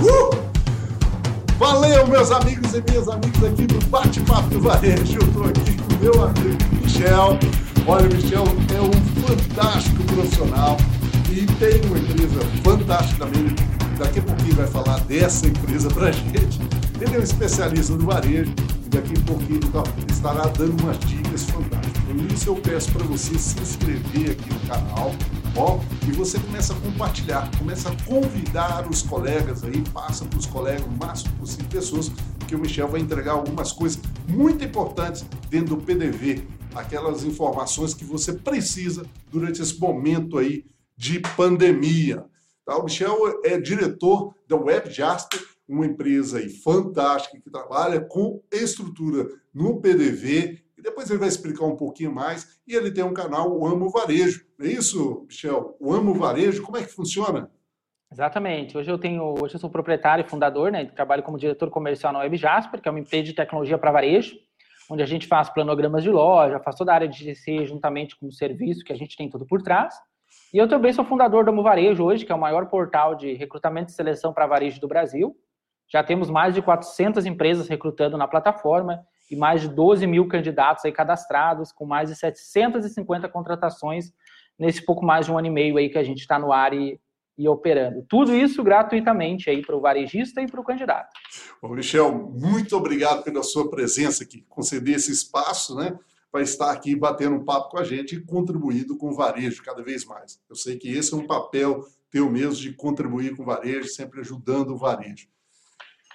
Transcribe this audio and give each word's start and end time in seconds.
Uh! 0.00 0.52
Valeu, 1.58 2.06
meus 2.06 2.30
amigos 2.30 2.72
e 2.74 2.82
minhas 2.88 3.08
amigas 3.08 3.44
aqui 3.44 3.66
do 3.66 3.86
Bate-Papo 3.86 4.48
do 4.48 4.60
Varejo. 4.60 5.18
Eu 5.20 5.26
estou 5.26 5.44
aqui 5.44 5.76
com 5.76 5.94
meu 6.02 6.24
amigo 6.24 6.58
Michel. 6.82 7.38
Olha, 7.86 8.08
o 8.08 8.14
Michel 8.14 8.44
é 8.74 8.80
um 8.80 9.22
fantástico 9.26 10.02
profissional 10.04 10.76
e 11.30 11.46
tem 11.46 11.80
uma 11.86 11.98
empresa 11.98 12.40
fantástica 12.64 13.26
também. 13.26 13.54
Daqui 13.98 14.18
a 14.18 14.22
pouquinho 14.22 14.54
vai 14.56 14.66
falar 14.66 14.98
dessa 15.00 15.46
empresa 15.46 15.88
para 15.90 16.10
gente. 16.10 16.60
Ele 17.00 17.16
é 17.16 17.18
um 17.18 17.22
especialista 17.22 17.94
do 17.94 18.06
varejo 18.06 18.52
e 18.86 18.88
daqui 18.88 19.14
a 19.16 19.24
pouquinho 19.26 19.60
ele 19.62 20.12
estará 20.12 20.44
dando 20.56 20.82
umas 20.82 20.98
dicas 21.00 21.44
fantásticas. 21.44 22.02
Por 22.04 22.32
isso 22.32 22.48
eu 22.48 22.56
peço 22.56 22.92
para 22.92 23.04
você 23.04 23.38
se 23.38 23.60
inscrever 23.60 24.32
aqui 24.32 24.52
no 24.52 24.60
canal 24.60 25.12
Ó, 25.54 25.78
e 26.08 26.12
você 26.12 26.38
começa 26.38 26.72
a 26.72 26.80
compartilhar, 26.80 27.50
começa 27.58 27.90
a 27.90 28.04
convidar 28.04 28.88
os 28.88 29.02
colegas 29.02 29.62
aí, 29.62 29.82
passa 29.92 30.24
para 30.24 30.38
os 30.38 30.46
colegas 30.46 30.86
o 30.86 30.90
máximo 30.90 31.36
possível 31.36 31.66
pessoas, 31.68 32.10
que 32.48 32.54
o 32.54 32.58
Michel 32.58 32.88
vai 32.88 33.02
entregar 33.02 33.32
algumas 33.32 33.70
coisas 33.70 34.00
muito 34.26 34.64
importantes 34.64 35.24
dentro 35.50 35.76
do 35.76 35.82
PDV, 35.82 36.46
aquelas 36.74 37.22
informações 37.22 37.92
que 37.92 38.04
você 38.04 38.32
precisa 38.32 39.04
durante 39.30 39.60
esse 39.60 39.78
momento 39.78 40.38
aí 40.38 40.64
de 40.96 41.20
pandemia. 41.36 42.24
Tá? 42.64 42.78
O 42.78 42.84
Michel 42.84 43.42
é 43.44 43.60
diretor 43.60 44.34
da 44.48 44.56
Web 44.56 44.90
Jasper, 44.90 45.40
uma 45.68 45.84
empresa 45.84 46.38
aí 46.38 46.48
fantástica 46.48 47.38
que 47.38 47.50
trabalha 47.50 48.00
com 48.00 48.42
estrutura 48.50 49.28
no 49.52 49.80
PDV 49.80 50.62
depois 50.82 51.08
ele 51.08 51.20
vai 51.20 51.28
explicar 51.28 51.64
um 51.64 51.76
pouquinho 51.76 52.12
mais. 52.12 52.60
E 52.66 52.74
ele 52.74 52.90
tem 52.90 53.04
um 53.04 53.14
canal, 53.14 53.50
o 53.50 53.66
Amo 53.66 53.88
Varejo. 53.88 54.44
Não 54.58 54.66
é 54.66 54.70
isso, 54.70 55.24
Michel? 55.28 55.76
O 55.80 55.92
Amo 55.92 56.12
Varejo, 56.14 56.62
como 56.62 56.76
é 56.76 56.82
que 56.82 56.92
funciona? 56.92 57.50
Exatamente. 58.10 58.76
Hoje 58.76 58.90
eu 58.90 58.98
tenho, 58.98 59.34
hoje 59.40 59.54
eu 59.54 59.60
sou 59.60 59.70
proprietário 59.70 60.24
e 60.24 60.28
fundador, 60.28 60.70
né? 60.70 60.84
Trabalho 60.84 61.22
como 61.22 61.38
diretor 61.38 61.70
comercial 61.70 62.12
na 62.12 62.18
Web 62.18 62.36
Jasper, 62.36 62.80
que 62.80 62.88
é 62.88 62.90
uma 62.90 63.00
empresa 63.00 63.24
de 63.24 63.32
tecnologia 63.32 63.78
para 63.78 63.90
varejo, 63.90 64.36
onde 64.90 65.02
a 65.02 65.06
gente 65.06 65.26
faz 65.26 65.48
planogramas 65.48 66.02
de 66.02 66.10
loja, 66.10 66.60
faz 66.60 66.76
toda 66.76 66.92
a 66.92 66.94
área 66.94 67.08
de 67.08 67.24
GC 67.24 67.64
juntamente 67.64 68.14
com 68.18 68.26
o 68.26 68.32
serviço 68.32 68.84
que 68.84 68.92
a 68.92 68.96
gente 68.96 69.16
tem 69.16 69.30
tudo 69.30 69.46
por 69.46 69.62
trás. 69.62 69.94
E 70.52 70.58
eu 70.58 70.68
também 70.68 70.92
sou 70.92 71.04
fundador 71.04 71.44
do 71.44 71.50
Amo 71.50 71.62
Varejo 71.62 72.04
hoje, 72.04 72.26
que 72.26 72.32
é 72.32 72.34
o 72.34 72.40
maior 72.40 72.66
portal 72.66 73.14
de 73.14 73.32
recrutamento 73.32 73.90
e 73.90 73.94
seleção 73.94 74.32
para 74.32 74.46
varejo 74.46 74.78
do 74.80 74.88
Brasil. 74.88 75.34
Já 75.88 76.02
temos 76.02 76.28
mais 76.28 76.54
de 76.54 76.60
400 76.60 77.24
empresas 77.24 77.68
recrutando 77.68 78.18
na 78.18 78.28
plataforma 78.28 79.06
e 79.32 79.36
mais 79.36 79.62
de 79.62 79.68
12 79.68 80.06
mil 80.06 80.28
candidatos 80.28 80.84
aí 80.84 80.92
cadastrados, 80.92 81.72
com 81.72 81.86
mais 81.86 82.10
de 82.10 82.16
750 82.16 83.26
contratações 83.30 84.12
nesse 84.58 84.84
pouco 84.84 85.02
mais 85.02 85.24
de 85.24 85.32
um 85.32 85.38
ano 85.38 85.46
e 85.46 85.50
meio 85.50 85.78
aí 85.78 85.88
que 85.88 85.96
a 85.96 86.04
gente 86.04 86.20
está 86.20 86.38
no 86.38 86.52
ar 86.52 86.74
e, 86.74 87.00
e 87.38 87.48
operando. 87.48 88.04
Tudo 88.06 88.34
isso 88.34 88.62
gratuitamente 88.62 89.48
aí 89.48 89.62
para 89.62 89.74
o 89.74 89.80
varejista 89.80 90.42
e 90.42 90.46
para 90.46 90.60
o 90.60 90.64
candidato. 90.64 91.08
Bom, 91.62 91.70
Michel, 91.70 92.12
muito 92.12 92.76
obrigado 92.76 93.24
pela 93.24 93.42
sua 93.42 93.70
presença 93.70 94.22
aqui, 94.22 94.44
conceder 94.50 94.96
esse 94.96 95.10
espaço, 95.10 95.74
né? 95.74 95.98
Para 96.30 96.42
estar 96.42 96.70
aqui 96.70 96.94
batendo 96.94 97.36
um 97.36 97.44
papo 97.44 97.70
com 97.70 97.78
a 97.78 97.84
gente 97.84 98.16
e 98.16 98.20
contribuindo 98.20 98.98
com 98.98 99.08
o 99.08 99.14
varejo 99.14 99.62
cada 99.62 99.82
vez 99.82 100.04
mais. 100.04 100.38
Eu 100.48 100.56
sei 100.56 100.76
que 100.76 100.90
esse 100.90 101.14
é 101.14 101.16
um 101.16 101.26
papel 101.26 101.86
teu 102.10 102.30
mesmo 102.30 102.56
de 102.56 102.74
contribuir 102.74 103.34
com 103.34 103.42
o 103.42 103.46
varejo, 103.46 103.88
sempre 103.88 104.20
ajudando 104.20 104.74
o 104.74 104.76
varejo. 104.76 105.26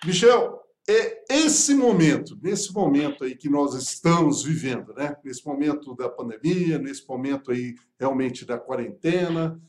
Michel, 0.06 0.67
é 0.90 1.26
esse 1.30 1.76
momento, 1.76 2.38
nesse 2.42 2.74
momento 2.74 3.26
aí 3.26 3.36
que 3.36 3.50
nós 3.50 3.74
estamos 3.74 4.44
vivendo, 4.44 4.94
né? 4.94 5.18
Nesse 5.24 5.46
momento 5.46 5.94
da 5.94 6.08
pandemia, 6.08 6.80
nesse 6.80 7.06
momento 7.06 7.52
aí 7.52 7.76
realmente 8.00 8.46
da 8.46 8.58
quarentena, 8.58 9.62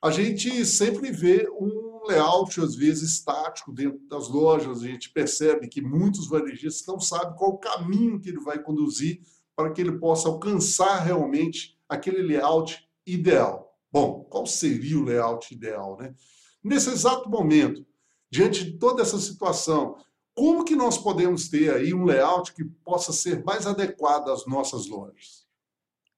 a 0.00 0.10
gente 0.10 0.64
sempre 0.64 1.10
vê 1.10 1.48
um 1.50 2.06
layout 2.06 2.60
às 2.60 2.76
vezes 2.76 3.10
estático 3.10 3.72
dentro 3.72 4.00
das 4.08 4.28
lojas. 4.28 4.82
A 4.82 4.86
gente 4.86 5.10
percebe 5.10 5.68
que 5.68 5.82
muitos 5.82 6.28
varejistas 6.28 6.86
não 6.86 7.00
sabem 7.00 7.36
qual 7.36 7.50
o 7.50 7.58
caminho 7.58 8.20
que 8.20 8.28
ele 8.28 8.40
vai 8.40 8.62
conduzir 8.62 9.20
para 9.56 9.72
que 9.72 9.80
ele 9.80 9.98
possa 9.98 10.28
alcançar 10.28 11.00
realmente 11.00 11.76
aquele 11.88 12.22
layout 12.22 12.88
ideal. 13.04 13.76
Bom, 13.92 14.24
qual 14.30 14.46
seria 14.46 14.98
o 14.98 15.02
layout 15.02 15.52
ideal, 15.52 15.98
né? 15.98 16.14
Nesse 16.62 16.90
exato 16.90 17.28
momento, 17.28 17.84
diante 18.30 18.64
de 18.64 18.78
toda 18.78 19.02
essa 19.02 19.18
situação, 19.18 19.96
como 20.34 20.64
que 20.64 20.76
nós 20.76 20.96
podemos 20.96 21.48
ter 21.48 21.72
aí 21.72 21.92
um 21.92 22.04
layout 22.04 22.54
que 22.54 22.64
possa 22.84 23.12
ser 23.12 23.44
mais 23.44 23.66
adequado 23.66 24.28
às 24.28 24.46
nossas 24.46 24.88
lojas? 24.88 25.46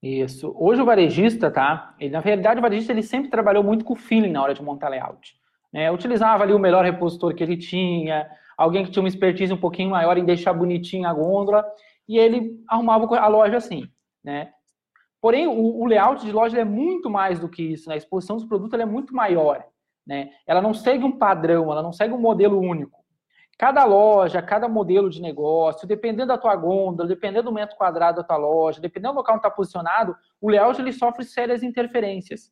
Isso. 0.03 0.53
Hoje 0.56 0.83
o 0.83 0.84
varejista, 0.84 1.50
tá? 1.50 1.95
Ele, 1.99 2.11
na 2.11 2.21
verdade, 2.21 2.59
o 2.59 2.62
varejista 2.62 2.93
ele 2.93 3.03
sempre 3.03 3.31
trabalhou 3.31 3.62
muito 3.62 3.84
com 3.84 3.95
feeling 3.95 4.33
na 4.33 4.43
hora 4.43 4.55
de 4.55 4.62
montar 4.62 4.89
layout. 4.89 5.34
Né? 5.73 5.91
Utilizava 5.91 6.43
ali 6.43 6.53
o 6.53 6.59
melhor 6.59 6.84
repositor 6.84 7.34
que 7.34 7.43
ele 7.43 7.56
tinha, 7.56 8.28
alguém 8.56 8.84
que 8.84 8.91
tinha 8.91 9.03
uma 9.03 9.09
expertise 9.09 9.53
um 9.53 9.61
pouquinho 9.61 9.91
maior 9.91 10.19
em 10.19 10.25
deixar 10.25 10.53
bonitinha 10.53 11.09
a 11.09 11.15
gôndola, 11.15 11.65
e 12.09 12.19
ele 12.19 12.61
arrumava 12.69 13.17
a 13.17 13.29
loja 13.29 13.56
assim, 13.56 13.89
né? 14.23 14.53
Porém, 15.21 15.47
o, 15.47 15.81
o 15.81 15.87
layout 15.87 16.25
de 16.27 16.33
loja 16.33 16.59
é 16.59 16.65
muito 16.65 17.09
mais 17.09 17.39
do 17.39 17.49
que 17.49 17.62
isso, 17.62 17.89
né? 17.89 17.94
A 17.94 17.99
exposição 17.99 18.37
dos 18.37 18.44
produtos 18.44 18.79
é 18.79 18.84
muito 18.84 19.15
maior, 19.15 19.65
né? 20.05 20.31
Ela 20.47 20.61
não 20.61 20.75
segue 20.75 21.05
um 21.05 21.12
padrão, 21.12 21.71
ela 21.71 21.83
não 21.83 21.93
segue 21.93 22.12
um 22.12 22.19
modelo 22.19 22.59
único. 22.59 23.01
Cada 23.62 23.84
loja, 23.84 24.43
cada 24.43 24.69
modelo 24.69 25.09
de 25.09 25.23
negócio, 25.23 25.87
dependendo 25.87 26.27
da 26.27 26.37
tua 26.37 26.56
gôndola, 26.56 27.09
dependendo 27.09 27.45
do 27.45 27.53
metro 27.53 27.77
quadrado 27.77 28.17
da 28.17 28.25
tua 28.25 28.37
loja, 28.37 28.81
dependendo 28.81 29.12
do 29.12 29.19
local 29.19 29.37
onde 29.37 29.47
está 29.47 29.50
posicionado, 29.55 30.17
o 30.41 30.50
layout 30.50 30.81
ele 30.81 30.93
sofre 30.93 31.25
sérias 31.25 31.62
interferências. 31.62 32.50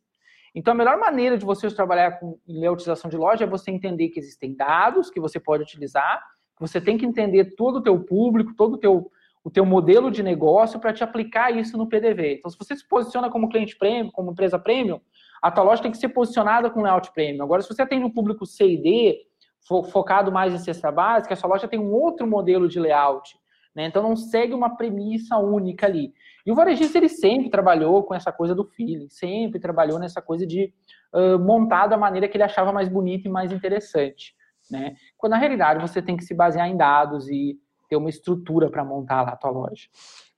Então, 0.54 0.71
a 0.71 0.76
melhor 0.76 0.97
maneira 0.98 1.37
de 1.37 1.44
você 1.44 1.69
trabalhar 1.69 2.21
com 2.21 2.38
layoutização 2.47 3.10
de 3.10 3.16
loja 3.16 3.43
é 3.43 3.47
você 3.48 3.72
entender 3.72 4.10
que 4.10 4.21
existem 4.21 4.54
dados 4.54 5.10
que 5.10 5.19
você 5.19 5.41
pode 5.41 5.65
utilizar, 5.65 6.22
que 6.56 6.60
você 6.60 6.81
tem 6.81 6.97
que 6.97 7.04
entender 7.04 7.56
todo 7.56 7.78
o 7.78 7.82
teu 7.82 7.98
público, 8.04 8.54
todo 8.54 8.75
o 8.75 8.78
teu, 8.78 9.10
o 9.42 9.50
teu 9.50 9.66
modelo 9.66 10.12
de 10.12 10.22
negócio 10.22 10.78
para 10.78 10.92
te 10.92 11.03
aplicar 11.03 11.50
isso 11.50 11.77
no 11.77 11.88
PDV. 11.88 12.34
Então, 12.34 12.48
se 12.48 12.56
você 12.56 12.77
se 12.77 12.87
posiciona 12.87 13.28
como 13.28 13.48
cliente 13.48 13.77
premium, 13.77 14.12
como 14.12 14.31
empresa 14.31 14.60
premium, 14.60 15.00
a 15.42 15.50
tua 15.50 15.65
loja 15.65 15.82
tem 15.82 15.91
que 15.91 15.98
ser 15.98 16.10
posicionada 16.10 16.71
com 16.71 16.82
layout 16.82 17.12
premium. 17.12 17.42
Agora, 17.42 17.62
se 17.62 17.69
você 17.69 17.82
atende 17.82 18.04
um 18.04 18.12
público 18.12 18.47
C 18.47 18.65
e 18.65 18.81
D, 18.81 19.29
focado 19.66 20.32
mais 20.32 20.53
em 20.53 20.59
cesta 20.59 20.91
básica, 20.91 21.34
a 21.34 21.37
sua 21.37 21.50
loja 21.50 21.69
tem 21.69 21.78
um 21.78 21.93
outro 21.93 22.26
modelo 22.26 22.69
de 22.69 22.81
layout. 22.81 23.38
Né? 23.75 23.87
Então 23.87 24.03
não 24.03 24.16
segue 24.16 24.53
uma 24.53 24.76
premissa 24.76 25.37
única 25.38 25.87
ali. 25.87 26.12
E 26.44 26.50
o 26.50 26.54
varejista 26.54 26.98
ele 26.98 27.09
sempre 27.09 27.50
trabalhou 27.50 28.03
com 28.03 28.15
essa 28.15 28.32
coisa 28.32 28.54
do 28.54 28.65
feeling, 28.65 29.09
sempre 29.09 29.60
trabalhou 29.60 29.98
nessa 29.98 30.21
coisa 30.21 30.47
de 30.47 30.72
uh, 31.15 31.38
montar 31.38 31.87
da 31.87 31.97
maneira 31.97 32.28
que 32.28 32.37
ele 32.37 32.44
achava 32.44 32.72
mais 32.72 32.88
bonita 32.88 33.28
e 33.28 33.31
mais 33.31 33.53
interessante. 33.53 34.34
Né? 34.71 34.94
Quando 35.16 35.32
na 35.32 35.38
realidade 35.38 35.81
você 35.81 36.03
tem 36.03 36.16
que 36.16 36.25
se 36.25 36.34
basear 36.34 36.69
em 36.69 36.77
dados 36.77 37.28
e 37.28 37.59
ter 37.88 37.97
uma 37.97 38.09
estrutura 38.09 38.71
para 38.71 38.84
montar 38.84 39.22
lá 39.22 39.32
a 39.32 39.37
tua 39.37 39.50
loja. 39.50 39.88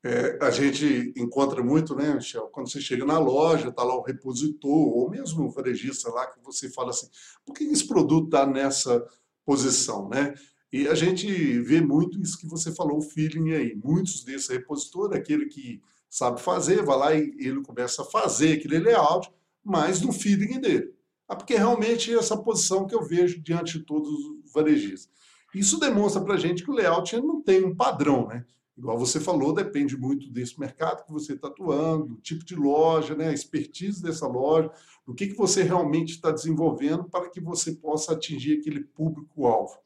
É, 0.05 0.37
a 0.45 0.51
gente 0.51 1.13
encontra 1.17 1.63
muito, 1.63 1.95
né, 1.95 2.13
Michel? 2.15 2.49
Quando 2.49 2.69
você 2.69 2.81
chega 2.81 3.05
na 3.05 3.19
loja, 3.19 3.69
está 3.69 3.85
lá 3.85 3.95
o 3.95 4.03
repositor, 4.03 4.71
ou 4.71 5.09
mesmo 5.09 5.45
o 5.45 5.51
varejista 5.51 6.11
lá, 6.11 6.27
que 6.27 6.43
você 6.43 6.69
fala 6.69 6.91
assim, 6.91 7.09
por 7.47 7.55
que 7.55 7.63
esse 7.65 7.87
produto 7.87 8.25
está 8.25 8.45
nessa 8.45 9.07
posição, 9.45 10.09
né? 10.09 10.35
E 10.73 10.89
a 10.89 10.95
gente 10.95 11.27
vê 11.61 11.81
muito 11.81 12.21
isso 12.21 12.39
que 12.39 12.49
você 12.49 12.75
falou, 12.75 12.99
o 12.99 13.03
feeling 13.03 13.53
aí. 13.53 13.75
Muitos 13.77 14.25
desses 14.25 14.49
repositores, 14.49 15.17
aquele 15.17 15.47
que 15.47 15.81
sabe 16.09 16.41
fazer, 16.41 16.83
vai 16.83 16.99
lá 16.99 17.15
e 17.15 17.35
ele 17.39 17.63
começa 17.63 18.03
a 18.03 18.07
fazer 18.07 18.55
aquele 18.55 18.79
layout, 18.81 19.31
mas 19.63 20.01
no 20.01 20.13
feeling 20.13 20.59
dele. 20.61 20.93
Ah, 21.29 21.37
porque 21.37 21.55
realmente 21.55 22.13
é 22.13 22.19
essa 22.19 22.37
posição 22.37 22.87
que 22.87 22.95
eu 22.95 23.03
vejo 23.03 23.41
diante 23.41 23.79
de 23.79 23.85
todos 23.85 24.11
os 24.11 24.53
varejistas. 24.53 25.11
Isso 25.55 25.79
demonstra 25.79 26.23
para 26.23 26.35
a 26.35 26.39
gente 26.39 26.65
que 26.65 26.71
o 26.71 26.75
layout 26.75 27.15
não 27.19 27.43
tem 27.43 27.65
um 27.65 27.77
padrão, 27.77 28.27
né? 28.27 28.45
Igual 28.77 28.99
você 28.99 29.21
falou, 29.21 29.53
depende 29.53 29.97
muito 29.97 30.31
desse 30.31 30.59
mercado 30.59 31.05
que 31.05 31.13
você 31.13 31.35
está 31.35 31.49
atuando, 31.49 32.15
do 32.15 32.21
tipo 32.21 32.45
de 32.45 32.57
loja, 32.57 33.15
né, 33.15 33.29
a 33.29 33.33
expertise 33.33 34.03
dessa 34.03 34.27
loja, 34.27 34.71
do 35.07 35.15
que, 35.15 35.27
que 35.27 35.37
você 35.37 35.63
realmente 35.63 36.15
está 36.15 36.31
desenvolvendo 36.31 37.05
para 37.05 37.29
que 37.29 37.41
você 37.41 37.73
possa 37.73 38.13
atingir 38.13 38.59
aquele 38.59 38.81
público-alvo. 38.81 39.77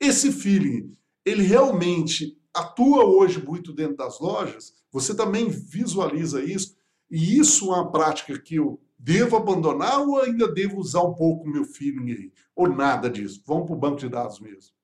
Esse 0.00 0.32
feeling, 0.32 0.92
ele 1.24 1.42
realmente 1.44 2.36
atua 2.52 3.04
hoje 3.04 3.40
muito 3.40 3.72
dentro 3.72 3.96
das 3.96 4.18
lojas? 4.18 4.74
Você 4.90 5.14
também 5.14 5.48
visualiza 5.48 6.42
isso? 6.42 6.76
E 7.10 7.38
isso 7.38 7.72
é 7.72 7.76
uma 7.76 7.90
prática 7.90 8.38
que 8.38 8.56
eu 8.56 8.80
devo 8.98 9.36
abandonar 9.36 10.00
ou 10.00 10.20
ainda 10.20 10.52
devo 10.52 10.78
usar 10.78 11.02
um 11.02 11.14
pouco 11.14 11.44
o 11.44 11.50
meu 11.50 11.64
feeling 11.64 12.10
aí? 12.10 12.32
Ou 12.54 12.68
nada 12.68 13.08
disso? 13.08 13.42
Vamos 13.46 13.66
para 13.66 13.76
o 13.76 13.78
banco 13.78 13.98
de 13.98 14.08
dados 14.08 14.40
mesmo 14.40 14.77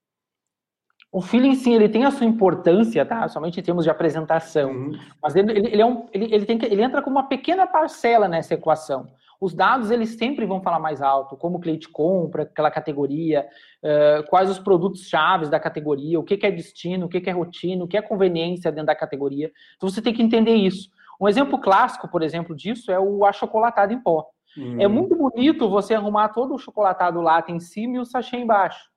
o 1.14 1.20
feeling, 1.20 1.54
sim, 1.54 1.72
ele 1.72 1.88
tem 1.88 2.04
a 2.04 2.10
sua 2.10 2.26
importância, 2.26 3.06
tá? 3.06 3.28
Somente 3.28 3.60
em 3.60 3.62
termos 3.62 3.84
de 3.84 3.90
apresentação. 3.90 4.72
Uhum. 4.72 4.98
Mas 5.22 5.36
ele, 5.36 5.52
ele, 5.52 5.68
ele, 5.68 5.80
é 5.80 5.86
um, 5.86 6.06
ele, 6.12 6.34
ele, 6.34 6.44
tem 6.44 6.58
que, 6.58 6.66
ele 6.66 6.82
entra 6.82 7.00
com 7.00 7.08
uma 7.08 7.28
pequena 7.28 7.68
parcela 7.68 8.26
nessa 8.26 8.54
equação. 8.54 9.06
Os 9.40 9.54
dados, 9.54 9.92
eles 9.92 10.16
sempre 10.16 10.44
vão 10.44 10.60
falar 10.60 10.80
mais 10.80 11.00
alto, 11.00 11.36
como 11.36 11.58
o 11.58 11.60
cliente 11.60 11.88
compra, 11.88 12.42
aquela 12.42 12.68
categoria, 12.68 13.46
uh, 13.80 14.28
quais 14.28 14.50
os 14.50 14.58
produtos 14.58 15.02
chaves 15.02 15.48
da 15.48 15.60
categoria, 15.60 16.18
o 16.18 16.24
que, 16.24 16.36
que 16.36 16.46
é 16.46 16.50
destino, 16.50 17.06
o 17.06 17.08
que, 17.08 17.20
que 17.20 17.30
é 17.30 17.32
rotina, 17.32 17.84
o 17.84 17.86
que 17.86 17.96
é 17.96 18.02
conveniência 18.02 18.72
dentro 18.72 18.88
da 18.88 18.96
categoria. 18.96 19.52
Então, 19.76 19.88
você 19.88 20.02
tem 20.02 20.12
que 20.12 20.22
entender 20.22 20.56
isso. 20.56 20.90
Um 21.20 21.28
exemplo 21.28 21.60
clássico, 21.60 22.08
por 22.08 22.24
exemplo, 22.24 22.56
disso 22.56 22.90
é 22.90 22.98
o 22.98 23.24
achocolatado 23.24 23.92
em 23.92 24.02
pó. 24.02 24.26
Uhum. 24.56 24.80
É 24.80 24.88
muito 24.88 25.14
bonito 25.14 25.70
você 25.70 25.94
arrumar 25.94 26.30
todo 26.30 26.54
o 26.54 26.58
chocolatado 26.58 27.20
lá 27.20 27.44
em 27.46 27.60
cima 27.60 27.98
e 27.98 28.00
o 28.00 28.04
sachê 28.04 28.36
embaixo. 28.36 28.92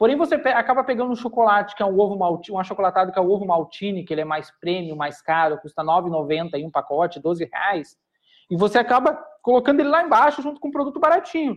Porém, 0.00 0.16
você 0.16 0.36
acaba 0.36 0.82
pegando 0.82 1.12
um 1.12 1.14
chocolate, 1.14 1.76
que 1.76 1.82
é 1.82 1.86
um 1.86 2.00
ovo 2.00 2.16
maltine, 2.16 2.56
um 2.56 2.58
achocolatado 2.58 3.12
que 3.12 3.18
é 3.18 3.22
o 3.22 3.30
ovo 3.30 3.44
maltine, 3.44 4.02
que 4.02 4.14
ele 4.14 4.22
é 4.22 4.24
mais 4.24 4.50
prêmio, 4.58 4.96
mais 4.96 5.20
caro, 5.20 5.58
custa 5.60 5.82
R$ 5.82 5.88
9,90 5.88 6.54
em 6.54 6.66
um 6.66 6.70
pacote, 6.70 7.20
12 7.20 7.44
reais, 7.52 7.98
e 8.50 8.56
você 8.56 8.78
acaba 8.78 9.12
colocando 9.42 9.80
ele 9.80 9.90
lá 9.90 10.02
embaixo 10.02 10.40
junto 10.40 10.58
com 10.58 10.68
um 10.68 10.70
produto 10.70 10.98
baratinho. 10.98 11.54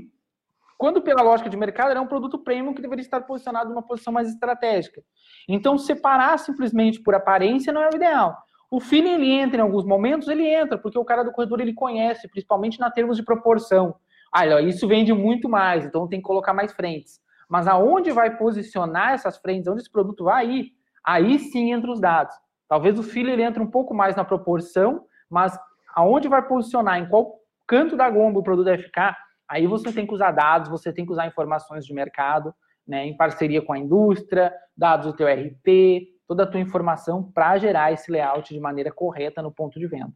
Quando, 0.78 1.02
pela 1.02 1.22
lógica 1.22 1.50
de 1.50 1.56
mercado, 1.56 1.92
ele 1.92 2.00
é 2.00 2.02
um 2.02 2.08
produto 2.08 2.38
premium 2.38 2.74
que 2.74 2.82
deveria 2.82 3.06
estar 3.06 3.22
posicionado 3.22 3.70
numa 3.70 3.82
posição 3.82 4.12
mais 4.12 4.28
estratégica. 4.28 5.02
Então, 5.48 5.78
separar 5.78 6.38
simplesmente 6.38 7.02
por 7.02 7.16
aparência 7.16 7.72
não 7.72 7.82
é 7.82 7.90
o 7.92 7.96
ideal. 7.96 8.36
O 8.70 8.82
feeling 8.82 9.14
ele 9.14 9.32
entra 9.32 9.60
em 9.60 9.64
alguns 9.64 9.86
momentos, 9.86 10.28
ele 10.28 10.46
entra, 10.46 10.78
porque 10.78 11.00
o 11.00 11.06
cara 11.06 11.24
do 11.24 11.32
corredor 11.32 11.62
ele 11.62 11.74
conhece, 11.74 12.28
principalmente 12.28 12.78
na 12.78 12.92
termos 12.92 13.16
de 13.16 13.24
proporção. 13.24 13.96
Ah, 14.34 14.46
isso 14.60 14.86
vende 14.86 15.14
muito 15.14 15.48
mais, 15.48 15.86
então 15.86 16.10
tem 16.10 16.20
que 16.20 16.28
colocar 16.28 16.54
mais 16.54 16.74
frentes. 16.74 17.24
Mas 17.54 17.68
aonde 17.68 18.12
vai 18.12 18.36
posicionar 18.36 19.14
essas 19.14 19.38
frentes, 19.38 19.68
onde 19.68 19.82
esse 19.82 19.92
produto 19.92 20.24
vai 20.24 20.50
ir, 20.50 20.72
aí 21.06 21.38
sim 21.38 21.72
entra 21.72 21.92
os 21.92 22.02
dados. 22.02 22.36
Talvez 22.68 22.98
o 22.98 23.04
feeling 23.04 23.34
ele 23.34 23.44
entre 23.44 23.62
um 23.62 23.70
pouco 23.70 23.94
mais 23.94 24.16
na 24.16 24.26
proporção, 24.26 25.06
mas 25.30 25.56
aonde 25.94 26.28
vai 26.28 26.42
posicionar, 26.48 26.98
em 26.98 27.08
qual 27.08 27.36
canto 27.68 27.96
da 27.96 28.10
gomba 28.10 28.40
o 28.40 28.44
produto 28.44 28.66
deve 28.66 28.82
ficar, 28.82 29.16
aí 29.48 29.68
você 29.68 29.94
tem 29.94 30.08
que 30.08 30.16
usar 30.16 30.32
dados, 30.32 30.68
você 30.68 30.92
tem 30.92 31.06
que 31.06 31.12
usar 31.12 31.28
informações 31.28 31.86
de 31.86 31.94
mercado, 31.94 32.52
né, 32.88 33.06
em 33.06 33.16
parceria 33.16 33.62
com 33.62 33.74
a 33.74 33.78
indústria, 33.78 34.52
dados 34.76 35.06
do 35.06 35.16
teu 35.16 35.28
RP, 35.28 36.08
toda 36.28 36.46
a 36.46 36.48
tua 36.48 36.60
informação 36.60 37.22
para 37.22 37.60
gerar 37.60 37.92
esse 37.92 38.12
layout 38.12 38.52
de 38.52 38.60
maneira 38.60 38.92
correta 38.92 39.44
no 39.44 39.52
ponto 39.52 39.80
de 39.80 39.86
venda. 39.86 40.12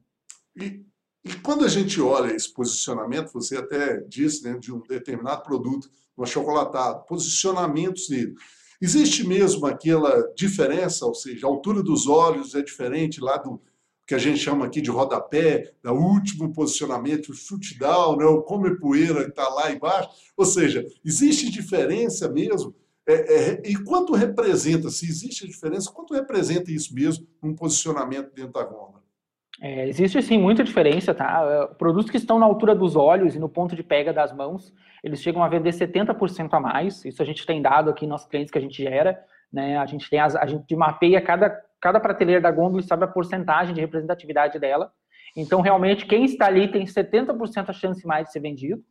E, 0.59 0.83
e 1.23 1.35
quando 1.43 1.65
a 1.65 1.69
gente 1.69 2.01
olha 2.01 2.33
esse 2.33 2.51
posicionamento, 2.51 3.31
você 3.31 3.57
até 3.57 3.99
disse 4.07 4.43
né, 4.43 4.57
de 4.57 4.73
um 4.73 4.79
determinado 4.79 5.43
produto, 5.43 5.87
um 6.17 6.23
achocolatado, 6.23 7.05
posicionamentos 7.05 8.07
dele. 8.07 8.33
Existe 8.81 9.27
mesmo 9.27 9.65
aquela 9.65 10.31
diferença, 10.35 11.05
ou 11.05 11.15
seja, 11.15 11.47
a 11.47 11.49
altura 11.49 11.81
dos 11.81 12.07
olhos 12.07 12.55
é 12.55 12.61
diferente 12.61 13.19
lá 13.21 13.37
do 13.37 13.61
que 14.05 14.15
a 14.15 14.17
gente 14.17 14.39
chama 14.39 14.65
aqui 14.65 14.79
de 14.79 14.89
rodapé, 14.89 15.73
da 15.83 15.91
último 15.91 16.53
posicionamento, 16.53 17.29
o 17.29 17.33
shoot 17.33 17.77
down, 17.77 18.15
né, 18.15 18.25
o 18.25 18.41
come 18.41 18.77
poeira 18.77 19.25
que 19.25 19.31
está 19.31 19.49
lá 19.49 19.71
embaixo. 19.71 20.09
Ou 20.37 20.45
seja, 20.45 20.85
existe 21.03 21.51
diferença 21.51 22.29
mesmo 22.29 22.73
é, 23.07 23.13
é, 23.13 23.61
e 23.65 23.75
quanto 23.83 24.13
representa, 24.13 24.89
se 24.89 25.05
existe 25.05 25.45
a 25.45 25.47
diferença, 25.47 25.89
quanto 25.91 26.13
representa 26.13 26.69
isso 26.69 26.93
mesmo 26.93 27.25
num 27.41 27.55
posicionamento 27.55 28.33
dentro 28.33 28.51
da 28.51 28.63
gôndola? 28.63 28.96
É, 29.61 29.87
existe 29.87 30.21
sim 30.21 30.37
muita 30.37 30.63
diferença, 30.63 31.13
tá? 31.13 31.41
É, 31.43 31.75
produtos 31.75 32.11
que 32.11 32.17
estão 32.17 32.37
na 32.37 32.45
altura 32.45 32.75
dos 32.75 32.95
olhos 32.95 33.35
e 33.35 33.39
no 33.39 33.49
ponto 33.49 33.75
de 33.75 33.83
pega 33.83 34.13
das 34.13 34.31
mãos, 34.31 34.73
eles 35.03 35.21
chegam 35.21 35.43
a 35.43 35.47
vender 35.47 35.71
70% 35.71 36.49
a 36.51 36.59
mais. 36.59 37.03
Isso 37.05 37.21
a 37.21 37.25
gente 37.25 37.45
tem 37.45 37.61
dado 37.61 37.89
aqui 37.89 38.05
nos 38.05 38.25
clientes 38.25 38.51
que 38.51 38.57
a 38.57 38.61
gente 38.61 38.83
gera, 38.83 39.19
né? 39.51 39.77
A 39.77 39.85
gente 39.85 40.09
tem 40.09 40.19
as, 40.19 40.35
a 40.35 40.45
gente 40.45 40.75
mapeia 40.75 41.21
cada 41.21 41.49
cada 41.79 41.99
prateleira 41.99 42.41
da 42.41 42.51
gôndola 42.51 42.81
e 42.81 42.83
sabe 42.83 43.03
a 43.03 43.07
porcentagem 43.07 43.73
de 43.73 43.81
representatividade 43.81 44.59
dela. 44.59 44.91
Então, 45.35 45.61
realmente, 45.61 46.05
quem 46.05 46.25
está 46.25 46.47
ali 46.47 46.67
tem 46.71 46.85
70% 46.85 47.69
a 47.69 47.73
chance 47.73 48.05
mais 48.05 48.25
de 48.25 48.31
ser 48.31 48.39
vendido. 48.39 48.81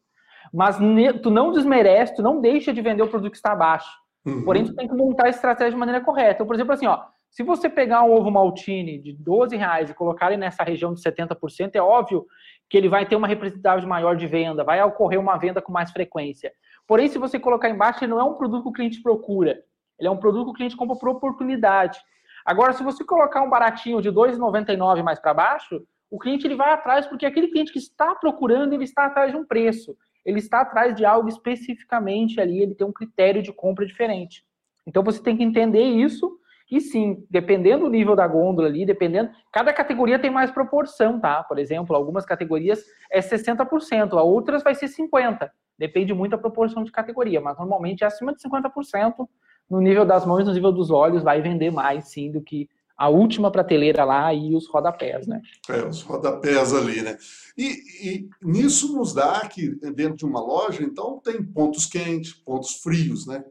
Mas 0.52 0.78
tu 1.22 1.30
não 1.30 1.50
desmerece, 1.50 2.14
tu 2.14 2.22
não 2.22 2.40
deixa 2.40 2.72
de 2.72 2.80
vender 2.80 3.02
o 3.02 3.08
produto 3.08 3.32
que 3.32 3.36
está 3.36 3.52
abaixo. 3.52 3.90
Uhum. 4.24 4.44
Porém, 4.44 4.64
tu 4.64 4.74
tem 4.74 4.86
que 4.86 4.94
montar 4.94 5.26
a 5.26 5.30
estratégia 5.30 5.72
de 5.72 5.76
maneira 5.76 6.00
correta. 6.00 6.34
Então, 6.34 6.46
por 6.46 6.54
exemplo, 6.54 6.72
assim, 6.72 6.86
ó, 6.86 7.02
se 7.36 7.42
você 7.42 7.68
pegar 7.68 8.02
um 8.02 8.12
ovo 8.12 8.30
maltine 8.30 8.98
de 8.98 9.12
12 9.12 9.54
reais 9.56 9.90
e 9.90 9.94
colocar 9.94 10.28
ele 10.28 10.38
nessa 10.38 10.62
região 10.62 10.94
de 10.94 11.02
70%, 11.02 11.74
é 11.74 11.82
óbvio 11.82 12.24
que 12.66 12.78
ele 12.78 12.88
vai 12.88 13.04
ter 13.04 13.14
uma 13.14 13.28
representatividade 13.28 13.86
maior 13.86 14.16
de 14.16 14.26
venda, 14.26 14.64
vai 14.64 14.82
ocorrer 14.82 15.20
uma 15.20 15.36
venda 15.36 15.60
com 15.60 15.70
mais 15.70 15.90
frequência. 15.90 16.50
Porém, 16.86 17.08
se 17.08 17.18
você 17.18 17.38
colocar 17.38 17.68
embaixo, 17.68 18.02
ele 18.02 18.12
não 18.12 18.20
é 18.20 18.24
um 18.24 18.32
produto 18.32 18.62
que 18.62 18.68
o 18.70 18.72
cliente 18.72 19.02
procura. 19.02 19.62
Ele 19.98 20.08
é 20.08 20.10
um 20.10 20.16
produto 20.16 20.46
que 20.46 20.50
o 20.52 20.54
cliente 20.54 20.74
compra 20.76 20.96
por 20.96 21.10
oportunidade. 21.10 22.00
Agora, 22.42 22.72
se 22.72 22.82
você 22.82 23.04
colocar 23.04 23.42
um 23.42 23.50
baratinho 23.50 24.00
de 24.00 24.08
R$ 24.08 24.14
2,99 24.14 25.02
mais 25.02 25.20
para 25.20 25.34
baixo, 25.34 25.82
o 26.10 26.18
cliente 26.18 26.46
ele 26.46 26.56
vai 26.56 26.72
atrás, 26.72 27.06
porque 27.06 27.26
aquele 27.26 27.48
cliente 27.48 27.70
que 27.70 27.78
está 27.78 28.14
procurando, 28.14 28.72
ele 28.72 28.84
está 28.84 29.04
atrás 29.04 29.30
de 29.30 29.36
um 29.36 29.44
preço 29.44 29.94
ele 30.26 30.40
está 30.40 30.62
atrás 30.62 30.92
de 30.94 31.04
algo 31.04 31.28
especificamente 31.28 32.40
ali, 32.40 32.60
ele 32.60 32.74
tem 32.74 32.84
um 32.84 32.92
critério 32.92 33.40
de 33.40 33.52
compra 33.52 33.86
diferente. 33.86 34.44
Então 34.84 35.02
você 35.04 35.22
tem 35.22 35.36
que 35.36 35.44
entender 35.44 35.84
isso 35.84 36.35
e 36.70 36.80
sim, 36.80 37.24
dependendo 37.30 37.84
do 37.84 37.90
nível 37.90 38.16
da 38.16 38.26
gôndola 38.26 38.66
ali, 38.66 38.84
dependendo, 38.84 39.30
cada 39.52 39.72
categoria 39.72 40.18
tem 40.18 40.30
mais 40.30 40.50
proporção, 40.50 41.20
tá? 41.20 41.42
Por 41.44 41.58
exemplo, 41.58 41.94
algumas 41.94 42.24
categorias 42.24 42.84
é 43.10 43.20
60%, 43.20 44.14
a 44.14 44.22
outras 44.22 44.62
vai 44.62 44.74
ser 44.74 44.86
50%. 44.86 45.50
Depende 45.78 46.14
muito 46.14 46.30
da 46.32 46.38
proporção 46.38 46.82
de 46.82 46.90
categoria, 46.90 47.40
mas 47.40 47.56
normalmente 47.58 48.02
é 48.02 48.06
acima 48.06 48.34
de 48.34 48.42
50% 48.42 49.28
no 49.70 49.80
nível 49.80 50.04
das 50.04 50.24
mãos, 50.24 50.46
no 50.46 50.52
nível 50.52 50.72
dos 50.72 50.90
olhos, 50.90 51.22
vai 51.22 51.42
vender 51.42 51.70
mais 51.70 52.08
sim 52.08 52.30
do 52.30 52.40
que 52.40 52.68
a 52.96 53.08
última 53.08 53.50
prateleira 53.50 54.04
lá 54.04 54.32
e 54.32 54.54
os 54.54 54.66
rodapés, 54.68 55.26
né? 55.26 55.42
É, 55.68 55.84
os 55.84 56.00
rodapés 56.00 56.72
ali, 56.72 57.02
né? 57.02 57.18
E, 57.56 57.76
e, 58.02 58.28
nisso 58.42 58.96
nos 58.96 59.12
dá 59.12 59.46
que 59.46 59.74
dentro 59.92 60.16
de 60.16 60.24
uma 60.24 60.40
loja, 60.40 60.82
então, 60.82 61.20
tem 61.22 61.42
pontos 61.42 61.84
quentes, 61.84 62.32
pontos 62.32 62.76
frios, 62.76 63.26
né? 63.26 63.44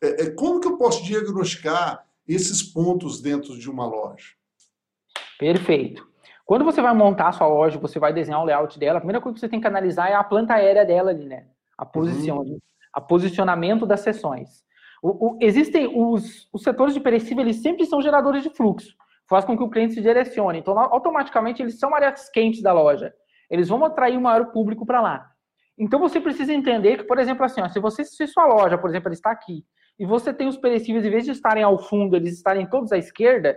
É, 0.00 0.24
é, 0.24 0.30
como 0.30 0.60
que 0.60 0.68
eu 0.68 0.76
posso 0.76 1.02
diagnosticar 1.04 2.06
esses 2.26 2.62
pontos 2.62 3.20
dentro 3.20 3.58
de 3.58 3.70
uma 3.70 3.86
loja? 3.86 4.28
Perfeito. 5.38 6.06
Quando 6.44 6.64
você 6.64 6.82
vai 6.82 6.94
montar 6.94 7.28
a 7.28 7.32
sua 7.32 7.46
loja, 7.46 7.78
você 7.78 7.98
vai 7.98 8.12
desenhar 8.12 8.42
o 8.42 8.44
layout 8.44 8.78
dela, 8.78 8.98
a 8.98 9.00
primeira 9.00 9.20
coisa 9.20 9.34
que 9.34 9.40
você 9.40 9.48
tem 9.48 9.60
que 9.60 9.66
analisar 9.66 10.10
é 10.10 10.14
a 10.14 10.24
planta 10.24 10.54
aérea 10.54 10.84
dela 10.84 11.10
ali, 11.10 11.26
né? 11.26 11.46
A 11.78 11.86
posição, 11.86 12.38
uhum. 12.38 12.58
a 12.92 13.00
posicionamento 13.00 13.86
das 13.86 14.00
seções. 14.00 14.64
O, 15.02 15.28
o, 15.28 15.38
existem 15.40 15.90
os, 15.92 16.48
os 16.52 16.62
setores 16.62 16.94
de 16.94 17.00
perecível, 17.00 17.42
eles 17.42 17.62
sempre 17.62 17.86
são 17.86 18.00
geradores 18.02 18.42
de 18.42 18.50
fluxo, 18.50 18.94
faz 19.28 19.44
com 19.44 19.56
que 19.56 19.62
o 19.62 19.70
cliente 19.70 19.94
se 19.94 20.00
direcione. 20.00 20.58
Então, 20.58 20.78
automaticamente, 20.78 21.62
eles 21.62 21.78
são 21.78 21.94
áreas 21.94 22.28
quentes 22.30 22.62
da 22.62 22.72
loja. 22.72 23.12
Eles 23.50 23.68
vão 23.68 23.84
atrair 23.84 24.16
o 24.16 24.20
maior 24.20 24.52
público 24.52 24.86
para 24.86 25.00
lá. 25.00 25.30
Então, 25.76 25.98
você 25.98 26.20
precisa 26.20 26.52
entender 26.52 26.98
que, 26.98 27.04
por 27.04 27.18
exemplo, 27.18 27.44
assim, 27.44 27.60
ó, 27.60 27.68
se 27.68 27.80
você 27.80 28.04
se 28.04 28.26
sua 28.26 28.46
loja, 28.46 28.78
por 28.78 28.90
exemplo, 28.90 29.12
está 29.12 29.30
aqui, 29.30 29.64
e 30.02 30.04
você 30.04 30.34
tem 30.34 30.48
os 30.48 30.56
perecíveis, 30.56 31.04
em 31.04 31.10
vez 31.10 31.24
de 31.24 31.30
estarem 31.30 31.62
ao 31.62 31.78
fundo, 31.78 32.16
eles 32.16 32.34
estarem 32.34 32.66
todos 32.68 32.90
à 32.90 32.98
esquerda, 32.98 33.56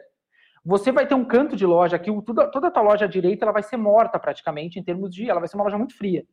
você 0.64 0.92
vai 0.92 1.08
ter 1.08 1.16
um 1.16 1.26
canto 1.26 1.56
de 1.56 1.66
loja 1.66 1.96
aqui, 1.96 2.12
toda, 2.24 2.52
toda 2.52 2.68
a 2.68 2.72
tua 2.72 2.84
loja 2.84 3.06
à 3.06 3.08
direita 3.08 3.46
ela 3.46 3.52
vai 3.52 3.64
ser 3.64 3.78
morta 3.78 4.20
praticamente 4.20 4.78
em 4.78 4.84
termos 4.84 5.10
de, 5.10 5.28
ela 5.28 5.40
vai 5.40 5.50
ser 5.50 5.56
uma 5.56 5.64
loja 5.64 5.80
muito 5.80 5.98
fria. 5.98 6.24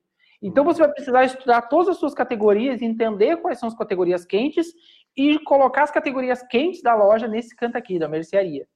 Então 0.43 0.65
você 0.65 0.81
vai 0.81 0.93
precisar 0.93 1.25
estudar 1.25 1.63
todas 1.63 1.89
as 1.89 1.97
suas 1.97 2.13
categorias, 2.13 2.83
entender 2.83 3.39
quais 3.39 3.59
são 3.59 3.67
as 3.67 3.75
categorias 3.75 4.27
quentes 4.27 4.67
e 5.17 5.39
colocar 5.39 5.85
as 5.85 5.91
categorias 5.91 6.43
quentes 6.43 6.83
da 6.83 6.95
loja 6.95 7.27
nesse 7.27 7.57
canto 7.57 7.79
aqui, 7.79 7.99
da 7.99 8.07
mercearia. 8.07 8.67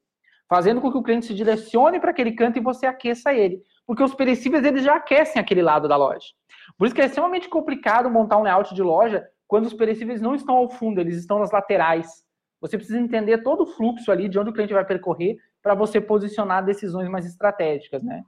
Fazendo 0.49 0.81
com 0.81 0.91
que 0.91 0.97
o 0.97 1.03
cliente 1.03 1.27
se 1.27 1.35
direcione 1.35 2.01
para 2.01 2.13
aquele 2.13 2.33
canto 2.33 2.57
e 2.59 2.63
você 2.63 2.87
aqueça 2.87 3.35
ele. 3.35 3.61
Porque 3.87 4.03
os 4.03 4.15
perecíveis 4.15 4.65
eles 4.65 4.83
já 4.83 4.95
aquecem 4.95 5.39
aquele 5.39 5.61
lado 5.61 5.87
da 5.87 5.99
loja. 5.99 6.29
Por 6.79 6.87
isso 6.87 6.95
que 6.95 7.03
é 7.03 7.05
extremamente 7.05 7.47
complicado 7.47 8.09
montar 8.09 8.39
um 8.39 8.43
layout 8.43 8.75
de 8.75 8.83
loja 8.83 9.29
quando 9.47 9.67
os 9.67 9.75
perecíveis 9.75 10.21
não 10.21 10.35
estão 10.35 10.57
ao 10.57 10.69
fundo, 10.69 11.01
eles 11.01 11.17
estão 11.17 11.39
nas 11.39 11.51
laterais. 11.51 12.25
Você 12.61 12.77
precisa 12.77 12.99
entender 12.99 13.43
todo 13.43 13.63
o 13.63 13.67
fluxo 13.67 14.11
ali 14.11 14.29
de 14.29 14.39
onde 14.39 14.51
o 14.51 14.53
cliente 14.53 14.73
vai 14.73 14.85
percorrer 14.85 15.37
para 15.63 15.75
você 15.75 16.01
posicionar 16.01 16.65
decisões 16.65 17.09
mais 17.09 17.27
estratégicas, 17.27 18.03
né? 18.03 18.23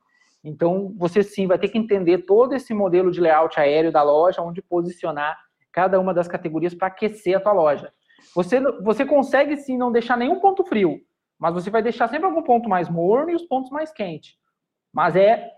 Então, 0.44 0.94
você 0.96 1.22
sim 1.22 1.46
vai 1.46 1.58
ter 1.58 1.68
que 1.68 1.78
entender 1.78 2.18
todo 2.18 2.54
esse 2.54 2.72
modelo 2.72 3.10
de 3.10 3.20
layout 3.20 3.58
aéreo 3.58 3.90
da 3.90 4.02
loja, 4.02 4.42
onde 4.42 4.62
posicionar 4.62 5.36
cada 5.72 5.98
uma 5.98 6.14
das 6.14 6.28
categorias 6.28 6.74
para 6.74 6.88
aquecer 6.88 7.36
a 7.36 7.40
tua 7.40 7.52
loja. 7.52 7.92
Você, 8.34 8.60
você 8.80 9.04
consegue 9.04 9.56
sim 9.56 9.76
não 9.76 9.90
deixar 9.90 10.16
nenhum 10.16 10.40
ponto 10.40 10.64
frio, 10.64 11.00
mas 11.38 11.54
você 11.54 11.70
vai 11.70 11.82
deixar 11.82 12.08
sempre 12.08 12.26
algum 12.26 12.42
ponto 12.42 12.68
mais 12.68 12.88
morno 12.88 13.30
e 13.30 13.34
os 13.34 13.42
pontos 13.42 13.70
mais 13.70 13.92
quentes. 13.92 14.36
Mas 14.92 15.16
é 15.16 15.50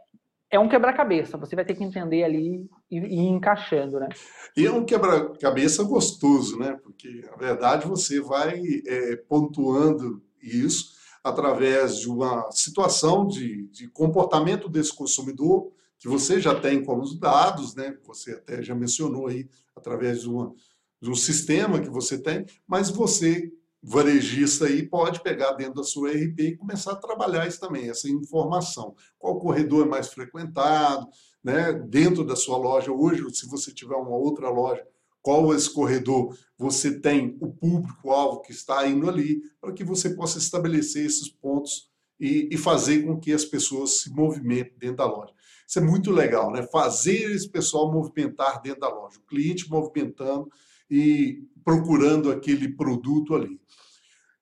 é 0.51 0.59
um 0.59 0.69
quebra-cabeça. 0.69 1.39
Você 1.39 1.55
vai 1.55 1.65
ter 1.65 1.75
que 1.75 1.85
entender 1.85 2.25
ali 2.25 2.69
e, 2.91 2.99
ir 2.99 3.29
encaixando, 3.29 4.01
né? 4.01 4.09
E 4.57 4.67
é 4.67 4.73
um 4.73 4.85
quebra-cabeça 4.85 5.85
gostoso, 5.85 6.59
né? 6.59 6.79
Porque, 6.83 7.25
na 7.31 7.37
verdade, 7.37 7.87
você 7.87 8.21
vai 8.21 8.61
é, 8.87 9.17
pontuando 9.17 10.21
isso 10.43 10.99
através 11.23 11.99
de 11.99 12.09
uma 12.09 12.51
situação 12.51 13.27
de, 13.27 13.69
de 13.69 13.89
comportamento 13.89 14.69
desse 14.69 14.95
consumidor 14.95 15.71
que 15.99 16.09
você 16.09 16.41
já 16.41 16.59
tem 16.59 16.83
como 16.83 17.05
dados, 17.19 17.75
né? 17.75 17.97
Você 18.07 18.33
até 18.33 18.63
já 18.63 18.75
mencionou 18.75 19.29
aí 19.29 19.49
através 19.77 20.23
de, 20.23 20.29
uma, 20.29 20.53
de 21.01 21.11
um 21.11 21.15
sistema 21.15 21.79
que 21.79 21.91
você 21.91 22.19
tem, 22.19 22.45
mas 22.67 22.91
você 22.91 23.53
varejista 23.83 24.67
aí 24.67 24.87
pode 24.87 25.23
pegar 25.23 25.53
dentro 25.53 25.75
da 25.75 25.85
sua 25.85 26.11
RP 26.11 26.41
e 26.41 26.57
começar 26.57 26.93
a 26.93 26.97
trabalhar 26.97 27.47
isso 27.47 27.61
também, 27.61 27.89
essa 27.89 28.09
informação. 28.09 28.95
Qual 29.19 29.39
corredor 29.39 29.87
é 29.87 29.89
mais 29.89 30.09
frequentado, 30.09 31.09
né? 31.43 31.73
Dentro 31.73 32.25
da 32.25 32.37
sua 32.37 32.59
loja 32.59 32.93
hoje, 32.93 33.25
se 33.35 33.49
você 33.49 33.73
tiver 33.73 33.97
uma 33.97 34.17
outra 34.17 34.51
loja, 34.51 34.87
qual 35.23 35.55
esse 35.55 35.73
corredor 35.73 36.37
você 36.59 36.99
tem 36.99 37.37
o 37.41 37.49
público-alvo 37.53 38.41
que 38.41 38.53
está 38.53 38.87
indo 38.87 39.09
ali, 39.09 39.43
para 39.61 39.73
que 39.73 39.85
você 39.85 40.11
possa 40.11 40.39
estabelecer 40.39 41.07
esses 41.07 41.29
pontos 41.29 41.91
e, 42.19 42.49
e, 42.53 42.57
fazer 42.59 43.03
com 43.03 43.19
que 43.19 43.33
as 43.33 43.47
pessoas 43.47 44.03
se 44.03 44.11
movimentem 44.11 44.75
dentro 44.79 44.97
da 44.97 45.07
loja. 45.07 45.33
Isso 45.67 45.79
é 45.79 45.83
muito 45.83 46.11
legal, 46.11 46.51
né? 46.53 46.63
Fazer 46.71 47.33
esse 47.33 47.49
pessoal 47.49 47.91
movimentar 47.91 48.61
dentro 48.61 48.81
da 48.81 48.89
loja, 48.89 49.19
o 49.19 49.27
cliente 49.27 49.71
movimentando 49.71 50.51
e 50.91 51.45
procurando 51.65 52.31
aquele 52.31 52.69
produto 52.69 53.35
ali. 53.35 53.61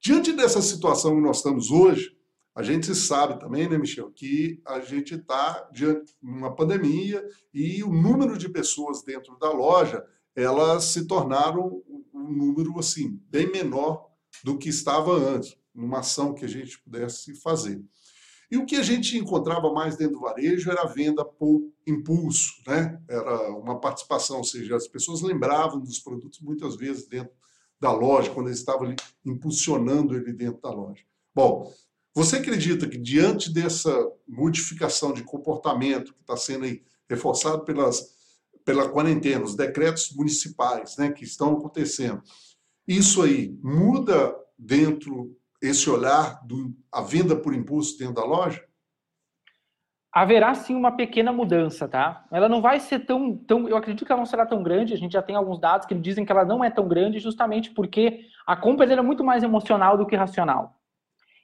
Diante 0.00 0.32
dessa 0.32 0.62
situação 0.62 1.16
que 1.16 1.20
nós 1.20 1.38
estamos 1.38 1.70
hoje, 1.70 2.16
a 2.54 2.62
gente 2.62 2.92
sabe 2.94 3.38
também, 3.38 3.68
né, 3.68 3.78
Michel, 3.78 4.10
que 4.10 4.60
a 4.66 4.80
gente 4.80 5.14
está 5.14 5.68
diante 5.72 6.06
de 6.20 6.28
uma 6.28 6.54
pandemia 6.54 7.24
e 7.52 7.82
o 7.84 7.92
número 7.92 8.36
de 8.36 8.48
pessoas 8.48 9.02
dentro 9.02 9.38
da 9.38 9.50
loja, 9.52 10.04
elas 10.34 10.84
se 10.84 11.06
tornaram 11.06 11.82
um 12.12 12.32
número 12.32 12.78
assim 12.78 13.20
bem 13.28 13.50
menor 13.50 14.08
do 14.42 14.58
que 14.58 14.68
estava 14.68 15.12
antes, 15.12 15.56
numa 15.74 16.00
ação 16.00 16.34
que 16.34 16.44
a 16.44 16.48
gente 16.48 16.80
pudesse 16.80 17.34
fazer. 17.34 17.80
E 18.50 18.56
o 18.56 18.64
que 18.64 18.76
a 18.76 18.82
gente 18.82 19.18
encontrava 19.18 19.72
mais 19.72 19.96
dentro 19.96 20.14
do 20.14 20.20
varejo 20.20 20.70
era 20.70 20.82
a 20.82 20.86
venda 20.86 21.24
por 21.24 21.70
impulso, 21.86 22.54
né? 22.66 23.00
Era 23.08 23.50
uma 23.52 23.78
participação, 23.78 24.38
ou 24.38 24.44
seja, 24.44 24.74
as 24.74 24.88
pessoas 24.88 25.20
lembravam 25.20 25.80
dos 25.80 25.98
produtos 25.98 26.40
muitas 26.40 26.76
vezes 26.76 27.06
dentro 27.06 27.32
da 27.78 27.92
loja, 27.92 28.30
quando 28.30 28.48
eles 28.48 28.58
estavam 28.58 28.86
ali 28.86 28.96
impulsionando 29.24 30.16
ele 30.16 30.32
dentro 30.32 30.60
da 30.62 30.70
loja. 30.70 31.02
Bom, 31.34 31.72
você 32.14 32.36
acredita 32.36 32.88
que 32.88 32.98
diante 32.98 33.52
dessa 33.52 33.94
modificação 34.26 35.12
de 35.12 35.22
comportamento 35.22 36.12
que 36.14 36.20
está 36.20 36.36
sendo 36.36 36.64
aí 36.64 36.82
reforçado 37.08 37.64
pelas, 37.64 38.12
pela 38.64 38.88
quarentena, 38.88 39.44
os 39.44 39.54
decretos 39.54 40.10
municipais 40.12 40.96
né, 40.96 41.12
que 41.12 41.22
estão 41.22 41.52
acontecendo, 41.52 42.22
isso 42.86 43.22
aí 43.22 43.56
muda 43.62 44.34
dentro 44.58 45.36
esse 45.60 45.88
olhar 45.90 46.44
do 46.46 46.74
a 46.92 47.00
venda 47.00 47.36
por 47.36 47.54
impulso 47.54 47.98
dentro 47.98 48.14
da 48.14 48.24
loja? 48.24 48.64
Haverá 50.12 50.54
sim 50.54 50.74
uma 50.74 50.92
pequena 50.92 51.32
mudança, 51.32 51.86
tá? 51.86 52.26
Ela 52.32 52.48
não 52.48 52.62
vai 52.62 52.80
ser 52.80 53.00
tão, 53.00 53.36
tão. 53.36 53.68
Eu 53.68 53.76
acredito 53.76 54.06
que 54.06 54.10
ela 54.10 54.20
não 54.20 54.26
será 54.26 54.46
tão 54.46 54.62
grande. 54.62 54.94
A 54.94 54.96
gente 54.96 55.12
já 55.12 55.22
tem 55.22 55.36
alguns 55.36 55.60
dados 55.60 55.86
que 55.86 55.94
dizem 55.94 56.24
que 56.24 56.32
ela 56.32 56.44
não 56.44 56.64
é 56.64 56.70
tão 56.70 56.88
grande, 56.88 57.18
justamente 57.18 57.70
porque 57.70 58.26
a 58.46 58.56
compra 58.56 58.90
é 58.90 59.02
muito 59.02 59.22
mais 59.22 59.42
emocional 59.42 59.98
do 59.98 60.06
que 60.06 60.16
racional. 60.16 60.77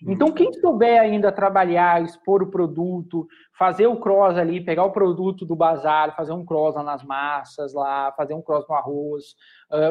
Então, 0.07 0.31
quem 0.31 0.53
souber 0.53 1.01
ainda 1.01 1.33
trabalhar, 1.33 2.03
expor 2.03 2.43
o 2.43 2.51
produto, 2.51 3.27
fazer 3.59 3.87
o 3.87 3.97
cross 3.99 4.37
ali, 4.37 4.63
pegar 4.63 4.85
o 4.85 4.93
produto 4.93 5.47
do 5.47 5.57
bazar, 5.57 6.15
fazer 6.15 6.33
um 6.33 6.45
cross 6.45 6.75
lá 6.75 6.83
nas 6.83 7.03
massas, 7.03 7.73
lá, 7.73 8.13
fazer 8.13 8.35
um 8.35 8.43
cross 8.43 8.67
no 8.69 8.75
arroz, 8.75 9.35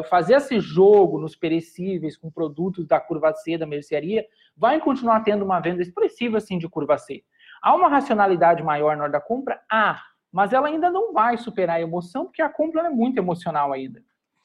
fazer 0.10 0.36
esse 0.36 0.60
jogo 0.60 1.20
nos 1.20 1.36
perecíveis 1.36 2.15
com 2.15 2.29
produtos 2.29 2.86
da 2.86 3.00
curva 3.00 3.34
C 3.34 3.58
da 3.58 3.65
mercearia, 3.65 4.24
vai 4.55 4.79
continuar 4.79 5.22
tendo 5.22 5.43
uma 5.43 5.60
venda 5.60 5.82
expressiva 5.82 6.38
assim 6.38 6.60
de 6.60 6.70
curva 6.70 6.98
C. 6.98 7.24
Há 7.62 7.74
uma 7.74 7.88
racionalidade 7.88 8.62
maior 8.62 8.96
na 8.96 9.03
hora 9.03 9.12
da 9.13 9.22
compra? 9.22 9.60
Há, 9.72 10.00
mas 10.32 10.53
ela 10.53 10.67
ainda 10.67 10.91
não 10.91 11.12
vai 11.12 11.38
superar 11.38 11.77
a 11.77 11.82
emoção, 11.82 12.25
porque 12.25 12.41
a 12.41 12.50
compra 12.50 12.86
é 12.86 12.89
muito 12.89 13.17
emocional 13.17 13.74
ainda. 13.74 14.00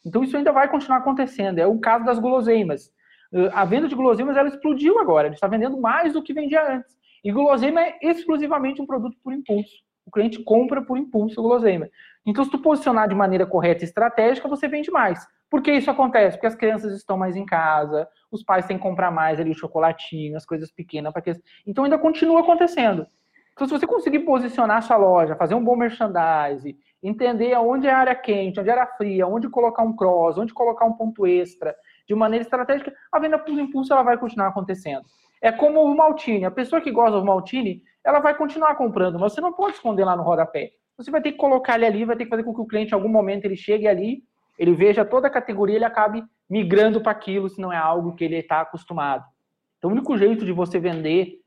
Então 0.07 0.25
isso 0.25 0.37
ainda 0.37 0.53
vai 0.53 0.69
continuar 0.69 0.99
acontecendo. 0.99 1.59
É 1.59 1.67
o 1.67 1.79
caso 1.79 2.07
das 2.07 2.19
guloseimas 2.19 2.91
a 3.53 3.65
venda 3.65 3.89
de 3.89 3.95
guloseimas 3.95 4.37
ela 4.37 4.49
explodiu 4.49 4.99
agora. 4.99 5.29
Ele 5.29 5.35
está 5.35 5.47
vendendo 5.47 5.81
mais 5.81 6.13
do 6.13 6.23
que 6.23 6.33
vendia 6.33 6.77
antes. 6.77 6.97
E 7.23 7.33
guloseima 7.33 7.81
é 7.81 7.99
exclusivamente 8.03 8.81
um 8.81 8.87
produto 8.87 9.17
por 9.23 9.33
impulso. 9.33 9.83
O 10.07 10.11
cliente 10.11 10.43
compra 10.43 10.83
por 10.83 10.97
impulso 10.97 11.43
guloseima. 11.43 11.89
Então, 12.25 12.45
se 12.45 12.51
tu 12.51 12.59
posicionar 12.59 13.09
de 13.09 13.15
maneira 13.15 13.47
correta 13.47 13.85
e 13.85 13.87
estratégica, 13.87 14.49
você 14.49 14.67
vende 14.69 14.91
mais. 14.91 15.27
Por 15.51 15.63
que 15.63 15.73
isso 15.73 15.91
acontece? 15.91 16.37
Porque 16.37 16.47
as 16.47 16.55
crianças 16.55 16.95
estão 16.95 17.17
mais 17.17 17.37
em 17.37 17.45
casa, 17.45 18.09
os 18.31 18.43
pais 18.43 18.67
têm 18.67 18.77
que 18.77 18.83
comprar 18.83 19.11
mais 19.11 19.41
ali 19.41 19.51
o 19.51 19.55
chocolatinho, 19.55 20.37
as 20.37 20.47
coisas 20.47 20.71
pequenas. 20.71 21.13
que... 21.23 21.33
Então, 21.67 21.85
ainda 21.85 21.99
continua 21.99 22.41
acontecendo. 22.41 23.07
Então, 23.53 23.67
se 23.67 23.73
você 23.73 23.87
conseguir 23.87 24.21
posicionar 24.21 24.83
sua 24.83 24.97
loja, 24.97 25.37
fazer 25.37 25.55
um 25.55 25.65
bom 25.65 25.75
merchandising, 25.75 26.79
entender 27.03 27.57
onde 27.57 27.87
é 27.87 27.91
a 27.91 27.99
área 27.99 28.15
quente, 28.15 28.61
onde 28.61 28.71
é 28.71 28.73
a 28.73 28.81
área 28.81 28.93
fria, 28.97 29.27
onde 29.27 29.49
colocar 29.49 29.83
um 29.83 29.97
cross, 29.97 30.39
onde 30.39 30.55
colocar 30.55 30.85
um 30.85 30.93
ponto 30.93 31.27
extra, 31.27 31.75
de 32.09 32.15
maneira 32.15 32.43
estratégica, 32.43 32.93
a 33.13 33.19
venda 33.19 33.39
por 33.39 33.53
impulso 33.53 33.93
ela 33.93 34.03
vai 34.03 34.17
continuar 34.17 34.49
acontecendo. 34.49 35.05
É 35.43 35.53
como 35.53 35.83
o 35.83 35.97
Maltini. 35.97 36.45
A 36.45 36.51
pessoa 36.51 36.81
que 36.81 36.91
gosta 36.91 37.19
do 37.19 37.25
Maltini, 37.25 37.83
ela 38.03 38.19
vai 38.19 38.35
continuar 38.35 38.75
comprando, 38.77 39.19
mas 39.19 39.35
você 39.35 39.41
não 39.41 39.53
pode 39.53 39.75
esconder 39.75 40.05
lá 40.05 40.17
no 40.17 40.23
rodapé. 40.23 40.71
Você 40.97 41.11
vai 41.11 41.21
ter 41.21 41.33
que 41.33 41.39
colocar 41.39 41.77
ele 41.77 41.87
ali, 41.87 42.05
vai 42.05 42.17
ter 42.17 42.25
que 42.25 42.31
fazer 42.31 42.43
com 42.43 42.55
que 42.55 42.61
o 42.61 42.67
cliente, 42.67 42.93
em 42.93 42.95
algum 42.95 43.09
momento, 43.09 43.45
ele 43.45 43.57
chegue 43.57 43.87
ali, 43.87 44.23
ele 44.59 44.75
veja 44.75 45.05
toda 45.05 45.29
a 45.29 45.31
categoria, 45.31 45.77
ele 45.77 45.85
acabe 45.85 46.25
migrando 46.51 47.01
para 47.01 47.13
aquilo, 47.13 47.49
se 47.49 47.61
não 47.61 47.73
é 47.73 47.77
algo 47.77 48.15
que 48.15 48.25
ele 48.25 48.37
está 48.37 48.63
acostumado. 48.63 49.25
Então, 49.77 49.91
o 49.91 49.93
único 49.93 50.17
jeito 50.17 50.45
de 50.45 50.51
você 50.51 50.81
vender, 50.81 51.39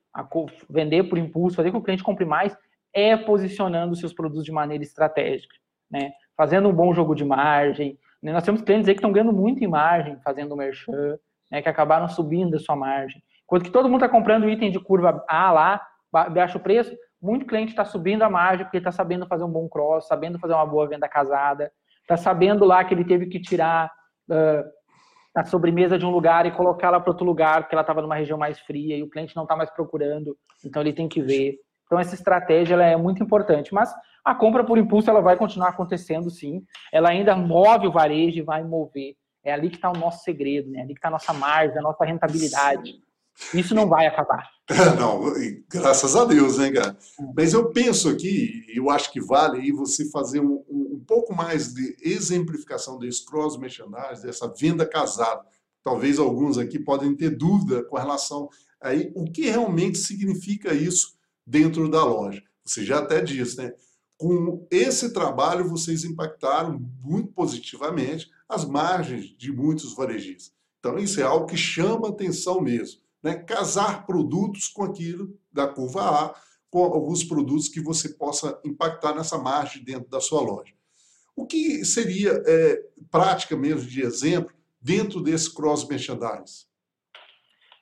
vender 0.69 1.03
por 1.03 1.17
impulso, 1.17 1.57
fazer 1.57 1.71
com 1.71 1.79
que 1.79 1.81
o 1.81 1.85
cliente 1.85 2.03
compre 2.03 2.23
mais, 2.23 2.55
é 2.93 3.17
posicionando 3.17 3.95
seus 3.95 4.13
produtos 4.13 4.45
de 4.45 4.51
maneira 4.51 4.83
estratégica, 4.83 5.55
né? 5.89 6.11
Fazendo 6.37 6.69
um 6.69 6.73
bom 6.73 6.93
jogo 6.93 7.13
de 7.13 7.25
margem, 7.25 7.97
nós 8.21 8.43
temos 8.43 8.61
clientes 8.61 8.87
aí 8.87 8.93
que 8.93 8.99
estão 8.99 9.11
ganhando 9.11 9.33
muito 9.33 9.63
em 9.63 9.67
margem 9.67 10.19
fazendo 10.23 10.51
o 10.51 10.57
merchan, 10.57 11.17
né, 11.49 11.61
que 11.61 11.69
acabaram 11.69 12.07
subindo 12.07 12.55
a 12.55 12.59
sua 12.59 12.75
margem. 12.75 13.21
Enquanto 13.43 13.63
que 13.63 13.71
todo 13.71 13.89
mundo 13.89 14.03
está 14.03 14.09
comprando 14.09 14.49
item 14.49 14.71
de 14.71 14.79
curva 14.79 15.23
A 15.27 15.51
lá, 15.51 15.81
baixo 16.11 16.59
preço, 16.59 16.95
muito 17.21 17.45
cliente 17.45 17.71
está 17.71 17.85
subindo 17.85 18.23
a 18.23 18.29
margem 18.29 18.65
porque 18.65 18.77
está 18.77 18.91
sabendo 18.91 19.27
fazer 19.27 19.43
um 19.43 19.51
bom 19.51 19.67
cross, 19.67 20.07
sabendo 20.07 20.39
fazer 20.39 20.53
uma 20.53 20.65
boa 20.65 20.87
venda 20.87 21.07
casada, 21.07 21.71
está 22.01 22.17
sabendo 22.17 22.65
lá 22.65 22.83
que 22.83 22.93
ele 22.93 23.05
teve 23.05 23.27
que 23.27 23.39
tirar 23.39 23.91
uh, 24.29 24.63
a 25.35 25.45
sobremesa 25.45 25.97
de 25.97 26.05
um 26.05 26.09
lugar 26.09 26.45
e 26.45 26.51
colocá-la 26.51 26.99
para 26.99 27.11
outro 27.11 27.25
lugar, 27.25 27.61
porque 27.61 27.75
ela 27.75 27.81
estava 27.81 28.01
numa 28.01 28.15
região 28.15 28.37
mais 28.37 28.59
fria 28.59 28.97
e 28.97 29.03
o 29.03 29.09
cliente 29.09 29.35
não 29.35 29.43
está 29.43 29.55
mais 29.55 29.69
procurando, 29.69 30.35
então 30.65 30.81
ele 30.81 30.93
tem 30.93 31.07
que 31.07 31.21
ver. 31.21 31.55
Então 31.91 31.99
essa 31.99 32.15
estratégia 32.15 32.75
ela 32.75 32.85
é 32.85 32.95
muito 32.95 33.21
importante, 33.21 33.73
mas 33.73 33.93
a 34.23 34.33
compra 34.33 34.63
por 34.63 34.77
impulso 34.77 35.09
ela 35.09 35.19
vai 35.19 35.35
continuar 35.35 35.67
acontecendo, 35.67 36.29
sim. 36.29 36.63
Ela 36.89 37.09
ainda 37.09 37.35
move 37.35 37.85
o 37.85 37.91
varejo 37.91 38.37
e 38.37 38.41
vai 38.41 38.63
mover. 38.63 39.17
É 39.43 39.51
ali 39.51 39.69
que 39.69 39.75
está 39.75 39.89
o 39.89 39.97
nosso 39.97 40.23
segredo, 40.23 40.69
né? 40.71 40.79
É 40.79 40.83
ali 40.83 40.93
que 40.93 40.99
está 40.99 41.09
a 41.09 41.11
nossa 41.11 41.33
margem, 41.33 41.77
a 41.77 41.81
nossa 41.81 42.05
rentabilidade. 42.05 42.93
Isso 43.53 43.75
não 43.75 43.89
vai 43.89 44.07
acabar. 44.07 44.49
É, 44.69 44.85
não, 44.97 45.33
graças 45.69 46.15
a 46.15 46.23
Deus, 46.23 46.59
né, 46.59 46.71
cara? 46.71 46.95
Mas 47.35 47.51
eu 47.51 47.73
penso 47.73 48.07
aqui, 48.07 48.63
eu 48.73 48.89
acho 48.89 49.11
que 49.11 49.19
vale 49.19 49.59
aí 49.59 49.73
você 49.73 50.09
fazer 50.09 50.39
um, 50.39 50.63
um 50.69 51.03
pouco 51.05 51.35
mais 51.35 51.73
de 51.73 51.97
exemplificação 52.01 52.99
desse 52.99 53.25
cross 53.25 53.57
merchandising, 53.57 54.25
dessa 54.25 54.47
venda 54.47 54.85
casada. 54.85 55.41
Talvez 55.83 56.19
alguns 56.19 56.57
aqui 56.57 56.79
podem 56.79 57.13
ter 57.13 57.31
dúvida 57.31 57.83
com 57.83 57.97
relação 57.97 58.47
aí 58.79 59.11
o 59.13 59.25
que 59.25 59.49
realmente 59.49 59.97
significa 59.97 60.73
isso 60.73 61.19
dentro 61.45 61.89
da 61.89 62.03
loja. 62.03 62.41
Você 62.63 62.85
já 62.85 62.99
até 62.99 63.21
disse, 63.21 63.57
né? 63.57 63.73
Com 64.17 64.67
esse 64.69 65.11
trabalho, 65.11 65.67
vocês 65.67 66.03
impactaram 66.03 66.79
muito 67.01 67.31
positivamente 67.33 68.29
as 68.47 68.65
margens 68.65 69.35
de 69.35 69.51
muitos 69.51 69.95
varejistas. 69.95 70.53
Então, 70.79 70.99
isso 70.99 71.19
é 71.19 71.23
algo 71.23 71.47
que 71.47 71.57
chama 71.57 72.09
atenção 72.09 72.61
mesmo. 72.61 73.01
Né? 73.23 73.35
Casar 73.35 74.05
produtos 74.05 74.67
com 74.67 74.83
aquilo 74.83 75.35
da 75.51 75.67
curva 75.67 76.25
A, 76.25 76.35
com 76.69 76.83
alguns 76.83 77.23
produtos 77.23 77.67
que 77.67 77.81
você 77.81 78.09
possa 78.09 78.59
impactar 78.63 79.15
nessa 79.15 79.37
margem 79.37 79.83
dentro 79.83 80.09
da 80.09 80.21
sua 80.21 80.41
loja. 80.41 80.73
O 81.35 81.45
que 81.45 81.83
seria 81.83 82.41
é, 82.45 82.81
prática 83.09 83.55
mesmo 83.55 83.89
de 83.89 84.01
exemplo 84.01 84.53
dentro 84.81 85.21
desse 85.21 85.53
cross 85.53 85.87
merchandise? 85.87 86.65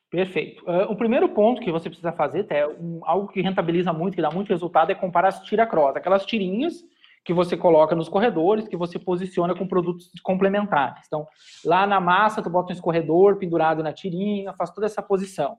Perfeito. 0.09 0.63
Uh, 0.65 0.91
o 0.91 0.95
primeiro 0.95 1.29
ponto 1.29 1.61
que 1.61 1.71
você 1.71 1.87
precisa 1.87 2.11
fazer, 2.11 2.47
é 2.49 2.67
um, 2.67 2.99
algo 3.03 3.27
que 3.27 3.41
rentabiliza 3.41 3.93
muito, 3.93 4.15
que 4.15 4.21
dá 4.21 4.31
muito 4.31 4.49
resultado, 4.49 4.91
é 4.91 4.95
comparar 4.95 5.27
as 5.27 5.41
tira-cross, 5.41 5.95
aquelas 5.95 6.25
tirinhas 6.25 6.83
que 7.23 7.31
você 7.31 7.55
coloca 7.55 7.95
nos 7.95 8.09
corredores, 8.09 8.67
que 8.67 8.75
você 8.75 8.97
posiciona 8.97 9.53
com 9.53 9.67
produtos 9.67 10.09
complementares. 10.23 11.03
Então, 11.05 11.27
lá 11.63 11.85
na 11.85 11.99
massa, 11.99 12.41
tu 12.41 12.49
bota 12.49 12.71
um 12.71 12.75
escorredor 12.75 13.37
pendurado 13.37 13.83
na 13.83 13.93
tirinha, 13.93 14.53
faz 14.53 14.71
toda 14.71 14.87
essa 14.87 15.01
posição. 15.01 15.57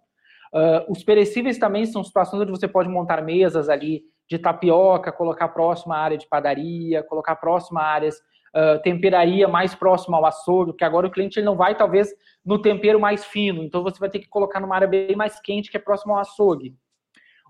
Uh, 0.52 0.90
os 0.90 1.04
perecíveis 1.04 1.58
também 1.58 1.86
são 1.86 2.02
situações 2.02 2.42
onde 2.42 2.50
você 2.50 2.66
pode 2.66 2.88
montar 2.88 3.22
mesas 3.22 3.68
ali 3.68 4.02
de 4.28 4.36
tapioca, 4.36 5.12
colocar 5.12 5.48
próxima 5.48 5.96
à 5.96 6.00
área 6.00 6.18
de 6.18 6.26
padaria, 6.28 7.04
colocar 7.04 7.36
próxima 7.36 7.80
a 7.82 7.86
áreas 7.86 8.16
uh, 8.54 8.80
temperaria 8.82 9.48
mais 9.48 9.74
próxima 9.74 10.16
ao 10.16 10.26
açougue, 10.26 10.72
porque 10.72 10.84
agora 10.84 11.06
o 11.06 11.10
cliente 11.10 11.38
ele 11.38 11.46
não 11.46 11.56
vai, 11.56 11.76
talvez, 11.76 12.12
no 12.44 12.60
tempero 12.60 13.00
mais 13.00 13.24
fino, 13.24 13.62
então 13.62 13.82
você 13.82 13.98
vai 13.98 14.10
ter 14.10 14.18
que 14.18 14.28
colocar 14.28 14.60
numa 14.60 14.74
área 14.74 14.88
bem 14.88 15.16
mais 15.16 15.40
quente, 15.40 15.70
que 15.70 15.76
é 15.76 15.80
próximo 15.80 16.12
ao 16.12 16.20
açougue. 16.20 16.74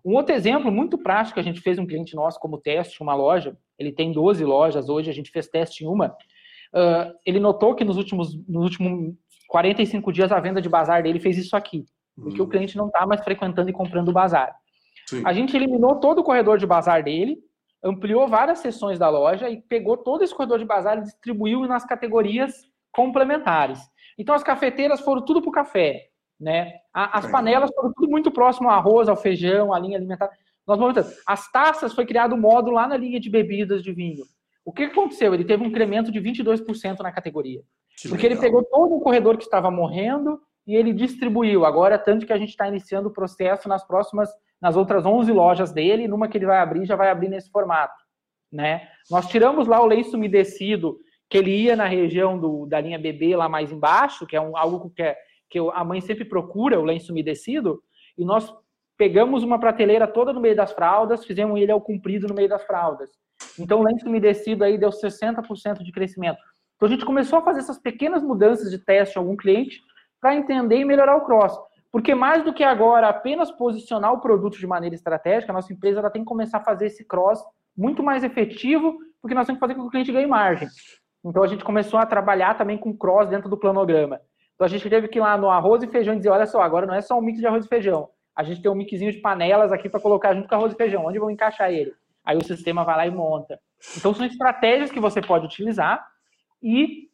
Um 0.05 0.15
outro 0.15 0.35
exemplo 0.35 0.73
muito 0.73 0.97
prático, 0.97 1.39
a 1.39 1.43
gente 1.43 1.61
fez 1.61 1.79
um 1.79 1.87
cliente 1.87 2.15
nosso 2.15 2.41
como 2.41 2.59
teste, 2.59 3.03
uma 3.03 3.15
loja, 3.15 3.57
ele 3.79 3.93
tem 3.93 4.13
12 4.13 4.45
lojas 4.45 4.89
hoje, 4.89 5.11
a 5.11 5.15
gente 5.15 5.31
fez 5.31 5.47
teste 5.49 5.85
em 5.85 5.87
uma, 5.87 6.09
uh, 6.09 7.13
ele 7.27 7.39
notou 7.39 7.75
que 7.75 7.85
nos 7.85 7.97
últimos, 7.97 8.35
nos 8.49 8.65
últimos 8.65 9.15
45 9.49 10.13
dias 10.13 10.33
a 10.33 10.41
venda 10.41 10.61
de 10.61 10.69
bazar 10.69 11.03
dele 11.03 11.21
fez 11.21 11.37
isso 11.37 11.57
aqui, 11.57 11.85
porque 12.15 12.41
uhum. 12.41 12.47
o 12.47 12.49
cliente 12.49 12.77
não 12.77 12.87
está 12.87 13.07
mais 13.07 13.23
frequentando 13.23 13.69
e 13.69 13.73
comprando 13.73 14.09
o 14.09 14.13
bazar. 14.13 14.55
Sim. 15.07 15.23
A 15.25 15.33
gente 15.33 15.57
eliminou 15.57 15.97
todo 15.97 16.21
o 16.21 16.25
corredor 16.25 16.57
de 16.57 16.67
bazar 16.67 17.03
dele, 17.03 17.39
ampliou 17.83 18.29
várias 18.29 18.59
seções 18.59 18.99
da 18.99 19.09
loja 19.09 19.49
e 19.49 19.61
pegou 19.61 19.97
todo 19.97 20.23
esse 20.23 20.35
corredor 20.35 20.59
de 20.59 20.65
bazar 20.65 20.99
e 20.99 21.03
distribuiu 21.03 21.61
nas 21.67 21.85
categorias 21.85 22.53
complementares. 22.93 23.81
Então 24.19 24.35
as 24.35 24.43
cafeteiras 24.43 25.01
foram 25.01 25.25
tudo 25.25 25.41
para 25.41 25.49
o 25.49 25.53
café, 25.53 26.09
né? 26.39 26.75
As 26.93 27.31
panelas 27.31 27.71
foram 27.75 27.93
tudo 27.93 28.11
muito 28.11 28.31
próximo 28.31 28.69
ao 28.69 28.77
arroz, 28.77 29.09
ao 29.09 29.17
feijão, 29.17 29.73
à 29.73 29.79
linha 29.79 29.97
alimentar. 29.97 30.31
Nós 30.67 31.21
as 31.27 31.51
taças 31.51 31.95
foi 31.95 32.07
criado 32.07 32.35
um 32.35 32.41
módulo 32.41 32.77
lá 32.77 32.87
na 32.87 32.97
linha 32.97 33.19
de 33.19 33.31
bebidas 33.31 33.83
de 33.83 33.93
vinho. 33.93 34.25
O 34.65 34.73
que 34.73 34.85
aconteceu? 34.85 35.33
Ele 35.35 35.45
teve 35.45 35.63
um 35.63 35.67
incremento 35.67 36.13
de 36.13 36.21
22% 36.21 37.01
na 37.01 37.11
categoria. 37.11 37.63
Que 37.97 38.09
Porque 38.09 38.29
legal. 38.29 38.39
ele 38.39 38.41
pegou 38.41 38.63
todo 38.65 38.95
o 38.95 39.01
corredor 39.01 39.37
que 39.37 39.45
estava 39.45 39.71
morrendo 39.71 40.41
e 40.67 40.77
ele 40.77 40.93
distribuiu. 40.93 41.65
Agora, 41.65 41.99
tanto 41.99 42.27
que 42.27 42.33
a 42.33 42.39
gente 42.39 42.51
está 42.51 42.69
iniciando 42.69 43.09
o 43.09 43.13
processo 43.13 43.69
nas 43.69 43.85
próximas, 43.85 44.31
nas 44.61 44.77
outras 44.77 45.07
11 45.07 45.33
lojas 45.33 45.73
dele, 45.73 46.07
numa 46.07 46.29
que 46.29 46.39
ele 46.39 46.47
vai 46.47 46.59
abrir, 46.59 46.85
já 46.85 46.97
vai 46.97 47.11
abrir 47.11 47.29
nesse 47.29 47.51
formato. 47.51 47.95
Né? 48.53 48.89
Nós 49.11 49.27
tiramos 49.29 49.67
lá 49.67 49.81
o 49.81 49.87
lenço 49.87 50.17
umedecido, 50.17 50.99
que 51.29 51.39
ele 51.39 51.51
ia 51.51 51.77
na 51.77 51.87
região 51.87 52.39
do, 52.39 52.67
da 52.67 52.81
linha 52.81 52.99
BB 52.99 53.37
lá 53.37 53.49
mais 53.49 53.71
embaixo, 53.71 54.27
que 54.27 54.37
é 54.37 54.41
um, 54.41 54.57
algo 54.57 54.91
que, 54.91 55.03
é, 55.03 55.17
que 55.49 55.59
a 55.59 55.85
mãe 55.85 56.01
sempre 56.01 56.25
procura, 56.25 56.79
o 56.79 56.85
lenço 56.85 57.13
umedecido, 57.13 57.81
e 58.19 58.25
nós 58.25 58.53
pegamos 58.99 59.43
uma 59.43 59.59
prateleira 59.59 60.07
toda 60.07 60.33
no 60.33 60.41
meio 60.41 60.57
das 60.57 60.73
fraldas, 60.73 61.25
fizemos 61.25 61.59
ele 61.59 61.73
ao 61.73 61.81
comprido 61.81 62.27
no 62.29 62.35
meio 62.35 62.49
das 62.49 62.65
fraldas. 62.65 63.11
Então, 63.59 63.81
o 63.81 63.83
lenço 63.83 64.07
umedecido 64.07 64.65
aí 64.65 64.77
deu 64.77 64.91
60% 64.91 65.83
de 65.83 65.93
crescimento. 65.93 66.39
Então, 66.77 66.87
a 66.87 66.91
gente 66.91 67.05
começou 67.05 67.39
a 67.39 67.43
fazer 67.43 67.61
essas 67.61 67.79
pequenas 67.79 68.23
mudanças 68.23 68.71
de 68.71 68.79
teste 68.79 69.17
em 69.17 69.21
algum 69.21 69.37
cliente 69.37 69.81
para 70.21 70.35
entender 70.35 70.77
e 70.77 70.85
melhorar 70.85 71.17
o 71.17 71.25
cross. 71.25 71.57
Porque 71.93 72.15
mais 72.15 72.45
do 72.45 72.53
que 72.53 72.63
agora 72.63 73.09
apenas 73.09 73.51
posicionar 73.51 74.13
o 74.13 74.21
produto 74.21 74.59
de 74.59 74.67
maneira 74.67 74.95
estratégica, 74.95 75.53
a 75.53 75.55
nossa 75.55 75.73
empresa 75.73 75.99
ela 75.99 76.11
tem 76.11 76.23
que 76.23 76.29
começar 76.29 76.59
a 76.59 76.65
fazer 76.65 76.87
esse 76.87 77.05
cross 77.05 77.43
muito 77.77 78.03
mais 78.03 78.23
efetivo, 78.23 78.99
porque 79.21 79.35
nós 79.35 79.47
temos 79.47 79.59
que 79.59 79.67
fazer 79.67 79.75
com 79.75 79.83
que 79.83 79.89
o 79.89 79.91
cliente 79.91 80.13
ganhe 80.13 80.27
margem. 80.27 80.69
Então 81.25 81.43
a 81.43 81.47
gente 81.47 81.65
começou 81.65 81.99
a 81.99 82.07
trabalhar 82.07 82.57
também 82.57 82.79
com 82.79 82.97
cross 82.97 83.29
dentro 83.29 83.49
do 83.49 83.59
planograma. 83.59 84.21
Então 84.55 84.65
a 84.65 84.69
gente 84.69 84.89
teve 84.89 85.09
que 85.09 85.19
ir 85.19 85.23
lá 85.23 85.37
no 85.37 85.51
arroz 85.51 85.83
e 85.83 85.87
feijão 85.89 86.15
e 86.15 86.19
dizer, 86.19 86.31
olha 86.31 86.47
só, 86.47 86.63
agora 86.63 86.87
não 86.87 86.95
é 86.95 87.01
só 87.01 87.19
um 87.19 87.23
mix 87.23 87.39
de 87.39 87.47
arroz 87.47 87.65
e 87.65 87.69
feijão. 87.69 88.09
A 88.37 88.43
gente 88.43 88.63
tem 88.63 88.71
um 88.71 88.75
mixzinho 88.75 89.13
de 89.13 89.19
panelas 89.19 89.73
aqui 89.73 89.89
para 89.89 90.01
colocar 90.01 90.35
junto 90.35 90.49
com 90.49 90.55
arroz 90.55 90.73
e 90.73 90.77
feijão. 90.77 91.05
Onde 91.05 91.19
vão 91.19 91.31
encaixar 91.31 91.71
ele? 91.71 91.93
Aí 92.25 92.37
o 92.37 92.45
sistema 92.45 92.85
vai 92.85 92.97
lá 92.97 93.07
e 93.07 93.11
monta. 93.11 93.59
Então 93.97 94.15
são 94.15 94.25
estratégias 94.25 94.91
que 94.91 95.01
você 95.01 95.21
pode 95.21 95.47
utilizar 95.47 96.07
e 96.63 97.10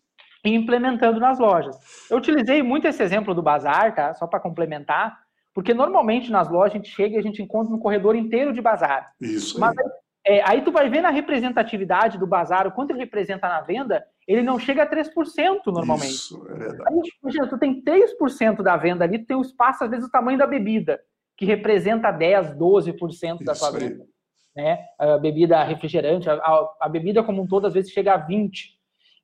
ir 0.47 0.55
implementando 0.55 1.21
nas 1.21 1.39
lojas. 1.39 1.77
Eu 2.11 2.19
utilizei 2.19 2.63
muito 2.63 2.87
esse 2.87 3.03
exemplo 3.03 3.35
do 3.35 3.43
bazar, 3.43 3.95
tá? 3.95 4.15
Só 4.15 4.27
para 4.27 4.41
complementar, 4.41 5.19
porque 5.55 5.73
normalmente 5.73 6.31
nas 6.31 6.49
lojas 6.51 6.73
a 6.73 6.77
gente 6.77 6.91
chega 6.91 7.17
e 7.17 7.19
a 7.19 7.23
gente 7.23 7.43
encontra 7.43 7.75
um 7.75 7.79
corredor 7.79 8.15
inteiro 8.15 8.53
de 8.53 8.61
bazar. 8.61 9.13
Isso. 9.21 9.59
Mas 9.59 9.75
é, 10.27 10.43
aí 10.43 10.63
tu 10.63 10.73
vai 10.73 10.91
ver 10.91 11.01
na 11.01 11.11
representatividade 11.11 12.19
do 12.19 12.27
bazar, 12.27 12.67
o 12.67 12.73
quanto 12.73 12.91
ele 12.91 12.99
representa 12.99 13.49
na 13.49 13.61
venda, 13.61 14.05
ele 14.27 14.43
não 14.43 14.59
chega 14.59 14.83
a 14.83 14.91
3% 14.91 15.09
normalmente. 15.67 16.15
Isso, 16.15 16.45
é 16.51 16.55
verdade. 16.55 16.83
Aí, 16.89 17.01
imagina, 17.23 17.47
tu 17.47 17.57
tem 17.57 17.81
3% 17.81 18.61
da 18.61 18.77
venda 18.77 19.05
ali, 19.05 19.21
tu 19.21 19.27
tem 19.27 19.37
um 19.37 19.43
espaço, 19.43 19.85
às 19.85 19.91
vezes, 19.91 20.05
o 20.05 20.11
tamanho 20.11 20.37
da 20.37 20.47
bebida, 20.47 21.01
que 21.37 21.45
representa 21.45 22.13
10%, 22.13 22.57
12% 22.57 23.45
da 23.45 23.55
sua 23.55 23.71
venda. 23.71 24.05
Né? 24.57 24.85
A 24.99 25.17
bebida 25.17 25.63
refrigerante, 25.63 26.29
a, 26.29 26.35
a, 26.81 26.89
bebida 26.89 27.23
como 27.23 27.43
um 27.43 27.47
todo, 27.47 27.69
às 27.69 27.75
vezes, 27.75 27.93
chega 27.93 28.15
a 28.15 28.27
20%. 28.27 28.76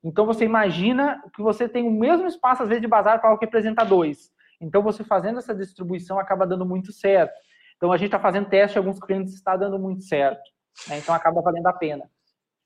Então, 0.03 0.25
você 0.25 0.45
imagina 0.45 1.21
que 1.35 1.41
você 1.41 1.67
tem 1.67 1.87
o 1.87 1.91
mesmo 1.91 2.27
espaço, 2.27 2.63
às 2.63 2.69
vezes, 2.69 2.81
de 2.81 2.87
bazar 2.87 3.19
para 3.19 3.29
algo 3.29 3.39
que 3.39 3.45
representa 3.45 3.85
2%. 3.85 4.17
Então, 4.59 4.81
você 4.81 5.03
fazendo 5.03 5.39
essa 5.39 5.55
distribuição 5.55 6.19
acaba 6.19 6.45
dando 6.45 6.65
muito 6.65 6.91
certo. 6.91 7.33
Então, 7.77 7.91
a 7.91 7.97
gente 7.97 8.07
está 8.07 8.19
fazendo 8.19 8.49
teste, 8.49 8.77
alguns 8.77 8.99
clientes 8.99 9.33
está 9.33 9.55
dando 9.55 9.79
muito 9.79 10.03
certo. 10.03 10.41
Né? 10.87 10.99
Então 10.99 11.13
acaba 11.13 11.41
valendo 11.41 11.67
a 11.67 11.73
pena. 11.73 12.09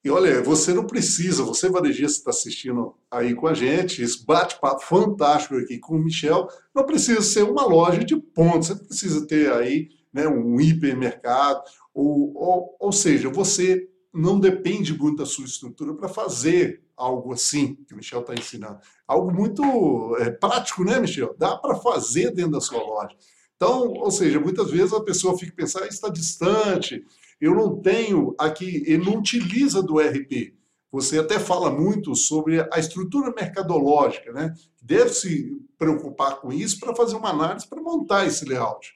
E 0.03 0.10
olha, 0.10 0.41
você 0.41 0.74
não 0.74 0.86
precisa, 0.86 1.44
você 1.44 1.70
varejista 1.70 2.20
está 2.20 2.29
assistindo 2.29 2.96
aí 3.12 3.34
com 3.34 3.48
a 3.48 3.53
gente, 3.53 4.01
esse 4.01 4.25
bate-papo 4.25 4.82
fantástico 4.82 5.56
aqui 5.56 5.79
com 5.79 5.96
o 5.96 6.00
Michel, 6.00 6.48
não 6.74 6.86
precisa 6.86 7.22
ser 7.22 7.44
uma 7.44 7.65
loja 7.65 8.03
de 8.03 8.15
pontos, 8.15 8.70
você 8.70 8.75
precisa 8.75 9.27
ter 9.27 9.51
aí 9.51 9.89
né, 10.13 10.27
um 10.27 10.62
hipermercado, 10.62 11.62
ou, 11.94 12.32
ou, 12.36 12.77
ou 12.79 12.91
seja, 12.91 13.27
você 13.27 13.89
não 14.13 14.39
depende 14.39 14.98
muito 14.98 15.17
da 15.17 15.25
sua 15.25 15.46
estrutura 15.46 15.94
para 15.94 16.08
fazer 16.08 16.84
algo 16.98 17.32
assim 17.32 17.75
que 17.88 17.94
o 17.94 17.98
Michel 17.98 18.22
está 18.22 18.34
ensinando. 18.34 18.80
Algo 19.08 19.32
muito 19.32 20.18
é, 20.20 20.32
prático, 20.32 20.84
né, 20.84 21.00
Michel? 21.00 21.36
Dá 21.38 21.56
para 21.56 21.75
fazer 21.75 22.32
dentro 22.32 22.51
da 22.51 22.62
sua 22.62 22.82
loja. 22.82 23.16
Então, 23.56 23.94
ou 23.94 24.12
seja, 24.12 24.40
muitas 24.40 24.72
vezes 24.72 24.94
a 24.94 25.03
pessoa 25.03 25.38
fica 25.38 25.53
pensando, 25.55 25.83
ah, 25.83 25.88
está 25.88 26.10
distante, 26.10 27.05
eu 27.40 27.55
não 27.55 27.79
tenho 27.79 28.36
aqui, 28.38 28.83
ele 28.86 29.05
não 29.05 29.18
utiliza 29.18 29.81
do 29.81 30.00
RP. 30.00 30.55
Você 30.92 31.20
até 31.20 31.38
fala 31.38 31.70
muito 31.70 32.16
sobre 32.16 32.62
a 32.72 32.79
estrutura 32.79 33.33
mercadológica, 33.36 34.31
né? 34.31 34.53
Deve 34.81 35.10
se 35.10 35.51
preocupar 35.77 36.40
com 36.40 36.51
isso 36.51 36.79
para 36.79 36.96
fazer 36.96 37.16
uma 37.16 37.29
análise 37.29 37.68
para 37.68 37.81
montar 37.81 38.25
esse 38.25 38.46
layout. 38.46 38.94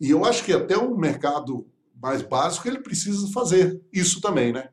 E 0.00 0.10
eu 0.10 0.24
acho 0.24 0.44
que 0.44 0.52
até 0.52 0.76
um 0.76 0.96
mercado 0.96 1.66
mais 1.94 2.22
básico 2.22 2.66
ele 2.66 2.80
precisa 2.80 3.30
fazer 3.32 3.80
isso 3.92 4.20
também, 4.20 4.52
né? 4.52 4.70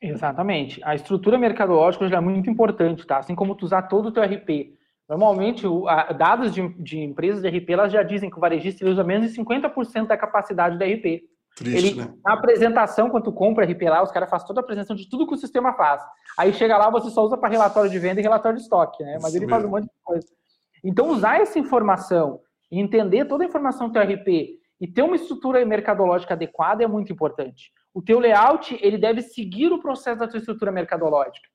Exatamente. 0.00 0.80
A 0.82 0.94
estrutura 0.94 1.36
mercadológica 1.36 2.04
é 2.06 2.20
muito 2.20 2.48
importante, 2.48 3.06
tá? 3.06 3.18
Assim 3.18 3.34
como 3.34 3.54
tu 3.54 3.64
usar 3.66 3.82
todo 3.82 4.06
o 4.06 4.12
teu 4.12 4.22
RP. 4.22 4.74
Normalmente, 5.08 5.66
o, 5.66 5.88
a, 5.88 6.12
dados 6.12 6.54
de, 6.54 6.66
de, 6.82 7.00
empresas 7.00 7.42
de 7.42 7.48
RP, 7.48 7.70
elas 7.70 7.92
já 7.92 8.02
dizem 8.02 8.30
que 8.30 8.38
o 8.38 8.40
varejista 8.40 8.88
usa 8.88 9.04
menos 9.04 9.32
de 9.32 9.40
50% 9.40 10.06
da 10.06 10.16
capacidade 10.16 10.78
do 10.78 10.84
RP. 10.84 11.24
Triste, 11.56 11.76
ele, 11.76 11.94
né? 11.94 12.14
Na 12.24 12.34
apresentação, 12.34 13.10
quando 13.10 13.24
tu 13.24 13.32
compra 13.32 13.66
RP 13.66 13.82
lá, 13.82 14.02
os 14.02 14.12
caras 14.12 14.30
fazem 14.30 14.46
toda 14.46 14.60
a 14.60 14.62
apresentação 14.62 14.94
de 14.94 15.08
tudo 15.08 15.26
que 15.26 15.34
o 15.34 15.36
sistema 15.36 15.74
faz. 15.74 16.00
Aí 16.38 16.52
chega 16.52 16.78
lá, 16.78 16.88
você 16.88 17.10
só 17.10 17.24
usa 17.24 17.36
para 17.36 17.48
relatório 17.48 17.90
de 17.90 17.98
venda 17.98 18.20
e 18.20 18.22
relatório 18.22 18.56
de 18.56 18.62
estoque, 18.62 19.02
né? 19.02 19.18
Mas 19.20 19.34
Isso 19.34 19.38
ele 19.38 19.46
mesmo. 19.46 19.50
faz 19.50 19.64
um 19.64 19.68
monte 19.68 19.84
de 19.84 19.90
coisa. 20.02 20.26
Então, 20.82 21.10
usar 21.10 21.40
essa 21.40 21.58
informação 21.58 22.40
e 22.70 22.80
entender 22.80 23.26
toda 23.26 23.44
a 23.44 23.46
informação 23.46 23.88
do 23.88 23.92
teu 23.92 24.02
RP 24.02 24.60
e 24.80 24.86
ter 24.86 25.02
uma 25.02 25.16
estrutura 25.16 25.64
mercadológica 25.66 26.34
adequada 26.34 26.84
é 26.84 26.86
muito 26.86 27.12
importante. 27.12 27.72
O 27.92 28.02
teu 28.02 28.18
layout, 28.18 28.78
ele 28.80 28.98
deve 28.98 29.22
seguir 29.22 29.72
o 29.72 29.80
processo 29.80 30.20
da 30.20 30.28
tua 30.28 30.38
estrutura 30.38 30.70
mercadológica. 30.70 31.48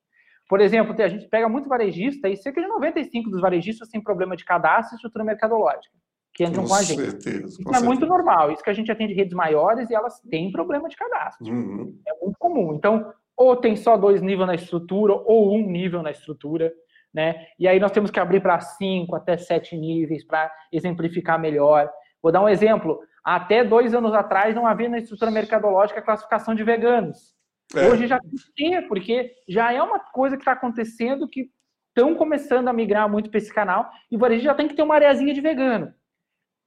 Por 0.48 0.62
exemplo, 0.62 0.96
a 1.02 1.08
gente 1.08 1.28
pega 1.28 1.50
muito 1.50 1.68
varejista 1.68 2.30
e 2.30 2.38
cerca 2.38 2.62
de 2.62 2.68
95 2.68 3.30
dos 3.30 3.42
varejistas 3.42 3.90
têm 3.90 4.02
problema 4.02 4.36
de 4.36 4.46
cadastro 4.46 4.96
e 4.96 4.98
estrutura 4.98 5.24
mercadológica 5.24 5.96
que 6.36 6.44
entram 6.44 6.64
com, 6.64 6.70
com 6.70 6.76
a 6.76 6.84
gente. 6.84 7.02
Certeza, 7.02 7.48
isso 7.48 7.62
é 7.62 7.64
certeza. 7.64 7.86
muito 7.86 8.06
normal. 8.06 8.52
Isso 8.52 8.62
que 8.62 8.70
a 8.70 8.74
gente 8.74 8.92
atende 8.92 9.14
redes 9.14 9.34
maiores 9.34 9.90
e 9.90 9.96
elas 9.96 10.20
têm 10.30 10.52
problema 10.52 10.90
de 10.90 10.98
cadastro. 10.98 11.48
Uhum. 11.48 11.98
É 12.06 12.14
muito 12.22 12.38
comum. 12.38 12.74
Então, 12.76 13.12
ou 13.38 13.56
tem 13.56 13.76
só 13.78 13.96
dois 13.96 14.22
níveis 14.22 14.46
na 14.46 14.56
estrutura, 14.56 15.14
ou 15.14 15.56
um 15.56 15.66
nível 15.66 16.04
na 16.04 16.12
estrutura, 16.12 16.74
né? 17.14 17.48
E 17.58 17.68
aí 17.68 17.80
nós 17.80 17.92
temos 17.92 18.12
que 18.12 18.20
abrir 18.20 18.42
para 18.42 18.60
cinco 18.60 19.16
até 19.16 19.38
sete 19.38 19.78
níveis 19.78 20.26
para 20.26 20.52
exemplificar 20.74 21.40
melhor. 21.40 21.90
Vou 22.26 22.32
dar 22.32 22.42
um 22.42 22.50
exemplo. 22.50 23.02
Até 23.24 23.64
dois 23.64 23.94
anos 23.94 24.12
atrás 24.12 24.56
não 24.56 24.66
havia 24.66 24.90
na 24.90 24.98
estrutura 24.98 25.30
mercadológica 25.30 26.00
a 26.00 26.04
classificação 26.04 26.56
de 26.56 26.64
veganos. 26.64 27.36
É. 27.76 27.88
Hoje 27.88 28.08
já 28.08 28.20
tem, 28.58 28.88
porque 28.88 29.32
já 29.48 29.72
é 29.72 29.80
uma 29.80 30.00
coisa 30.00 30.36
que 30.36 30.42
está 30.42 30.54
acontecendo 30.54 31.28
que 31.28 31.52
estão 31.90 32.16
começando 32.16 32.68
a 32.68 32.74
migrar 32.74 33.08
muito 33.08 33.30
para 33.30 33.38
esse 33.38 33.54
canal 33.54 33.92
e 34.10 34.16
o 34.16 34.20
varejo 34.20 34.44
já 34.44 34.56
tem 34.56 34.68
que 34.68 34.74
ter 34.74 34.82
uma 34.82 34.96
areazinha 34.96 35.36
de 35.36 35.40
vegano. 35.40 35.94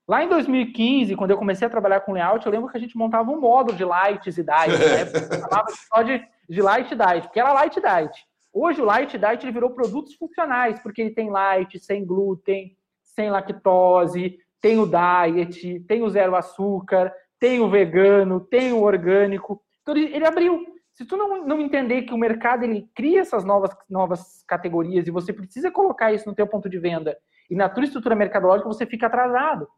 Lá 0.07 0.23
em 0.23 0.29
2015, 0.29 1.17
quando 1.17 1.33
eu 1.33 1.37
comecei 1.37 1.67
a 1.67 1.71
trabalhar 1.71 2.03
com 2.03 2.13
layout, 2.13 2.47
eu 2.47 2.53
lembro 2.53 2.71
que 2.71 2.77
a 2.77 2.81
gente 2.81 2.97
montava 2.97 3.29
um 3.29 3.41
módulo 3.41 3.77
de 3.77 3.85
lights 3.85 4.39
e 4.39 4.45
diet, 4.45 4.79
né? 4.79 5.07
chamava 5.43 5.67
só 5.93 6.05
de, 6.05 6.25
de 6.49 6.63
light 6.63 6.95
diet, 6.95 7.23
porque 7.27 7.41
era 7.41 7.53
light 7.53 7.75
diet. 7.81 8.17
Hoje 8.53 8.81
o 8.81 8.85
light 8.85 9.19
diet 9.19 9.45
ele 9.45 9.51
virou 9.51 9.71
produtos 9.71 10.15
funcionais, 10.15 10.79
porque 10.79 11.01
ele 11.01 11.11
tem 11.11 11.29
light, 11.31 11.81
sem 11.81 12.07
glúten, 12.07 12.77
sem 13.03 13.29
lactose, 13.29 14.39
tem 14.61 14.79
o 14.79 14.87
diet, 14.87 15.81
tem 15.81 16.03
o 16.03 16.09
zero 16.11 16.35
açúcar, 16.35 17.13
tem 17.39 17.61
o 17.61 17.69
vegano, 17.69 18.41
tem 18.41 18.73
o 18.73 18.83
orgânico. 18.83 19.63
Então 19.83 19.97
ele, 19.97 20.15
ele 20.15 20.27
abriu. 20.27 20.65
Se 20.95 21.05
tu 21.05 21.17
não, 21.17 21.47
não 21.47 21.61
entender 21.61 22.03
que 22.03 22.13
o 22.13 22.19
mercado 22.19 22.65
ele 22.65 22.89
cria 22.95 23.21
essas 23.21 23.45
novas, 23.45 23.71
novas 23.89 24.43
categorias 24.49 25.07
e 25.07 25.13
você 25.13 25.33
precisa 25.33 25.71
colocar 25.71 26.13
isso 26.13 26.29
no 26.29 26.35
teu 26.35 26.47
ponto 26.47 26.69
de 26.69 26.79
venda 26.79 27.17
e 27.49 27.55
na 27.55 27.69
tua 27.69 27.85
estrutura 27.85 28.17
mercadológica, 28.17 28.69
você 28.69 28.85
fica 28.85 29.07
atrasado 29.07 29.69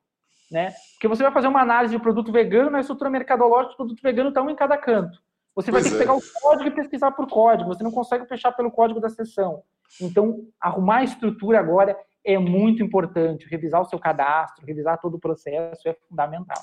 né? 0.51 0.75
Porque 0.93 1.07
você 1.07 1.23
vai 1.23 1.33
fazer 1.33 1.47
uma 1.47 1.61
análise 1.61 1.95
de 1.95 2.03
produto 2.03 2.33
vegano, 2.33 2.71
na 2.71 2.81
estrutura 2.81 3.09
mercadológica, 3.09 3.75
o 3.75 3.77
produto 3.77 4.03
vegano 4.03 4.31
está 4.31 4.43
um 4.43 4.51
em 4.51 4.57
cada 4.57 4.77
canto. 4.77 5.17
Você 5.55 5.71
vai 5.71 5.81
pois 5.81 5.93
ter 5.93 5.97
que 5.97 6.03
é. 6.03 6.07
pegar 6.07 6.19
o 6.19 6.23
código 6.43 6.69
e 6.69 6.73
pesquisar 6.73 7.13
por 7.13 7.29
código, 7.29 7.69
você 7.69 7.83
não 7.85 7.91
consegue 7.91 8.27
fechar 8.27 8.53
pelo 8.53 8.71
código 8.71 9.01
da 9.01 9.09
sessão. 9.09 9.63
Então, 10.01 10.41
arrumar 10.61 10.99
a 10.99 11.05
estrutura 11.05 11.59
agora 11.59 11.97
é 12.25 12.39
muito 12.39 12.83
importante. 12.83 13.47
Revisar 13.49 13.81
o 13.81 13.85
seu 13.85 13.99
cadastro, 13.99 14.67
revisar 14.67 15.01
todo 15.01 15.15
o 15.15 15.21
processo 15.21 15.89
é 15.89 15.97
fundamental. 16.09 16.63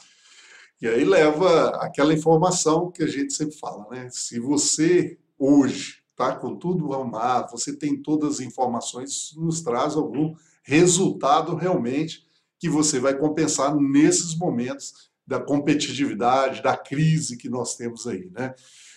E 0.82 0.88
aí 0.88 1.04
leva 1.04 1.70
aquela 1.82 2.14
informação 2.14 2.92
que 2.92 3.04
a 3.04 3.08
gente 3.08 3.34
sempre 3.34 3.58
fala, 3.58 3.88
né? 3.90 4.10
Se 4.12 4.40
você 4.40 5.18
hoje 5.38 6.04
está 6.12 6.36
com 6.36 6.56
tudo 6.56 6.94
arrumado, 6.94 7.52
você 7.52 7.76
tem 7.76 8.02
todas 8.02 8.36
as 8.36 8.40
informações, 8.42 9.12
isso 9.12 9.42
nos 9.42 9.62
traz 9.62 9.96
algum 9.96 10.36
resultado 10.64 11.56
realmente 11.56 12.26
que 12.60 12.70
você 12.70 13.00
vai 13.00 13.16
compensar 13.16 13.76
nesses 13.76 14.36
momentos 14.36 15.12
da 15.26 15.40
competitividade, 15.40 16.64
da 16.64 16.76
crise 16.76 17.38
que 17.38 17.50
nós 17.50 17.76
temos 17.76 18.08
aí, 18.08 18.30
né? 18.32 18.54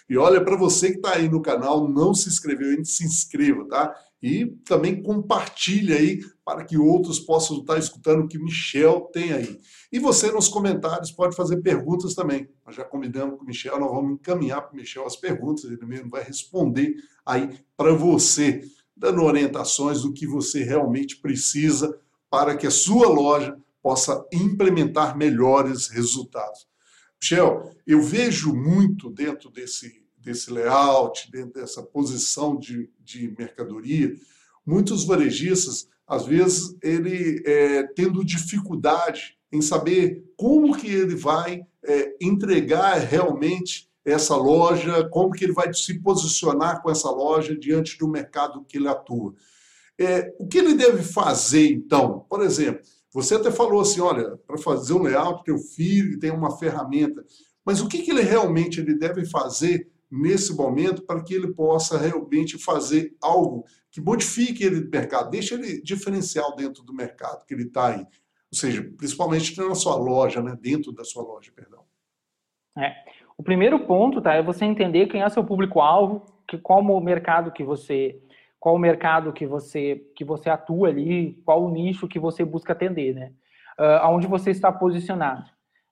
E 0.09 0.17
olha, 0.17 0.43
para 0.43 0.57
você 0.57 0.91
que 0.91 0.97
está 0.97 1.15
aí 1.15 1.29
no 1.29 1.41
canal, 1.41 1.89
não 1.89 2.13
se 2.13 2.29
inscreveu 2.29 2.71
ainda, 2.71 2.85
se 2.85 3.05
inscreva, 3.05 3.67
tá? 3.69 3.95
E 4.23 4.47
também 4.65 5.03
compartilhe 5.03 5.93
aí 5.93 6.21
para 6.51 6.65
que 6.65 6.77
outros 6.77 7.21
possam 7.21 7.61
estar 7.61 7.79
escutando 7.79 8.25
o 8.25 8.27
que 8.27 8.37
Michel 8.37 9.03
tem 9.13 9.33
aí. 9.33 9.61
E 9.93 10.01
você 10.01 10.33
nos 10.33 10.49
comentários 10.49 11.13
pode 11.13 11.37
fazer 11.37 11.59
perguntas 11.59 12.13
também. 12.13 12.49
Nós 12.67 12.75
já 12.75 12.83
combinamos 12.83 13.39
com 13.39 13.45
o 13.45 13.47
Michel, 13.47 13.79
nós 13.79 13.93
vamos 13.93 14.15
encaminhar 14.15 14.63
para 14.63 14.73
o 14.73 14.77
Michel 14.77 15.07
as 15.07 15.15
perguntas, 15.15 15.63
ele 15.63 15.87
mesmo 15.87 16.11
vai 16.11 16.25
responder 16.25 16.97
aí 17.25 17.57
para 17.77 17.95
você 17.95 18.65
dando 18.97 19.23
orientações 19.23 20.03
do 20.03 20.13
que 20.13 20.27
você 20.27 20.65
realmente 20.65 21.19
precisa 21.19 21.97
para 22.29 22.57
que 22.57 22.67
a 22.67 22.71
sua 22.71 23.07
loja 23.07 23.57
possa 23.81 24.27
implementar 24.33 25.17
melhores 25.17 25.87
resultados. 25.87 26.67
Michel, 27.23 27.71
eu 27.87 28.03
vejo 28.03 28.53
muito 28.53 29.09
dentro 29.09 29.51
desse, 29.51 30.03
desse 30.19 30.51
layout, 30.51 31.31
dentro 31.31 31.61
dessa 31.61 31.81
posição 31.81 32.59
de, 32.59 32.91
de 32.99 33.33
mercadoria, 33.39 34.13
muitos 34.67 35.05
varejistas, 35.05 35.89
às 36.11 36.27
vezes, 36.27 36.77
ele 36.83 37.41
é, 37.47 37.85
tendo 37.95 38.25
dificuldade 38.25 39.39
em 39.53 39.63
saber 39.63 40.25
como 40.37 40.77
que 40.77 40.89
ele 40.89 41.15
vai 41.15 41.63
é, 41.85 42.17
entregar 42.21 42.95
realmente 42.99 43.89
essa 44.05 44.35
loja, 44.35 45.09
como 45.09 45.31
que 45.31 45.45
ele 45.45 45.53
vai 45.53 45.73
se 45.73 46.01
posicionar 46.01 46.83
com 46.83 46.91
essa 46.91 47.09
loja 47.09 47.57
diante 47.57 47.97
do 47.97 48.09
mercado 48.09 48.65
que 48.65 48.79
ele 48.79 48.89
atua. 48.89 49.37
É, 49.97 50.35
o 50.41 50.49
que 50.49 50.59
ele 50.59 50.75
deve 50.75 51.05
fazer, 51.05 51.71
então? 51.71 52.27
Por 52.29 52.43
exemplo, 52.43 52.83
você 53.13 53.37
até 53.37 53.53
falou 53.53 53.81
assim, 53.81 54.01
olha, 54.01 54.37
para 54.49 54.59
fazer 54.59 54.95
um 54.95 55.03
layout, 55.03 55.45
teu 55.45 55.59
filho 55.59 56.19
tem 56.19 56.33
uma 56.33 56.59
ferramenta, 56.59 57.25
mas 57.65 57.81
o 57.81 57.87
que, 57.87 58.03
que 58.03 58.11
ele 58.11 58.23
realmente 58.23 58.81
ele 58.81 58.99
deve 58.99 59.25
fazer 59.27 59.89
nesse 60.11 60.53
momento 60.55 61.03
para 61.03 61.23
que 61.23 61.35
ele 61.35 61.55
possa 61.55 61.97
realmente 61.97 62.59
fazer 62.59 63.15
algo 63.23 63.65
que 63.91 64.01
modifique 64.01 64.65
ele 64.65 64.81
do 64.81 64.91
mercado, 64.91 65.31
deixe 65.31 65.55
ele 65.55 65.83
diferencial 65.83 66.55
dentro 66.55 66.83
do 66.83 66.95
mercado 66.95 67.45
que 67.45 67.55
ele 67.55 67.65
está 67.65 67.89
aí. 67.89 68.01
Ou 68.01 68.59
seja, 68.59 68.83
principalmente 68.97 69.57
na 69.59 69.75
sua 69.75 69.97
loja, 69.97 70.43
né? 70.43 70.57
dentro 70.61 70.93
da 70.93 71.05
sua 71.05 71.23
loja, 71.23 71.53
perdão. 71.55 71.85
É. 72.77 72.95
O 73.37 73.43
primeiro 73.43 73.81
ponto 73.81 74.21
tá, 74.21 74.35
é 74.35 74.43
você 74.43 74.65
entender 74.65 75.07
quem 75.07 75.23
é 75.23 75.29
seu 75.29 75.45
público-alvo, 75.45 76.25
que, 76.47 76.59
qual 76.59 76.81
o 76.81 77.01
mercado 77.01 77.53
que 77.53 77.65
você 77.65 78.21
qual 78.59 78.75
o 78.75 78.79
mercado 78.79 79.33
que 79.33 79.47
você 79.47 80.05
que 80.15 80.25
você 80.25 80.51
atua 80.51 80.89
ali, 80.89 81.41
qual 81.47 81.65
o 81.65 81.71
nicho 81.71 82.07
que 82.07 82.19
você 82.19 82.45
busca 82.45 82.75
atender, 82.75 83.15
né? 83.15 83.33
Uh, 83.79 84.03
aonde 84.03 84.27
você 84.27 84.51
está 84.51 84.71
posicionado. 84.71 85.47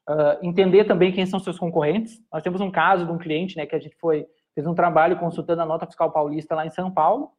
Uh, 0.07 0.45
entender 0.47 0.85
também 0.85 1.11
quem 1.11 1.25
são 1.25 1.41
seus 1.41 1.59
concorrentes. 1.59 2.21
Nós 2.31 2.43
temos 2.43 2.61
um 2.61 2.71
caso 2.71 3.07
de 3.07 3.13
um 3.13 3.19
cliente, 3.19 3.57
né, 3.57 3.65
que 3.65 3.75
a 3.75 3.79
gente 3.79 3.97
foi 3.97 4.27
fez 4.55 4.67
um 4.67 4.75
trabalho 4.75 5.19
consultando 5.19 5.63
a 5.63 5.67
nota 5.67 5.87
fiscal 5.87 6.11
paulista 6.11 6.55
lá 6.55 6.67
em 6.67 6.71
São 6.71 6.91
Paulo, 6.91 7.31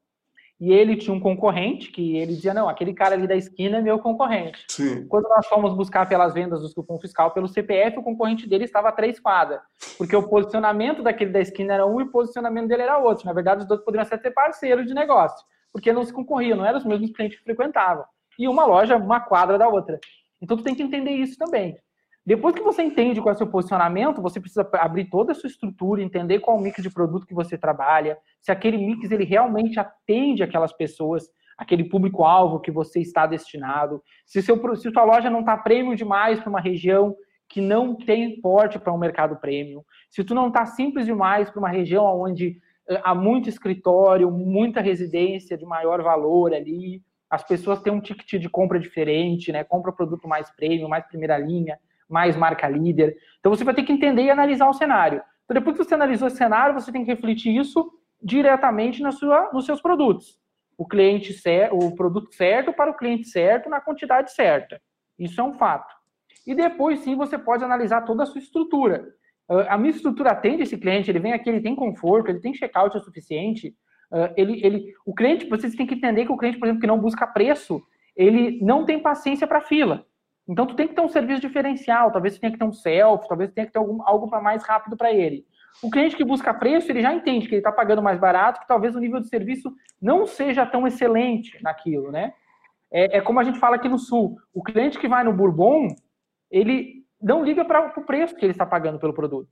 e 0.59 0.73
ele 0.73 0.97
tinha 0.97 1.13
um 1.13 1.19
concorrente 1.19 1.89
que 1.89 2.17
ele 2.17 2.35
dizia, 2.35 2.53
não, 2.53 2.67
aquele 2.67 2.93
cara 2.93 3.15
ali 3.15 3.25
da 3.25 3.35
esquina 3.35 3.77
é 3.77 3.81
meu 3.81 3.97
concorrente. 3.97 4.65
Sim. 4.67 5.07
Quando 5.07 5.29
nós 5.29 5.47
fomos 5.47 5.73
buscar 5.73 6.07
pelas 6.09 6.33
vendas 6.33 6.61
do 6.61 6.73
cupom 6.73 6.99
fiscal 6.99 7.31
pelo 7.31 7.47
CPF, 7.47 7.97
o 7.97 8.03
concorrente 8.03 8.47
dele 8.47 8.65
estava 8.65 8.89
a 8.89 8.91
três 8.91 9.19
quadras, 9.19 9.61
porque 9.97 10.15
o 10.15 10.27
posicionamento 10.27 11.01
daquele 11.01 11.31
da 11.31 11.39
esquina 11.39 11.75
era 11.75 11.85
um 11.85 12.01
e 12.01 12.03
o 12.03 12.11
posicionamento 12.11 12.67
dele 12.67 12.81
era 12.81 12.97
outro. 12.97 13.25
Na 13.25 13.31
verdade, 13.31 13.61
os 13.61 13.67
dois 13.67 13.81
poderiam 13.81 14.05
ser 14.05 14.31
parceiros 14.31 14.85
de 14.85 14.93
negócio, 14.93 15.45
porque 15.71 15.93
não 15.93 16.03
se 16.03 16.11
concorriam, 16.11 16.57
não 16.57 16.65
eram 16.65 16.79
os 16.79 16.85
mesmos 16.85 17.11
clientes 17.11 17.37
que 17.37 17.43
frequentavam. 17.45 18.03
E 18.37 18.47
uma 18.47 18.65
loja, 18.65 18.97
uma 18.97 19.21
quadra 19.21 19.57
da 19.57 19.67
outra. 19.69 19.97
Então, 20.41 20.57
tu 20.57 20.63
tem 20.63 20.75
que 20.75 20.83
entender 20.83 21.11
isso 21.11 21.37
também. 21.37 21.77
Depois 22.25 22.53
que 22.53 22.61
você 22.61 22.83
entende 22.83 23.21
qual 23.21 23.31
é 23.31 23.35
o 23.35 23.37
seu 23.37 23.47
posicionamento, 23.47 24.21
você 24.21 24.39
precisa 24.39 24.67
abrir 24.73 25.05
toda 25.05 25.31
a 25.31 25.35
sua 25.35 25.47
estrutura, 25.47 26.01
entender 26.01 26.39
qual 26.39 26.57
o 26.57 26.61
mix 26.61 26.81
de 26.81 26.89
produto 26.89 27.25
que 27.25 27.33
você 27.33 27.57
trabalha, 27.57 28.17
se 28.39 28.51
aquele 28.51 28.77
mix 28.77 29.09
ele 29.09 29.23
realmente 29.23 29.79
atende 29.79 30.43
aquelas 30.43 30.73
pessoas, 30.73 31.29
aquele 31.57 31.83
público-alvo 31.83 32.59
que 32.59 32.71
você 32.71 32.99
está 32.99 33.25
destinado, 33.25 34.03
se, 34.25 34.41
seu, 34.41 34.75
se 34.75 34.91
sua 34.91 35.03
loja 35.03 35.29
não 35.29 35.39
está 35.39 35.57
premium 35.57 35.95
demais 35.95 36.39
para 36.39 36.49
uma 36.49 36.61
região 36.61 37.15
que 37.47 37.61
não 37.61 37.95
tem 37.95 38.39
porte 38.39 38.77
para 38.77 38.93
um 38.93 38.97
mercado 38.97 39.37
premium, 39.37 39.83
se 40.09 40.23
tu 40.23 40.35
não 40.35 40.49
está 40.49 40.65
simples 40.65 41.05
demais 41.05 41.49
para 41.49 41.59
uma 41.59 41.69
região 41.69 42.05
onde 42.05 42.61
eh, 42.87 43.01
há 43.03 43.15
muito 43.15 43.49
escritório, 43.49 44.29
muita 44.29 44.81
residência 44.81 45.57
de 45.57 45.65
maior 45.65 46.03
valor 46.03 46.53
ali, 46.53 47.01
as 47.27 47.43
pessoas 47.43 47.81
têm 47.81 47.91
um 47.91 48.01
ticket 48.01 48.39
de 48.39 48.49
compra 48.49 48.79
diferente, 48.79 49.51
né? 49.51 49.63
Compra 49.63 49.91
produto 49.91 50.27
mais 50.27 50.49
premium, 50.55 50.87
mais 50.87 51.05
primeira 51.05 51.37
linha 51.37 51.79
mais 52.09 52.35
marca 52.35 52.67
líder. 52.67 53.15
Então 53.39 53.53
você 53.53 53.63
vai 53.63 53.73
ter 53.73 53.83
que 53.83 53.93
entender 53.93 54.23
e 54.23 54.31
analisar 54.31 54.67
o 54.67 54.73
cenário. 54.73 55.21
Então, 55.45 55.55
depois 55.55 55.77
que 55.77 55.83
você 55.83 55.95
analisou 55.95 56.27
o 56.27 56.31
cenário, 56.31 56.73
você 56.73 56.91
tem 56.91 57.03
que 57.03 57.11
refletir 57.11 57.55
isso 57.55 57.91
diretamente 58.21 59.01
na 59.01 59.11
sua, 59.11 59.51
nos 59.51 59.65
seus 59.65 59.81
produtos. 59.81 60.39
O 60.77 60.87
cliente 60.87 61.33
certo, 61.33 61.75
o 61.75 61.95
produto 61.95 62.33
certo 62.35 62.71
para 62.71 62.91
o 62.91 62.93
cliente 62.95 63.27
certo 63.27 63.69
na 63.69 63.81
quantidade 63.81 64.31
certa. 64.31 64.81
Isso 65.17 65.39
é 65.41 65.43
um 65.43 65.53
fato. 65.53 65.93
E 66.45 66.55
depois 66.55 66.99
sim 66.99 67.15
você 67.15 67.37
pode 67.37 67.63
analisar 67.63 68.01
toda 68.01 68.23
a 68.23 68.25
sua 68.25 68.39
estrutura. 68.39 69.07
Ah, 69.49 69.73
a 69.73 69.77
minha 69.77 69.91
estrutura 69.91 70.31
atende 70.31 70.63
esse 70.63 70.77
cliente, 70.77 71.09
ele 71.09 71.19
vem 71.19 71.33
aqui, 71.33 71.49
ele 71.49 71.61
tem 71.61 71.75
conforto, 71.75 72.29
ele 72.29 72.39
tem 72.39 72.53
checkout 72.53 72.95
o 72.95 73.01
suficiente. 73.01 73.75
Ah, 74.11 74.31
ele, 74.37 74.63
ele, 74.65 74.93
o 75.05 75.13
cliente, 75.13 75.49
vocês 75.49 75.75
têm 75.75 75.87
que 75.87 75.95
entender 75.95 76.25
que 76.25 76.31
o 76.31 76.37
cliente, 76.37 76.57
por 76.57 76.65
exemplo, 76.65 76.81
que 76.81 76.87
não 76.87 76.99
busca 76.99 77.27
preço, 77.27 77.81
ele 78.15 78.59
não 78.61 78.85
tem 78.85 78.99
paciência 78.99 79.47
para 79.47 79.61
fila. 79.61 80.05
Então, 80.49 80.65
tu 80.65 80.75
tem 80.75 80.87
que 80.87 80.95
ter 80.95 81.01
um 81.01 81.07
serviço 81.07 81.41
diferencial, 81.41 82.11
talvez 82.11 82.33
tu 82.33 82.41
tenha 82.41 82.51
que 82.51 82.57
ter 82.57 82.65
um 82.65 82.73
self, 82.73 83.27
talvez 83.27 83.51
tu 83.51 83.53
tenha 83.53 83.67
que 83.67 83.73
ter 83.73 83.77
algum, 83.77 84.01
algo 84.01 84.27
para 84.27 84.41
mais 84.41 84.63
rápido 84.63 84.97
para 84.97 85.13
ele. 85.13 85.45
O 85.83 85.91
cliente 85.91 86.15
que 86.15 86.25
busca 86.25 86.51
preço, 86.51 86.91
ele 86.91 87.03
já 87.03 87.13
entende 87.13 87.47
que 87.47 87.53
ele 87.53 87.59
está 87.59 87.71
pagando 87.71 88.01
mais 88.01 88.19
barato, 88.19 88.59
que 88.59 88.67
talvez 88.67 88.95
o 88.95 88.99
nível 88.99 89.19
de 89.19 89.27
serviço 89.27 89.71
não 90.01 90.25
seja 90.25 90.65
tão 90.65 90.87
excelente 90.87 91.61
naquilo, 91.61 92.11
né? 92.11 92.33
É, 92.91 93.17
é 93.17 93.21
como 93.21 93.39
a 93.39 93.43
gente 93.43 93.59
fala 93.59 93.75
aqui 93.75 93.87
no 93.87 93.99
Sul, 93.99 94.37
o 94.51 94.63
cliente 94.63 94.97
que 94.97 95.07
vai 95.07 95.23
no 95.23 95.31
Bourbon, 95.31 95.87
ele 96.49 97.05
não 97.21 97.43
liga 97.43 97.63
para 97.63 97.93
o 97.95 98.03
preço 98.03 98.35
que 98.35 98.43
ele 98.43 98.53
está 98.53 98.65
pagando 98.65 98.97
pelo 98.97 99.13
produto. 99.13 99.51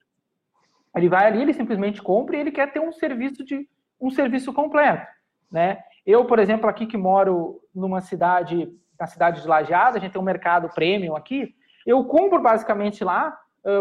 Ele 0.95 1.07
vai 1.07 1.27
ali, 1.27 1.43
ele 1.43 1.53
simplesmente 1.53 2.01
compra 2.01 2.36
e 2.36 2.39
ele 2.39 2.51
quer 2.51 2.73
ter 2.73 2.79
um 2.79 2.91
serviço 2.91 3.45
de 3.45 3.69
um 4.01 4.10
serviço 4.10 4.51
completo, 4.51 5.05
né? 5.51 5.83
Eu, 6.03 6.25
por 6.25 6.39
exemplo, 6.39 6.67
aqui 6.67 6.88
que 6.88 6.97
moro 6.97 7.62
numa 7.75 8.01
cidade 8.01 8.67
na 8.99 9.07
cidade 9.07 9.41
de 9.41 9.47
Lajeado, 9.47 9.97
a 9.97 9.99
gente 9.99 10.12
tem 10.12 10.21
um 10.21 10.25
mercado 10.25 10.69
premium 10.73 11.15
aqui. 11.15 11.53
Eu 11.86 12.03
compro 12.05 12.41
basicamente 12.41 13.03
lá, 13.03 13.38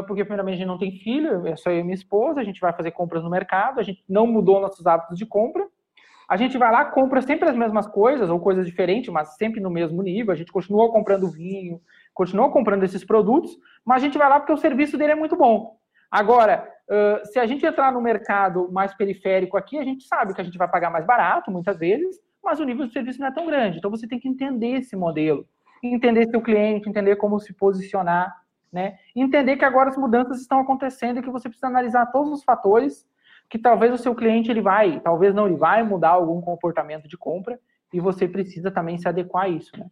porque 0.06 0.24
primeiramente 0.24 0.54
a 0.54 0.58
gente 0.58 0.68
não 0.68 0.78
tem 0.78 0.92
filho, 0.92 1.46
é 1.46 1.56
só 1.56 1.70
eu 1.70 1.80
e 1.80 1.82
minha 1.82 1.94
esposa, 1.94 2.40
a 2.40 2.44
gente 2.44 2.60
vai 2.60 2.72
fazer 2.72 2.90
compras 2.90 3.22
no 3.22 3.30
mercado, 3.30 3.78
a 3.78 3.82
gente 3.82 4.04
não 4.08 4.26
mudou 4.26 4.60
nossos 4.60 4.86
hábitos 4.86 5.16
de 5.16 5.26
compra. 5.26 5.66
A 6.28 6.36
gente 6.36 6.58
vai 6.58 6.72
lá, 6.72 6.84
compra 6.84 7.22
sempre 7.22 7.48
as 7.48 7.56
mesmas 7.56 7.86
coisas, 7.86 8.28
ou 8.28 8.40
coisas 8.40 8.66
diferentes, 8.66 9.12
mas 9.12 9.36
sempre 9.36 9.60
no 9.60 9.70
mesmo 9.70 10.02
nível. 10.02 10.32
A 10.32 10.36
gente 10.36 10.50
continua 10.50 10.90
comprando 10.90 11.30
vinho, 11.30 11.80
continua 12.12 12.50
comprando 12.50 12.82
esses 12.82 13.04
produtos, 13.04 13.56
mas 13.84 14.02
a 14.02 14.06
gente 14.06 14.18
vai 14.18 14.28
lá 14.28 14.40
porque 14.40 14.52
o 14.52 14.56
serviço 14.56 14.98
dele 14.98 15.12
é 15.12 15.16
muito 15.16 15.36
bom. 15.36 15.76
Agora, 16.10 16.68
se 17.26 17.38
a 17.38 17.46
gente 17.46 17.64
entrar 17.64 17.92
no 17.92 18.00
mercado 18.00 18.68
mais 18.72 18.92
periférico 18.92 19.56
aqui, 19.56 19.78
a 19.78 19.84
gente 19.84 20.04
sabe 20.04 20.34
que 20.34 20.40
a 20.40 20.44
gente 20.44 20.58
vai 20.58 20.68
pagar 20.68 20.90
mais 20.90 21.06
barato, 21.06 21.50
muitas 21.50 21.78
vezes, 21.78 22.16
mas 22.46 22.60
o 22.60 22.64
nível 22.64 22.86
de 22.86 22.92
serviço 22.92 23.20
não 23.20 23.26
é 23.26 23.32
tão 23.32 23.44
grande. 23.44 23.78
Então 23.78 23.90
você 23.90 24.06
tem 24.06 24.18
que 24.18 24.28
entender 24.28 24.78
esse 24.78 24.96
modelo, 24.96 25.46
entender 25.82 26.26
seu 26.30 26.40
cliente, 26.40 26.88
entender 26.88 27.16
como 27.16 27.38
se 27.38 27.52
posicionar, 27.52 28.34
né? 28.72 28.98
Entender 29.14 29.56
que 29.56 29.64
agora 29.64 29.90
as 29.90 29.96
mudanças 29.96 30.40
estão 30.40 30.60
acontecendo 30.60 31.18
e 31.18 31.22
que 31.22 31.30
você 31.30 31.48
precisa 31.48 31.66
analisar 31.66 32.06
todos 32.06 32.32
os 32.32 32.44
fatores 32.44 33.04
que 33.50 33.58
talvez 33.58 33.92
o 33.92 33.98
seu 33.98 34.14
cliente 34.14 34.50
ele 34.50 34.60
vai, 34.60 35.00
talvez 35.00 35.34
não 35.34 35.46
ele 35.46 35.56
vai 35.56 35.82
mudar 35.82 36.10
algum 36.10 36.40
comportamento 36.40 37.06
de 37.06 37.16
compra 37.16 37.58
e 37.92 38.00
você 38.00 38.26
precisa 38.26 38.70
também 38.70 38.98
se 38.98 39.08
adequar 39.08 39.44
a 39.44 39.48
isso, 39.48 39.70
né? 39.76 39.86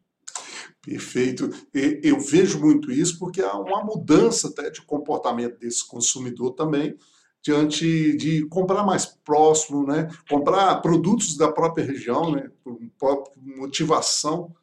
Perfeito. 0.85 1.49
Eu 1.73 2.21
vejo 2.21 2.61
muito 2.61 2.93
isso 2.93 3.19
porque 3.19 3.41
há 3.41 3.57
uma 3.57 3.83
mudança 3.83 4.49
até 4.49 4.71
de 4.71 4.83
comportamento 4.83 5.59
desse 5.59 5.87
consumidor 5.87 6.53
também, 6.53 6.97
diante 7.45 8.17
de 8.17 8.47
comprar 8.47 8.83
mais 8.85 9.05
próximo, 9.05 9.87
né? 9.87 10.09
comprar 10.31 10.81
produtos 10.81 11.37
da 11.37 11.53
própria 11.53 11.85
região, 11.85 12.33
né? 12.33 12.51
por 12.99 13.23
motivação 13.37 14.55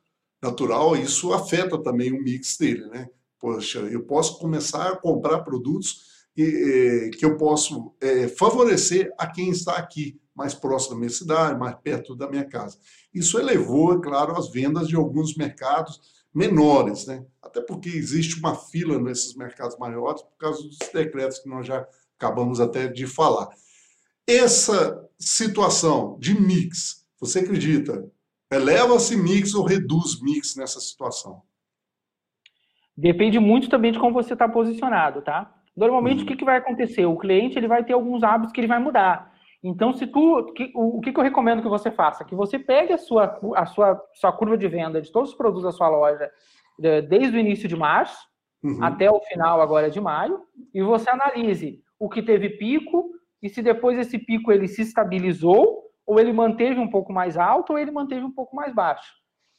natural, 0.41 0.97
isso 0.97 1.31
afeta 1.31 1.77
também 1.77 2.11
o 2.11 2.21
mix 2.21 2.57
dele. 2.57 2.87
Né? 2.87 3.07
Poxa, 3.39 3.79
eu 3.81 4.01
posso 4.03 4.39
começar 4.39 4.89
a 4.89 4.97
comprar 4.97 5.43
produtos 5.43 6.25
que, 6.33 7.11
que 7.19 7.23
eu 7.23 7.37
posso 7.37 7.93
é, 8.01 8.27
favorecer 8.27 9.13
a 9.15 9.27
quem 9.27 9.51
está 9.51 9.75
aqui, 9.75 10.19
mais 10.33 10.55
próximo 10.55 10.95
da 10.95 10.99
minha 11.01 11.09
cidade, 11.11 11.59
mais 11.59 11.75
perto 11.83 12.15
da 12.15 12.27
minha 12.27 12.45
casa. 12.45 12.79
Isso 13.13 13.37
elevou, 13.37 13.93
é 13.93 14.01
claro, 14.01 14.35
as 14.35 14.49
vendas 14.49 14.87
de 14.87 14.95
alguns 14.95 15.35
mercados 15.35 15.99
menores, 16.33 17.05
né? 17.05 17.23
até 17.43 17.61
porque 17.61 17.89
existe 17.89 18.39
uma 18.39 18.55
fila 18.55 18.99
nesses 18.99 19.35
mercados 19.35 19.77
maiores 19.77 20.23
por 20.23 20.37
causa 20.39 20.63
dos 20.63 20.79
decretos 20.91 21.37
que 21.39 21.49
nós 21.49 21.67
já 21.67 21.85
acabamos 22.21 22.61
até 22.61 22.87
de 22.87 23.07
falar. 23.07 23.49
Essa 24.27 25.03
situação 25.17 26.17
de 26.19 26.39
mix, 26.39 27.07
você 27.19 27.39
acredita, 27.39 28.07
eleva-se 28.51 29.17
mix 29.17 29.55
ou 29.55 29.65
reduz 29.65 30.21
mix 30.21 30.55
nessa 30.55 30.79
situação? 30.79 31.41
Depende 32.95 33.39
muito 33.39 33.69
também 33.69 33.91
de 33.91 33.99
como 33.99 34.13
você 34.13 34.33
está 34.33 34.47
posicionado, 34.47 35.21
tá? 35.21 35.51
Normalmente, 35.75 36.19
uhum. 36.19 36.23
o 36.23 36.27
que, 36.27 36.35
que 36.35 36.45
vai 36.45 36.57
acontecer? 36.57 37.05
O 37.05 37.17
cliente 37.17 37.57
ele 37.57 37.67
vai 37.67 37.83
ter 37.83 37.93
alguns 37.93 38.21
hábitos 38.21 38.53
que 38.53 38.59
ele 38.59 38.67
vai 38.67 38.79
mudar. 38.79 39.31
Então, 39.63 39.93
se 39.93 40.05
tu, 40.05 40.53
que, 40.53 40.71
o, 40.75 40.97
o 40.97 41.01
que, 41.01 41.11
que 41.11 41.19
eu 41.19 41.23
recomendo 41.23 41.61
que 41.61 41.69
você 41.69 41.89
faça? 41.89 42.25
Que 42.25 42.35
você 42.35 42.59
pegue 42.59 42.93
a 42.93 42.97
sua, 42.97 43.39
a 43.55 43.65
sua, 43.65 44.01
sua 44.13 44.31
curva 44.31 44.57
de 44.57 44.67
venda 44.67 45.01
de 45.01 45.11
todos 45.11 45.31
os 45.31 45.35
produtos 45.35 45.63
da 45.63 45.71
sua 45.71 45.89
loja 45.89 46.29
desde 47.07 47.37
o 47.37 47.39
início 47.39 47.69
de 47.69 47.75
março 47.75 48.17
uhum. 48.63 48.83
até 48.83 49.09
o 49.09 49.19
final 49.21 49.61
agora 49.61 49.89
de 49.89 50.01
maio 50.01 50.41
e 50.73 50.81
você 50.81 51.09
analise 51.09 51.81
o 52.01 52.09
que 52.09 52.23
teve 52.23 52.49
pico 52.49 53.11
e 53.43 53.47
se 53.47 53.61
depois 53.61 53.95
esse 53.95 54.17
pico 54.17 54.51
ele 54.51 54.67
se 54.67 54.81
estabilizou 54.81 55.83
ou 56.03 56.19
ele 56.19 56.33
manteve 56.33 56.79
um 56.79 56.89
pouco 56.89 57.13
mais 57.13 57.37
alto, 57.37 57.73
ou 57.73 57.79
ele 57.79 57.91
manteve 57.91 58.25
um 58.25 58.31
pouco 58.31 58.55
mais 58.55 58.73
baixo. 58.73 59.13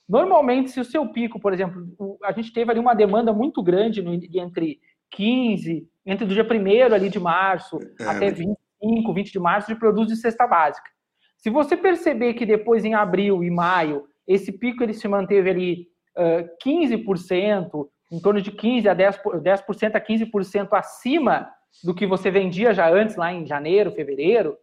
Normalmente, 0.09 0.73
se 0.73 0.81
o 0.81 0.85
seu 0.85 1.07
pico, 1.07 1.39
por 1.39 1.53
exemplo, 1.53 1.87
a 2.25 2.33
gente 2.33 2.53
teve 2.53 2.69
ali 2.69 2.81
uma 2.81 2.95
demanda 2.95 3.33
muito 3.33 3.63
grande 3.63 4.03
no, 4.03 4.13
entre 4.13 4.81
15, 5.13 5.89
entre 6.05 6.25
o 6.25 6.29
dia 6.29 6.43
1 6.43 6.93
ali 6.93 7.09
de 7.09 7.21
março 7.21 7.79
é. 8.01 8.05
até 8.05 8.31
25, 8.33 9.15
20 9.15 9.33
de 9.33 9.39
março, 9.39 9.73
de 9.73 9.79
produtos 9.79 10.13
de 10.13 10.21
cesta 10.21 10.45
básica. 10.45 10.91
Se 11.39 11.49
você 11.49 11.77
perceber 11.77 12.35
que 12.35 12.45
depois 12.45 12.85
em 12.85 12.95
abril 12.95 13.45
e 13.45 13.51
maio, 13.51 14.05
esse 14.27 14.51
pico 14.51 14.83
ele 14.83 14.95
se 14.95 15.07
manteve 15.07 15.49
ali 15.49 15.87
uh, 16.19 16.49
15%, 16.69 17.89
em 18.11 18.21
torno 18.21 18.43
de 18.43 18.51
15 18.51 18.89
a 18.89 18.97
10%, 18.97 19.41
10 19.41 19.61
a 19.95 20.01
15% 20.01 20.69
acima 20.73 21.49
do 21.83 21.95
que 21.95 22.07
você 22.07 22.31
vendia 22.31 22.75
já 22.75 22.89
antes, 22.89 23.17
lá 23.17 23.33
em 23.33 23.47
janeiro, 23.47 23.93
fevereiro, 23.93 24.57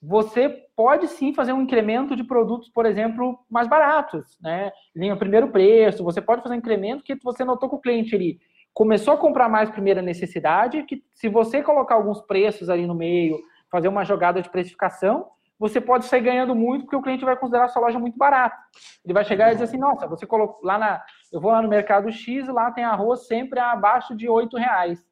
você 0.00 0.48
pode 0.76 1.08
sim 1.08 1.34
fazer 1.34 1.52
um 1.52 1.62
incremento 1.62 2.14
de 2.14 2.22
produtos, 2.22 2.68
por 2.68 2.86
exemplo, 2.86 3.38
mais 3.50 3.66
baratos, 3.66 4.38
né? 4.40 4.70
Linha 4.94 5.16
primeiro 5.16 5.48
preço, 5.48 6.04
você 6.04 6.20
pode 6.20 6.42
fazer 6.42 6.54
um 6.54 6.58
incremento 6.58 7.02
que 7.02 7.16
você 7.16 7.44
notou 7.44 7.68
que 7.68 7.74
o 7.74 7.80
cliente 7.80 8.14
ele 8.14 8.38
começou 8.72 9.14
a 9.14 9.18
comprar 9.18 9.48
mais 9.48 9.70
primeira 9.70 10.00
necessidade, 10.00 10.84
que 10.84 11.02
se 11.12 11.28
você 11.28 11.62
colocar 11.62 11.96
alguns 11.96 12.20
preços 12.20 12.70
ali 12.70 12.86
no 12.86 12.94
meio, 12.94 13.36
fazer 13.70 13.88
uma 13.88 14.04
jogada 14.04 14.40
de 14.40 14.48
precificação, 14.48 15.26
você 15.58 15.80
pode 15.80 16.04
sair 16.04 16.20
ganhando 16.20 16.54
muito, 16.54 16.84
porque 16.84 16.94
o 16.94 17.02
cliente 17.02 17.24
vai 17.24 17.36
considerar 17.36 17.64
a 17.64 17.68
sua 17.68 17.82
loja 17.82 17.98
muito 17.98 18.16
barata. 18.16 18.56
Ele 19.04 19.12
vai 19.12 19.24
chegar 19.24 19.48
e 19.48 19.54
dizer 19.54 19.64
assim, 19.64 19.76
nossa, 19.78 20.06
você 20.06 20.24
colocou 20.24 20.64
lá 20.64 20.78
na. 20.78 21.02
Eu 21.32 21.40
vou 21.40 21.50
lá 21.50 21.60
no 21.60 21.68
mercado 21.68 22.10
X, 22.12 22.46
lá 22.46 22.70
tem 22.70 22.84
arroz 22.84 23.26
sempre 23.26 23.58
abaixo 23.58 24.14
de 24.14 24.28
R$ 24.28 24.46
reais. 24.54 25.04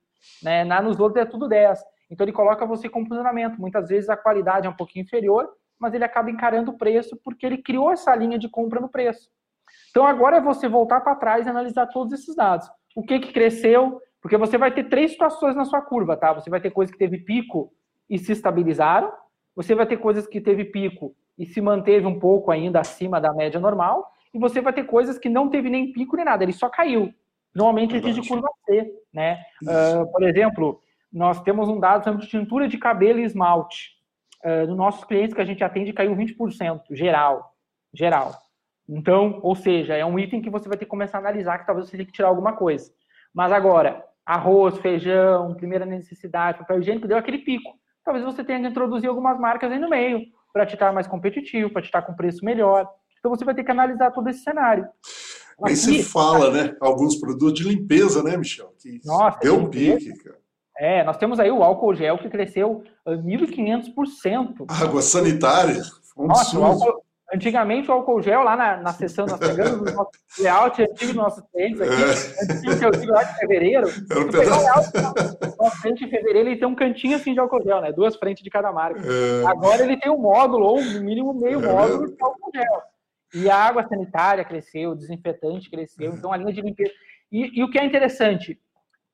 Né? 0.43 0.65
Na, 0.65 0.81
nos 0.81 0.99
outros 0.99 1.23
é 1.23 1.27
tudo 1.27 1.49
10. 1.49 1.79
Então 2.11 2.25
ele 2.25 2.33
coloca 2.33 2.67
você 2.67 2.89
com 2.89 3.05
posicionamento. 3.05 3.61
Muitas 3.61 3.89
vezes 3.89 4.09
a 4.09 4.17
qualidade 4.17 4.67
é 4.67 4.71
um 4.71 4.77
pouquinho 4.77 5.05
inferior, 5.05 5.49
mas 5.79 5.95
ele 5.95 6.05
acaba 6.05 6.31
encarando 6.31 6.71
o 6.71 6.79
preço 6.79 7.19
porque 7.23 7.45
ele 7.45 7.59
criou 7.59 7.91
essa 7.91 8.15
linha 8.15 8.39
de 8.39 8.49
compra 8.49 8.81
no 8.81 8.89
preço. 8.89 9.29
Então 9.91 10.07
agora 10.07 10.37
é 10.37 10.41
você 10.41 10.69
voltar 10.69 11.01
para 11.01 11.17
trás 11.17 11.47
e 11.47 11.51
analisar 11.51 11.87
todos 11.87 12.13
esses 12.13 12.35
dados. 12.35 12.69
O 12.95 13.03
que 13.03 13.19
que 13.19 13.33
cresceu? 13.33 14.01
Porque 14.21 14.37
você 14.37 14.57
vai 14.57 14.73
ter 14.73 14.85
três 14.85 15.13
situações 15.13 15.55
na 15.55 15.65
sua 15.65 15.81
curva, 15.81 16.17
tá? 16.17 16.33
Você 16.33 16.49
vai 16.49 16.61
ter 16.61 16.71
coisas 16.71 16.93
que 16.93 16.99
teve 16.99 17.19
pico 17.19 17.73
e 18.09 18.19
se 18.19 18.33
estabilizaram. 18.33 19.13
Você 19.55 19.75
vai 19.75 19.87
ter 19.87 19.97
coisas 19.97 20.27
que 20.27 20.41
teve 20.41 20.65
pico 20.65 21.15
e 21.39 21.47
se 21.47 21.61
manteve 21.61 22.07
um 22.07 22.19
pouco 22.19 22.51
ainda 22.51 22.81
acima 22.81 23.21
da 23.21 23.33
média 23.33 23.61
normal. 23.61 24.11
E 24.33 24.39
você 24.39 24.61
vai 24.61 24.73
ter 24.73 24.85
coisas 24.85 25.19
que 25.19 25.29
não 25.29 25.49
teve 25.49 25.71
nem 25.71 25.93
pico 25.93 26.17
nem 26.17 26.25
nada, 26.25 26.45
ele 26.45 26.53
só 26.53 26.69
caiu. 26.69 27.13
Normalmente 27.57 27.97
a 27.97 28.01
gente 28.01 28.29
curva 28.29 28.49
C, 28.67 28.87
né? 29.15 29.43
Uh, 29.63 30.13
por 30.13 30.23
exemplo, 30.23 30.83
nós 31.11 31.41
temos 31.41 31.71
um 31.71 31.81
dado 31.81 32.05
sobre 32.05 32.27
tintura 32.27 32.69
de 32.69 32.77
cabelo 32.77 33.19
e 33.19 33.25
esmalte. 33.25 33.97
Uh, 34.45 34.67
nos 34.67 34.77
nossos 34.77 35.05
clientes 35.05 35.35
que 35.35 35.41
a 35.41 35.45
gente 35.45 35.65
atende 35.65 35.95
caiu 35.95 36.15
20%, 36.15 36.83
geral. 36.91 37.55
Geral. 37.95 38.35
Então, 38.87 39.41
ou 39.43 39.55
seja, 39.55 39.97
é 39.97 40.05
um 40.05 40.19
item 40.19 40.43
que 40.43 40.51
você 40.51 40.69
vai 40.69 40.77
ter 40.77 40.85
que 40.85 40.91
começar 40.91 41.17
a 41.17 41.21
analisar, 41.21 41.59
que 41.59 41.67
talvez 41.67 41.89
você 41.89 41.97
tenha 41.97 42.07
que 42.07 42.13
tirar 42.13 42.29
alguma 42.29 42.53
coisa. 42.53 42.93
Mas 43.33 43.51
agora, 43.51 44.05
arroz, 44.25 44.77
feijão, 44.79 45.55
primeira 45.55 45.87
necessidade, 45.87 46.59
papel 46.59 46.81
higiênico, 46.81 47.09
deu 47.09 47.17
aquele 47.17 47.39
pico. 47.39 47.75
Talvez 48.05 48.23
você 48.23 48.45
tenha 48.45 48.61
que 48.61 48.67
introduzir 48.67 49.09
algumas 49.09 49.41
marcas 49.41 49.73
aí 49.73 49.79
no 49.79 49.89
meio, 49.89 50.27
para 50.53 50.67
te 50.67 50.75
estar 50.75 50.93
mais 50.93 51.07
competitivo, 51.07 51.71
para 51.71 51.81
te 51.81 51.87
estar 51.87 52.03
com 52.03 52.15
preço 52.15 52.45
melhor. 52.45 52.87
Então 53.19 53.31
você 53.31 53.47
vai 53.47 53.55
ter 53.55 53.65
que 53.65 53.71
analisar 53.71 54.11
todo 54.11 54.29
esse 54.29 54.41
cenário. 54.41 54.87
Nem 55.61 55.75
se 55.75 56.03
fala, 56.03 56.51
né? 56.51 56.77
Alguns 56.81 57.17
produtos 57.17 57.55
de 57.55 57.69
limpeza, 57.69 58.23
né, 58.23 58.37
Michel? 58.37 58.75
Que 58.79 59.01
Nossa, 59.05 59.39
deu 59.41 59.57
um 59.57 59.71
pique, 59.71 60.13
cara. 60.19 60.37
É, 60.79 61.03
nós 61.05 61.17
temos 61.17 61.41
aí 61.41 61.51
o 61.51 61.63
álcool 61.63 61.95
gel 61.95 62.19
que 62.19 62.29
cresceu 62.29 62.85
1.500%. 63.07 64.67
Água 64.69 65.01
sanitária. 65.01 65.81
Um 66.17 66.27
Nossa, 66.27 66.59
o 66.59 66.65
álcool, 66.65 67.03
antigamente 67.33 67.91
o 67.91 67.95
álcool 67.95 68.21
gel 68.21 68.43
lá 68.43 68.55
na, 68.57 68.77
na 68.77 68.93
sessão, 68.93 69.25
nós 69.25 69.39
pegamos 69.39 69.91
o 69.91 69.95
nosso 69.95 70.11
layout 70.39 70.83
antigo 70.83 71.13
dos 71.13 71.15
nossos 71.15 71.45
clientes 71.51 71.81
aqui, 71.81 71.93
é. 71.93 72.55
antigo 72.55 72.79
que 72.79 72.85
eu 72.85 72.91
digo 72.91 73.13
lá 73.13 73.23
de 73.23 73.39
fevereiro, 73.39 73.87
tu 73.87 74.29
pegar 74.31 74.59
o 74.59 74.61
layout, 74.61 75.57
nosso 75.59 75.83
cliente 75.83 76.05
de 76.05 76.11
fevereiro 76.11 76.51
ele 76.51 76.59
tem 76.59 76.69
um 76.69 76.75
cantinho 76.75 77.17
assim 77.17 77.33
de 77.33 77.41
álcool 77.41 77.63
gel, 77.63 77.81
né? 77.81 77.91
Duas 77.93 78.17
frentes 78.17 78.43
de 78.43 78.51
cada 78.51 78.71
marca. 78.71 79.01
É. 79.01 79.47
Agora 79.47 79.83
ele 79.83 79.99
tem 79.99 80.13
um 80.13 80.19
módulo, 80.19 80.67
ou 80.67 80.83
no 80.83 81.01
mínimo 81.01 81.33
meio 81.33 81.65
é 81.65 81.73
módulo 81.73 82.07
de 82.07 82.23
álcool 82.23 82.51
gel. 82.55 82.83
E 83.37 83.51
a 83.51 83.57
água 83.57 83.87
sanitária 83.87 84.45
cresceu, 84.45 84.91
o 84.91 84.95
desinfetante 84.97 85.71
cresceu, 85.71 86.15
então 86.15 86.33
a 86.33 86.37
linha 86.37 86.53
de 86.53 86.63
limpeza. 86.63 86.93
E, 87.31 87.61
e, 87.61 87.63
o 87.63 87.71
que 87.71 87.79
é 87.79 87.85
interessante, 87.85 88.59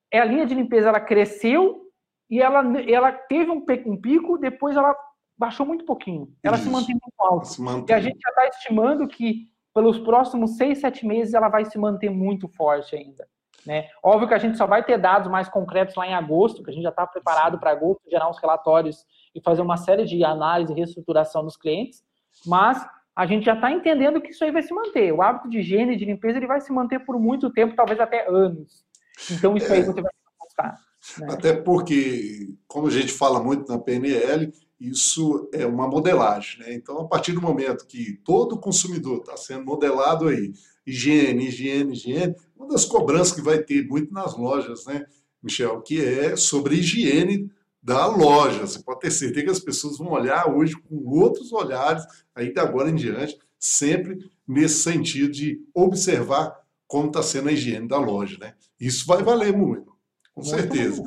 é 0.09 0.19
a 0.19 0.25
linha 0.25 0.45
de 0.45 0.55
limpeza 0.55 0.87
ela 0.89 0.99
cresceu 0.99 1.81
e 2.29 2.41
ela, 2.41 2.63
ela 2.89 3.11
teve 3.11 3.51
um, 3.51 3.65
um 3.85 3.99
pico, 3.99 4.37
depois 4.37 4.77
ela 4.77 4.95
baixou 5.37 5.65
muito 5.65 5.83
pouquinho. 5.83 6.33
Ela 6.41 6.55
Isso. 6.55 6.65
se 6.65 6.71
mantém 6.71 6.95
muito 6.95 7.13
alta. 7.19 7.91
E 7.91 7.93
a 7.93 7.99
gente 7.99 8.19
já 8.19 8.29
está 8.29 8.47
estimando 8.47 9.07
que 9.07 9.49
pelos 9.73 9.99
próximos 9.99 10.55
seis, 10.55 10.79
sete 10.79 11.05
meses 11.05 11.33
ela 11.33 11.49
vai 11.49 11.65
se 11.65 11.77
manter 11.77 12.09
muito 12.09 12.47
forte 12.47 12.95
ainda. 12.95 13.27
Né? 13.65 13.89
Óbvio 14.03 14.27
que 14.27 14.33
a 14.33 14.39
gente 14.39 14.57
só 14.57 14.67
vai 14.67 14.83
ter 14.83 14.97
dados 14.97 15.31
mais 15.31 15.49
concretos 15.49 15.95
lá 15.95 16.05
em 16.07 16.13
agosto, 16.13 16.63
que 16.63 16.69
a 16.69 16.73
gente 16.73 16.83
já 16.83 16.89
está 16.89 17.07
preparado 17.07 17.59
para 17.59 17.71
agosto 17.71 18.09
gerar 18.09 18.29
uns 18.29 18.37
relatórios 18.37 19.05
e 19.33 19.41
fazer 19.41 19.61
uma 19.61 19.77
série 19.77 20.05
de 20.05 20.23
análise 20.23 20.71
e 20.71 20.75
reestruturação 20.75 21.43
dos 21.43 21.57
clientes, 21.57 22.03
mas 22.45 22.85
a 23.15 23.25
gente 23.25 23.45
já 23.45 23.53
está 23.53 23.71
entendendo 23.71 24.21
que 24.21 24.31
isso 24.31 24.43
aí 24.43 24.51
vai 24.51 24.63
se 24.63 24.73
manter. 24.73 25.11
O 25.11 25.21
hábito 25.21 25.49
de 25.49 25.59
higiene 25.59 25.95
de 25.95 26.05
limpeza 26.05 26.37
ele 26.37 26.47
vai 26.47 26.59
se 26.61 26.71
manter 26.71 26.99
por 26.99 27.19
muito 27.19 27.51
tempo, 27.51 27.75
talvez 27.75 27.99
até 27.99 28.27
anos. 28.27 28.83
Então 29.29 29.55
isso 29.55 29.71
é, 29.71 29.77
aí 29.77 29.83
você 29.83 30.01
vai 30.01 30.11
gostar. 30.39 30.77
Né? 31.19 31.27
Até 31.29 31.53
porque, 31.53 32.55
como 32.67 32.87
a 32.87 32.91
gente 32.91 33.11
fala 33.11 33.43
muito 33.43 33.71
na 33.71 33.77
PNL, 33.77 34.51
isso 34.79 35.49
é 35.53 35.65
uma 35.65 35.87
modelagem. 35.87 36.59
Né? 36.59 36.73
Então, 36.73 36.99
a 36.99 37.07
partir 37.07 37.33
do 37.33 37.41
momento 37.41 37.85
que 37.85 38.19
todo 38.23 38.59
consumidor 38.59 39.19
está 39.19 39.37
sendo 39.37 39.65
modelado 39.65 40.27
aí, 40.27 40.51
higiene, 40.85 41.47
higiene, 41.47 41.93
higiene, 41.93 42.35
uma 42.55 42.67
das 42.67 42.85
cobranças 42.85 43.33
que 43.33 43.41
vai 43.41 43.59
ter 43.59 43.87
muito 43.87 44.13
nas 44.13 44.35
lojas, 44.35 44.85
né, 44.85 45.05
Michel, 45.41 45.81
que 45.81 46.03
é 46.03 46.35
sobre 46.35 46.75
higiene 46.75 47.49
da 47.83 48.07
loja. 48.07 48.65
Você 48.65 48.81
pode 48.81 49.01
ter 49.01 49.11
certeza 49.11 49.45
que 49.45 49.51
as 49.51 49.59
pessoas 49.59 49.97
vão 49.97 50.11
olhar 50.11 50.49
hoje 50.49 50.73
com 50.73 50.95
outros 51.09 51.51
olhares, 51.51 52.03
aí 52.33 52.53
agora 52.57 52.89
em 52.89 52.95
diante, 52.95 53.37
sempre 53.59 54.31
nesse 54.47 54.81
sentido 54.81 55.31
de 55.31 55.61
observar 55.73 56.57
como 56.87 57.07
está 57.07 57.21
sendo 57.21 57.49
a 57.49 57.51
higiene 57.51 57.87
da 57.87 57.97
loja. 57.97 58.37
Né? 58.39 58.55
Isso 58.79 59.05
vai 59.05 59.21
valer 59.21 59.55
muito, 59.55 59.91
com 60.33 60.41
muito 60.41 60.49
certeza. 60.49 61.03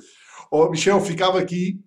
Ó, 0.51 0.69
Michel, 0.71 1.01
ficava 1.01 1.41
aqui 1.41 1.81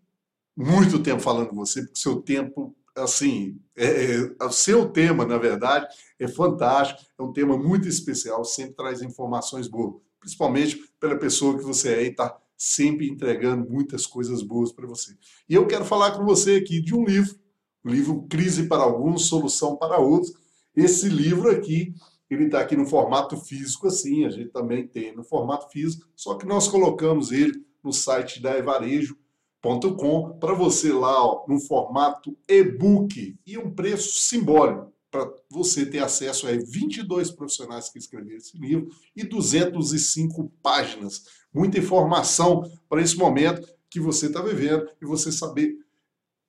muito 0.57 1.01
tempo 1.01 1.21
falando 1.21 1.49
com 1.49 1.55
você, 1.55 1.81
porque 1.83 1.99
seu 1.99 2.21
tempo, 2.21 2.75
assim, 2.95 3.59
é, 3.77 4.15
é, 4.15 4.43
o 4.43 4.51
seu 4.51 4.89
tema, 4.89 5.25
na 5.25 5.37
verdade, 5.37 5.87
é 6.19 6.27
fantástico, 6.27 6.99
é 7.17 7.23
um 7.23 7.31
tema 7.31 7.57
muito 7.57 7.87
especial, 7.87 8.43
sempre 8.43 8.75
traz 8.75 9.01
informações 9.01 9.67
boas, 9.67 10.01
principalmente 10.19 10.77
pela 10.99 11.17
pessoa 11.17 11.57
que 11.57 11.63
você 11.63 11.93
é 11.93 12.03
e 12.03 12.07
está 12.07 12.37
sempre 12.59 13.09
entregando 13.09 13.69
muitas 13.69 14.05
coisas 14.05 14.43
boas 14.43 14.69
para 14.69 14.85
você. 14.85 15.15
E 15.47 15.55
eu 15.55 15.65
quero 15.65 15.85
falar 15.85 16.11
com 16.11 16.25
você 16.25 16.57
aqui 16.57 16.81
de 16.81 16.93
um 16.93 17.05
livro, 17.05 17.39
o 17.85 17.89
livro 17.89 18.27
Crise 18.29 18.67
para 18.67 18.83
Alguns, 18.83 19.27
Solução 19.27 19.77
para 19.77 19.97
Outros. 19.97 20.33
Esse 20.75 21.07
livro 21.07 21.49
aqui, 21.49 21.93
ele 22.29 22.45
está 22.45 22.59
aqui 22.59 22.75
no 22.75 22.85
formato 22.85 23.37
físico, 23.37 23.87
assim, 23.87 24.25
a 24.25 24.29
gente 24.29 24.49
também 24.49 24.85
tem 24.85 25.15
no 25.15 25.23
formato 25.23 25.69
físico, 25.71 26.05
só 26.17 26.35
que 26.35 26.45
nós 26.45 26.67
colocamos 26.67 27.31
ele 27.31 27.65
no 27.81 27.93
site 27.93 28.41
da 28.41 28.57
evarejo.com 28.57 30.37
para 30.37 30.53
você 30.53 30.91
lá, 30.91 31.23
ó, 31.25 31.45
no 31.47 31.61
formato 31.61 32.37
e-book 32.45 33.39
e 33.47 33.57
um 33.57 33.73
preço 33.73 34.19
simbólico 34.19 34.93
para 35.11 35.31
você 35.49 35.85
ter 35.85 35.99
acesso 35.99 36.47
a 36.47 36.51
22 36.51 37.31
profissionais 37.31 37.89
que 37.89 37.97
escreveram 37.97 38.37
esse 38.37 38.57
livro 38.57 38.89
e 39.15 39.23
205 39.23 40.51
páginas 40.61 41.23
muita 41.53 41.79
informação 41.79 42.69
para 42.87 43.01
esse 43.01 43.17
momento 43.17 43.67
que 43.89 43.99
você 43.99 44.27
está 44.27 44.41
vivendo 44.41 44.87
e 45.01 45.05
você 45.05 45.31
saber 45.31 45.77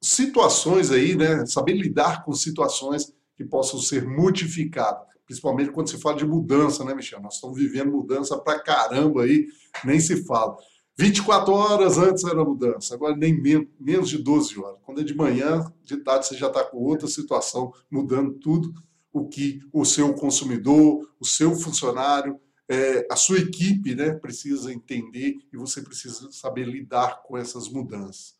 situações 0.01 0.91
aí, 0.91 1.17
né? 1.17 1.45
Saber 1.47 1.73
lidar 1.73 2.25
com 2.25 2.33
situações 2.33 3.13
que 3.37 3.45
possam 3.45 3.79
ser 3.81 4.07
modificadas. 4.07 5.09
Principalmente 5.25 5.71
quando 5.71 5.89
se 5.89 5.99
fala 5.99 6.17
de 6.17 6.27
mudança, 6.27 6.85
né, 6.85 6.95
Michel? 6.95 7.21
Nós 7.21 7.35
estamos 7.35 7.57
vivendo 7.57 7.93
mudança 7.93 8.37
para 8.37 8.59
caramba 8.59 9.23
aí, 9.23 9.47
nem 9.85 10.01
se 10.01 10.25
fala. 10.25 10.57
24 11.01 11.55
horas 11.55 11.97
antes 11.97 12.25
era 12.25 12.45
mudança, 12.45 12.95
agora 12.95 13.17
nem 13.17 13.33
menos 13.81 14.11
de 14.11 14.19
12 14.19 14.61
horas. 14.61 14.79
Quando 14.83 15.01
é 15.01 15.05
de 15.05 15.15
manhã, 15.15 15.65
de 15.83 15.97
tarde 15.97 16.27
você 16.27 16.37
já 16.37 16.49
está 16.49 16.63
com 16.63 16.77
outra 16.77 17.09
situação, 17.09 17.73
mudando 17.91 18.35
tudo 18.35 18.71
o 19.11 19.27
que 19.27 19.61
o 19.73 19.83
seu 19.83 20.13
consumidor, 20.13 21.11
o 21.19 21.25
seu 21.25 21.57
funcionário, 21.57 22.39
é, 22.69 23.07
a 23.11 23.17
sua 23.17 23.39
equipe 23.39 23.95
né, 23.95 24.13
precisa 24.13 24.71
entender 24.71 25.39
e 25.51 25.57
você 25.57 25.81
precisa 25.81 26.31
saber 26.31 26.67
lidar 26.67 27.23
com 27.23 27.39
essas 27.39 27.67
mudanças. 27.67 28.35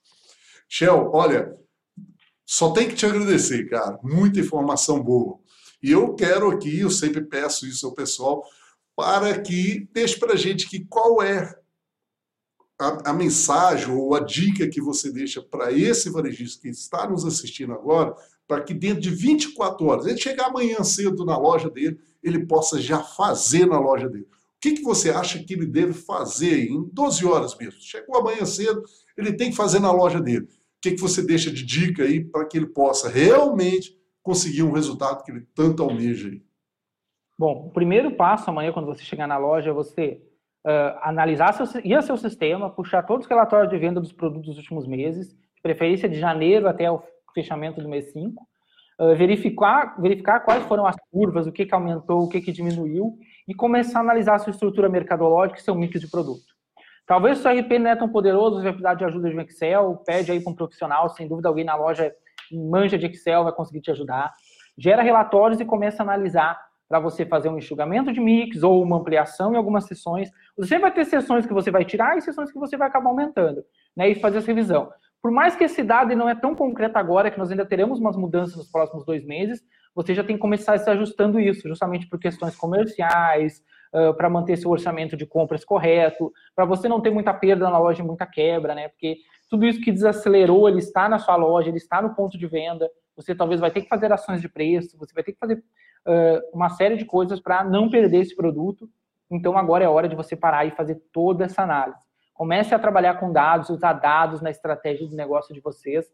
Shell, 0.69 1.11
olha, 1.15 1.57
só 2.45 2.73
tem 2.73 2.89
que 2.89 2.95
te 2.95 3.07
agradecer, 3.07 3.71
cara. 3.71 3.99
Muita 4.03 4.39
informação 4.39 5.03
boa. 5.03 5.39
E 5.83 5.91
eu 5.91 6.15
quero 6.15 6.51
aqui, 6.51 6.81
eu 6.81 6.91
sempre 6.91 7.23
peço 7.23 7.67
isso 7.67 7.87
ao 7.87 7.95
pessoal, 7.95 8.45
para 8.95 9.41
que 9.41 9.89
deixe 9.95 10.19
para 10.19 10.35
a 10.35 10.37
gente 10.37 10.69
que 10.69 10.85
qual 10.85 11.23
é 11.23 11.59
a, 12.81 13.11
a, 13.11 13.13
mensagem 13.13 13.95
ou 13.95 14.15
a 14.15 14.21
dica 14.21 14.67
que 14.67 14.81
você 14.81 15.13
deixa 15.13 15.43
para 15.43 15.71
esse 15.71 16.09
varejista 16.09 16.63
que 16.63 16.69
está 16.69 17.07
nos 17.07 17.27
assistindo 17.27 17.75
agora, 17.75 18.15
para 18.49 18.63
que 18.63 18.73
dentro 18.73 19.03
de 19.03 19.11
24 19.11 19.87
horas, 19.87 20.07
ele 20.07 20.17
chegar 20.17 20.47
amanhã 20.47 20.83
cedo 20.83 21.25
na 21.25 21.37
loja 21.37 21.69
dele, 21.69 22.01
ele 22.23 22.47
possa 22.47 22.81
já 22.81 23.01
fazer 23.03 23.67
na 23.67 23.79
loja 23.79 24.09
dele. 24.09 24.25
O 24.25 24.61
que, 24.61 24.73
que 24.73 24.83
você 24.83 25.11
acha 25.11 25.43
que 25.43 25.53
ele 25.53 25.67
deve 25.67 25.93
fazer 25.93 26.71
em 26.71 26.89
12 26.91 27.27
horas 27.27 27.57
mesmo? 27.57 27.81
Chegou 27.81 28.17
amanhã 28.17 28.47
cedo, 28.47 28.83
ele 29.17 29.35
tem 29.35 29.51
que 29.51 29.57
fazer 29.57 29.79
na 29.79 29.93
loja 29.93 30.21
dele. 30.21 30.47
O 30.47 30.81
que, 30.81 30.93
que 30.93 31.01
você 31.01 31.23
deixa 31.23 31.51
de 31.51 31.65
dica 31.65 32.05
aí 32.05 32.25
para 32.25 32.47
que 32.47 32.57
ele 32.57 32.67
possa 32.67 33.11
realmente 33.11 33.95
conseguir 34.23 34.63
um 34.63 34.73
resultado 34.73 35.23
que 35.23 35.31
ele 35.31 35.47
tanto 35.55 35.83
almeja 35.83 36.29
aí? 36.29 36.43
Bom, 37.39 37.67
o 37.69 37.71
primeiro 37.71 38.17
passo 38.17 38.51
amanhã, 38.51 38.73
quando 38.73 38.87
você 38.87 39.03
chegar 39.03 39.27
na 39.27 39.39
loja, 39.39 39.71
é 39.71 39.73
você 39.73 40.21
uh, 40.67 40.99
analisar 41.03 41.53
seu, 41.53 41.81
ir 41.85 41.95
ao 41.95 42.03
seu 42.03 42.17
sistema, 42.17 42.71
puxar 42.71 43.03
todos 43.03 43.27
os 43.27 43.31
relatórios 43.31 43.71
de 43.71 43.79
venda 43.79 44.01
dos 44.01 44.13
produtos 44.13 44.49
dos 44.49 44.59
últimos 44.59 44.87
meses, 44.87 45.31
de 45.31 45.63
preferência 45.63 46.09
de 46.09 46.19
janeiro 46.19 46.69
até 46.69 46.91
o 46.91 47.03
fechamento 47.35 47.81
do 47.81 47.89
mês 47.89 48.13
5, 48.13 48.43
uh, 49.01 49.17
verificar, 49.17 50.01
verificar 50.01 50.41
quais 50.41 50.65
foram 50.65 50.87
as 50.87 50.97
curvas, 51.11 51.47
o 51.47 51.53
que, 51.53 51.67
que 51.67 51.75
aumentou, 51.75 52.23
o 52.23 52.29
que, 52.29 52.41
que 52.41 52.53
diminuiu, 52.53 53.19
e 53.47 53.55
começar 53.55 53.99
a 53.99 54.03
analisar 54.03 54.39
sua 54.39 54.51
estrutura 54.51 54.89
mercadológica 54.89 55.59
e 55.59 55.63
seu 55.63 55.75
mix 55.75 56.01
de 56.01 56.09
produto. 56.09 56.51
Talvez 57.07 57.39
o 57.39 57.43
seu 57.43 57.51
RP 57.51 57.73
não 57.79 57.91
é 57.91 57.97
tão 57.97 58.09
poderoso, 58.09 58.57
você 58.57 58.63
vai 58.63 58.73
precisar 58.73 58.95
de 58.95 59.05
ajuda 59.05 59.29
de 59.29 59.41
Excel, 59.41 59.97
pede 60.07 60.31
aí 60.31 60.41
para 60.41 60.53
um 60.53 60.55
profissional, 60.55 61.09
sem 61.09 61.27
dúvida 61.27 61.49
alguém 61.49 61.65
na 61.65 61.75
loja 61.75 62.15
manja 62.53 62.99
de 62.99 63.07
Excel 63.07 63.45
vai 63.45 63.53
conseguir 63.53 63.81
te 63.81 63.91
ajudar. 63.91 64.33
Gera 64.77 65.03
relatórios 65.03 65.61
e 65.61 65.65
começa 65.65 66.03
a 66.03 66.05
analisar 66.05 66.70
para 66.91 66.99
você 66.99 67.25
fazer 67.25 67.49
um 67.49 67.57
enxugamento 67.57 68.13
de 68.13 68.21
mix 68.21 68.65
ou 68.65 68.83
uma 68.83 68.97
ampliação 68.97 69.55
em 69.55 69.57
algumas 69.57 69.85
sessões. 69.85 70.29
Você 70.59 70.77
vai 70.77 70.93
ter 70.93 71.05
sessões 71.05 71.47
que 71.47 71.55
você 71.55 71.71
vai 71.71 71.85
tirar 71.85 72.19
e 72.19 72.21
sessões 72.21 72.51
que 72.51 72.59
você 72.59 72.77
vai 72.77 72.89
acabar 72.89 73.11
aumentando, 73.11 73.63
né? 73.97 74.11
E 74.11 74.17
fazer 74.17 74.39
essa 74.39 74.49
revisão. 74.49 74.91
Por 75.23 75.31
mais 75.31 75.55
que 75.55 75.63
esse 75.63 75.85
dado 75.85 76.17
não 76.17 76.29
é 76.29 76.35
tão 76.35 76.53
concreto 76.53 76.99
agora, 76.99 77.31
que 77.31 77.39
nós 77.39 77.49
ainda 77.49 77.65
teremos 77.65 78.01
umas 78.01 78.17
mudanças 78.17 78.57
nos 78.57 78.69
próximos 78.69 79.07
dois 79.07 79.25
meses, 79.25 79.63
você 79.95 80.13
já 80.13 80.25
tem 80.25 80.35
que 80.35 80.43
começar 80.43 80.77
se 80.79 80.91
ajustando 80.91 81.39
isso, 81.39 81.69
justamente 81.69 82.09
por 82.09 82.19
questões 82.19 82.57
comerciais, 82.57 83.63
uh, 83.95 84.13
para 84.15 84.29
manter 84.29 84.57
seu 84.57 84.73
orçamento 84.73 85.17
de 85.17 85.25
compras 85.25 85.65
correto, 85.65 86.33
para 86.57 86.65
você 86.65 86.89
não 86.89 87.01
ter 87.01 87.11
muita 87.11 87.33
perda 87.33 87.71
na 87.71 87.79
loja 87.79 88.03
e 88.03 88.07
muita 88.07 88.27
quebra, 88.27 88.75
né? 88.75 88.89
Porque 88.89 89.19
tudo 89.49 89.65
isso 89.65 89.81
que 89.81 89.93
desacelerou, 89.93 90.69
ele 90.69 90.79
está 90.81 91.09
na 91.09 91.21
sua 91.21 91.37
loja, 91.37 91.69
ele 91.69 91.77
está 91.77 92.03
no 92.03 92.17
ponto 92.17 92.37
de 92.37 92.49
venda, 92.49 92.91
você 93.15 93.33
talvez 93.33 93.61
vai 93.61 93.71
ter 93.71 93.83
que 93.83 93.89
fazer 93.89 94.13
ações 94.13 94.41
de 94.41 94.49
preço, 94.49 94.99
você 94.99 95.15
vai 95.15 95.23
ter 95.23 95.33
que 95.33 95.39
fazer 95.39 95.63
uma 96.53 96.71
série 96.71 96.97
de 96.97 97.05
coisas 97.05 97.41
para 97.41 97.63
não 97.65 97.91
perder 97.91 98.21
esse 98.21 98.35
produto. 98.35 98.89
Então 99.31 99.57
agora 99.57 99.85
é 99.85 99.89
hora 99.89 100.09
de 100.09 100.17
você 100.17 100.35
parar 100.35 100.65
e 100.65 100.73
fazer 100.73 100.97
toda 101.13 101.45
essa 101.45 101.63
análise. 101.63 102.01
Comece 102.35 102.75
a 102.75 102.79
trabalhar 102.79 103.15
com 103.15 103.33
dados, 103.33 103.69
usar 103.69 103.93
dados 103.93 104.41
na 104.41 104.51
estratégia 104.51 105.07
de 105.07 105.15
negócio 105.15 105.55
de 105.55 105.61
vocês, 105.61 106.07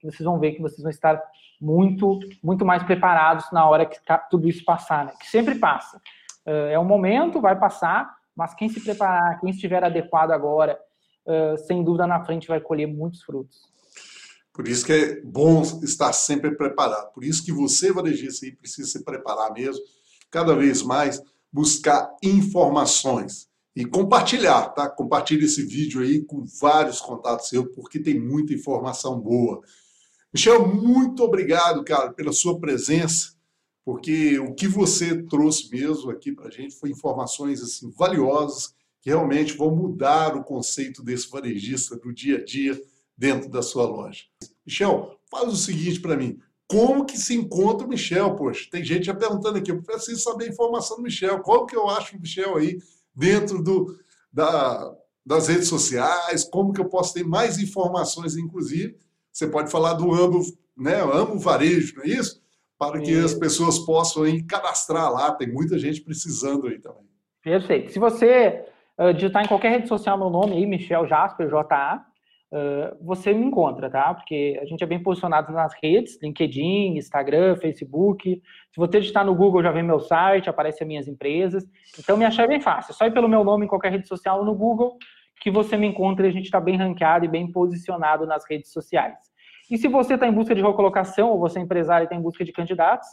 que 0.00 0.10
vocês 0.10 0.24
vão 0.24 0.38
ver 0.38 0.52
que 0.52 0.62
vocês 0.62 0.82
vão 0.82 0.90
estar 0.90 1.22
muito, 1.60 2.18
muito 2.42 2.64
mais 2.64 2.82
preparados 2.82 3.50
na 3.52 3.68
hora 3.68 3.86
que 3.86 3.98
tudo 4.30 4.48
isso 4.48 4.64
passar, 4.64 5.04
né? 5.04 5.12
Que 5.20 5.26
sempre 5.26 5.54
passa. 5.56 6.00
É 6.46 6.78
um 6.78 6.84
momento, 6.84 7.40
vai 7.40 7.58
passar, 7.58 8.12
mas 8.34 8.54
quem 8.54 8.68
se 8.68 8.82
preparar, 8.82 9.38
quem 9.40 9.50
estiver 9.50 9.84
adequado 9.84 10.30
agora, 10.32 10.78
sem 11.66 11.84
dúvida 11.84 12.06
na 12.06 12.24
frente 12.24 12.48
vai 12.48 12.60
colher 12.60 12.86
muitos 12.86 13.22
frutos. 13.22 13.72
Por 14.54 14.68
isso 14.68 14.86
que 14.86 14.92
é 14.92 15.20
bom 15.20 15.62
estar 15.82 16.12
sempre 16.12 16.52
preparado. 16.52 17.12
Por 17.12 17.24
isso 17.24 17.44
que 17.44 17.50
você, 17.50 17.92
varejista, 17.92 18.46
aí, 18.46 18.52
precisa 18.52 18.88
se 18.88 19.02
preparar 19.02 19.52
mesmo, 19.52 19.82
cada 20.30 20.54
vez 20.54 20.80
mais, 20.80 21.20
buscar 21.52 22.16
informações 22.22 23.48
e 23.74 23.84
compartilhar, 23.84 24.68
tá? 24.68 24.88
Compartilhe 24.88 25.46
esse 25.46 25.62
vídeo 25.62 26.00
aí 26.00 26.24
com 26.24 26.44
vários 26.60 27.00
contatos 27.00 27.48
seus, 27.48 27.66
porque 27.74 27.98
tem 27.98 28.18
muita 28.18 28.54
informação 28.54 29.20
boa. 29.20 29.60
Michel, 30.32 30.68
muito 30.68 31.24
obrigado, 31.24 31.84
cara, 31.84 32.12
pela 32.12 32.32
sua 32.32 32.58
presença, 32.60 33.34
porque 33.84 34.38
o 34.38 34.54
que 34.54 34.68
você 34.68 35.20
trouxe 35.24 35.68
mesmo 35.68 36.12
aqui 36.12 36.30
para 36.30 36.46
a 36.46 36.50
gente 36.50 36.76
foi 36.76 36.90
informações 36.90 37.60
assim 37.60 37.90
valiosas 37.90 38.72
que 39.00 39.10
realmente 39.10 39.56
vão 39.56 39.74
mudar 39.74 40.36
o 40.36 40.44
conceito 40.44 41.02
desse 41.02 41.28
varejista 41.28 41.96
do 41.96 42.12
dia 42.12 42.38
a 42.38 42.44
dia 42.44 42.80
dentro 43.16 43.48
da 43.48 43.62
sua 43.62 43.86
loja. 43.86 44.24
Michel, 44.66 45.18
faz 45.30 45.52
o 45.52 45.56
seguinte 45.56 46.00
para 46.00 46.16
mim. 46.16 46.38
Como 46.66 47.04
que 47.04 47.18
se 47.18 47.34
encontra 47.34 47.86
o 47.86 47.90
Michel? 47.90 48.34
Poxa, 48.34 48.68
tem 48.70 48.82
gente 48.82 49.06
já 49.06 49.14
perguntando 49.14 49.58
aqui, 49.58 49.70
eu 49.70 49.82
preciso 49.82 50.20
saber 50.20 50.46
a 50.46 50.48
informação 50.48 50.96
do 50.96 51.02
Michel. 51.02 51.40
Como 51.40 51.66
que 51.66 51.76
eu 51.76 51.88
acho 51.88 52.16
o 52.16 52.20
Michel 52.20 52.56
aí 52.56 52.78
dentro 53.14 53.62
do, 53.62 53.98
da, 54.32 54.92
das 55.24 55.48
redes 55.48 55.68
sociais? 55.68 56.44
Como 56.44 56.72
que 56.72 56.80
eu 56.80 56.88
posso 56.88 57.12
ter 57.14 57.24
mais 57.24 57.58
informações, 57.58 58.36
inclusive? 58.36 58.96
Você 59.30 59.46
pode 59.46 59.70
falar 59.70 59.94
do 59.94 60.12
Amo, 60.14 60.40
né? 60.76 61.00
Amo 61.00 61.38
Varejo, 61.38 61.96
não 61.96 62.04
é 62.04 62.08
isso? 62.08 62.42
Para 62.78 63.00
que 63.00 63.14
as 63.14 63.34
pessoas 63.34 63.78
possam 63.80 64.22
aí 64.22 64.42
cadastrar 64.42 65.12
lá. 65.12 65.32
Tem 65.32 65.52
muita 65.52 65.78
gente 65.78 66.00
precisando 66.00 66.66
aí 66.66 66.78
também. 66.78 67.04
Perfeito. 67.42 67.92
Se 67.92 67.98
você 67.98 68.64
uh, 68.98 69.12
digitar 69.12 69.44
em 69.44 69.48
qualquer 69.48 69.70
rede 69.70 69.88
social 69.88 70.18
meu 70.18 70.30
nome 70.30 70.56
aí, 70.56 70.66
Michel 70.66 71.06
Jasper, 71.06 71.48
J-A, 71.48 72.06
você 73.00 73.32
me 73.32 73.46
encontra, 73.46 73.90
tá? 73.90 74.14
Porque 74.14 74.58
a 74.62 74.64
gente 74.64 74.84
é 74.84 74.86
bem 74.86 75.02
posicionado 75.02 75.52
nas 75.52 75.74
redes, 75.82 76.18
LinkedIn, 76.22 76.96
Instagram, 76.96 77.56
Facebook. 77.56 78.40
Se 78.72 78.76
você 78.76 79.00
digitar 79.00 79.24
no 79.24 79.34
Google, 79.34 79.62
já 79.62 79.72
vem 79.72 79.82
meu 79.82 79.98
site, 79.98 80.48
aparece 80.48 80.82
as 80.82 80.86
minhas 80.86 81.08
empresas. 81.08 81.64
Então, 81.98 82.16
me 82.16 82.24
achar 82.24 82.44
é 82.44 82.48
bem 82.48 82.60
fácil. 82.60 82.92
É 82.92 82.94
só 82.94 83.06
ir 83.06 83.12
pelo 83.12 83.28
meu 83.28 83.42
nome 83.42 83.64
em 83.64 83.68
qualquer 83.68 83.90
rede 83.90 84.06
social 84.06 84.38
ou 84.38 84.44
no 84.44 84.54
Google 84.54 84.96
que 85.40 85.50
você 85.50 85.76
me 85.76 85.86
encontra 85.86 86.26
e 86.26 86.30
a 86.30 86.32
gente 86.32 86.46
está 86.46 86.60
bem 86.60 86.76
ranqueado 86.76 87.24
e 87.24 87.28
bem 87.28 87.50
posicionado 87.50 88.26
nas 88.26 88.44
redes 88.48 88.72
sociais. 88.72 89.18
E 89.70 89.76
se 89.76 89.88
você 89.88 90.14
está 90.14 90.26
em 90.26 90.32
busca 90.32 90.54
de 90.54 90.62
recolocação 90.62 91.28
ou 91.30 91.38
você 91.38 91.58
é 91.58 91.62
empresário 91.62 92.04
e 92.04 92.06
está 92.06 92.14
em 92.14 92.22
busca 92.22 92.44
de 92.44 92.52
candidatos, 92.52 93.08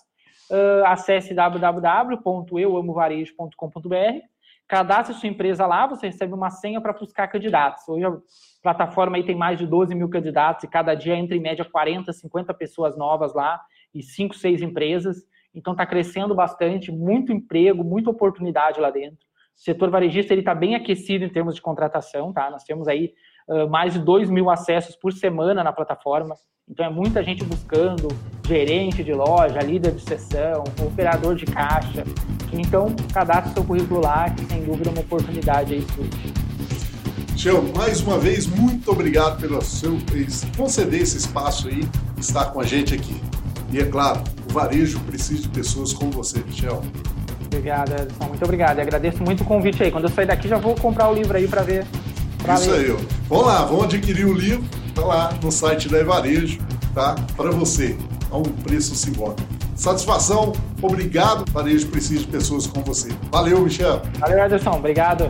uh, 0.50 0.86
acesse 0.86 1.34
www.euamovarejo.com.br 1.34 4.31
cadastre 4.72 5.14
sua 5.16 5.28
empresa 5.28 5.68
lá, 5.68 5.86
você 5.86 6.08
recebe 6.08 6.34
uma 6.34 6.50
senha 6.50 6.80
para 6.80 6.94
buscar 6.94 7.28
candidatos. 7.28 7.86
Hoje 7.90 8.06
a 8.06 8.18
plataforma 8.64 9.18
aí 9.18 9.24
tem 9.26 9.36
mais 9.36 9.60
de 9.60 9.68
12 9.68 9.94
mil 9.94 10.08
candidatos 10.08 10.64
e 10.64 10.68
cada 10.70 10.96
dia 10.96 11.14
entra 11.14 11.36
em 11.36 11.42
média 11.42 11.66
40, 11.66 12.14
50 12.14 12.54
pessoas 12.54 12.98
novas 12.98 13.34
lá 13.34 13.60
e 13.94 14.02
5, 14.02 14.34
6 14.34 14.62
empresas. 14.62 15.26
Então 15.54 15.74
está 15.74 15.86
crescendo 15.86 16.34
bastante, 16.34 16.90
muito 16.90 17.34
emprego, 17.34 17.84
muita 17.84 18.10
oportunidade 18.10 18.80
lá 18.80 18.90
dentro. 18.90 19.20
O 19.58 19.62
setor 19.62 19.90
varejista 19.90 20.34
ele 20.34 20.40
está 20.40 20.56
bem 20.56 20.74
aquecido 20.74 21.26
em 21.26 21.30
termos 21.30 21.54
de 21.54 21.62
contratação, 21.62 22.32
tá? 22.32 22.50
Nós 22.50 22.64
temos 22.64 22.88
aí 22.88 23.14
uh, 23.48 23.70
mais 23.70 23.94
de 23.94 24.00
2 24.00 24.30
mil 24.30 24.50
acessos 24.50 24.96
por 24.96 25.14
semana 25.14 25.64
na 25.64 25.74
plataforma. 25.74 26.36
Então 26.70 26.86
é 26.86 26.90
muita 26.90 27.24
gente 27.24 27.44
buscando 27.44 28.08
gerente 28.48 29.04
de 29.04 29.14
loja, 29.14 29.60
líder 29.60 29.92
de 29.92 30.02
sessão, 30.02 30.64
operador 30.82 31.36
de 31.36 31.46
caixa. 31.46 32.04
Então, 32.54 32.96
cadastre 33.14 33.54
seu 33.54 33.64
currículo 33.64 34.02
lá, 34.02 34.30
que 34.30 34.46
sem 34.46 34.64
dúvida 34.64 34.90
é 34.90 34.94
uma 34.94 35.02
oportunidade 35.02 35.74
aí 35.74 35.82
para 35.82 36.32
Tchau, 37.36 37.64
mais 37.76 38.02
uma 38.02 38.20
vez, 38.20 38.46
muito 38.46 38.92
obrigado 38.92 39.42
pelo 39.42 39.62
seu 39.62 39.98
conceder 40.56 41.02
esse 41.02 41.18
espaço 41.18 41.70
aí, 41.70 41.82
estar 42.18 42.46
com 42.52 42.60
a 42.60 42.64
gente 42.64 42.94
aqui. 42.94 43.20
E 43.72 43.80
é 43.80 43.86
claro, 43.86 44.22
o 44.50 44.54
varejo 44.54 45.00
precisa 45.02 45.42
de 45.42 45.50
pessoas 45.50 45.92
como 45.92 46.12
você, 46.12 46.40
Michel. 46.40 46.84
Obrigado, 47.46 47.94
Edson. 47.94 48.26
Muito 48.28 48.44
obrigado. 48.44 48.78
E 48.78 48.82
agradeço 48.82 49.24
muito 49.24 49.42
o 49.42 49.46
convite 49.46 49.82
aí. 49.82 49.92
Quando 49.92 50.06
eu 50.06 50.10
sair 50.10 50.26
daqui, 50.26 50.48
já 50.48 50.58
vou 50.58 50.76
comprar 50.76 51.10
o 51.10 51.14
livro 51.14 51.36
aí 51.36 51.48
para 51.48 51.64
ver. 51.64 51.86
Pra 52.42 52.56
Isso 52.56 52.72
aí. 52.72 52.96
Vamos 53.30 53.46
lá, 53.46 53.66
vamos 53.66 53.86
adquirir 53.86 54.26
o 54.26 54.34
livro. 54.34 54.64
Tá 54.94 55.06
lá 55.06 55.34
no 55.42 55.52
site 55.52 55.88
da 55.88 56.04
Varejo, 56.04 56.60
tá? 56.94 57.16
Para 57.38 57.52
você 57.52 57.96
a 58.30 58.38
um 58.38 58.44
preço 58.44 58.96
simbólico. 58.96 59.42
Satisfação, 59.76 60.54
obrigado. 60.82 61.50
Varejo 61.52 61.88
precisa 61.88 62.22
de 62.22 62.28
pessoas 62.28 62.68
como 62.68 62.86
você. 62.86 63.10
Valeu, 63.32 63.62
Michel. 63.62 64.02
Valeu, 64.20 64.46
Ederson. 64.46 64.72
Obrigado. 64.72 65.28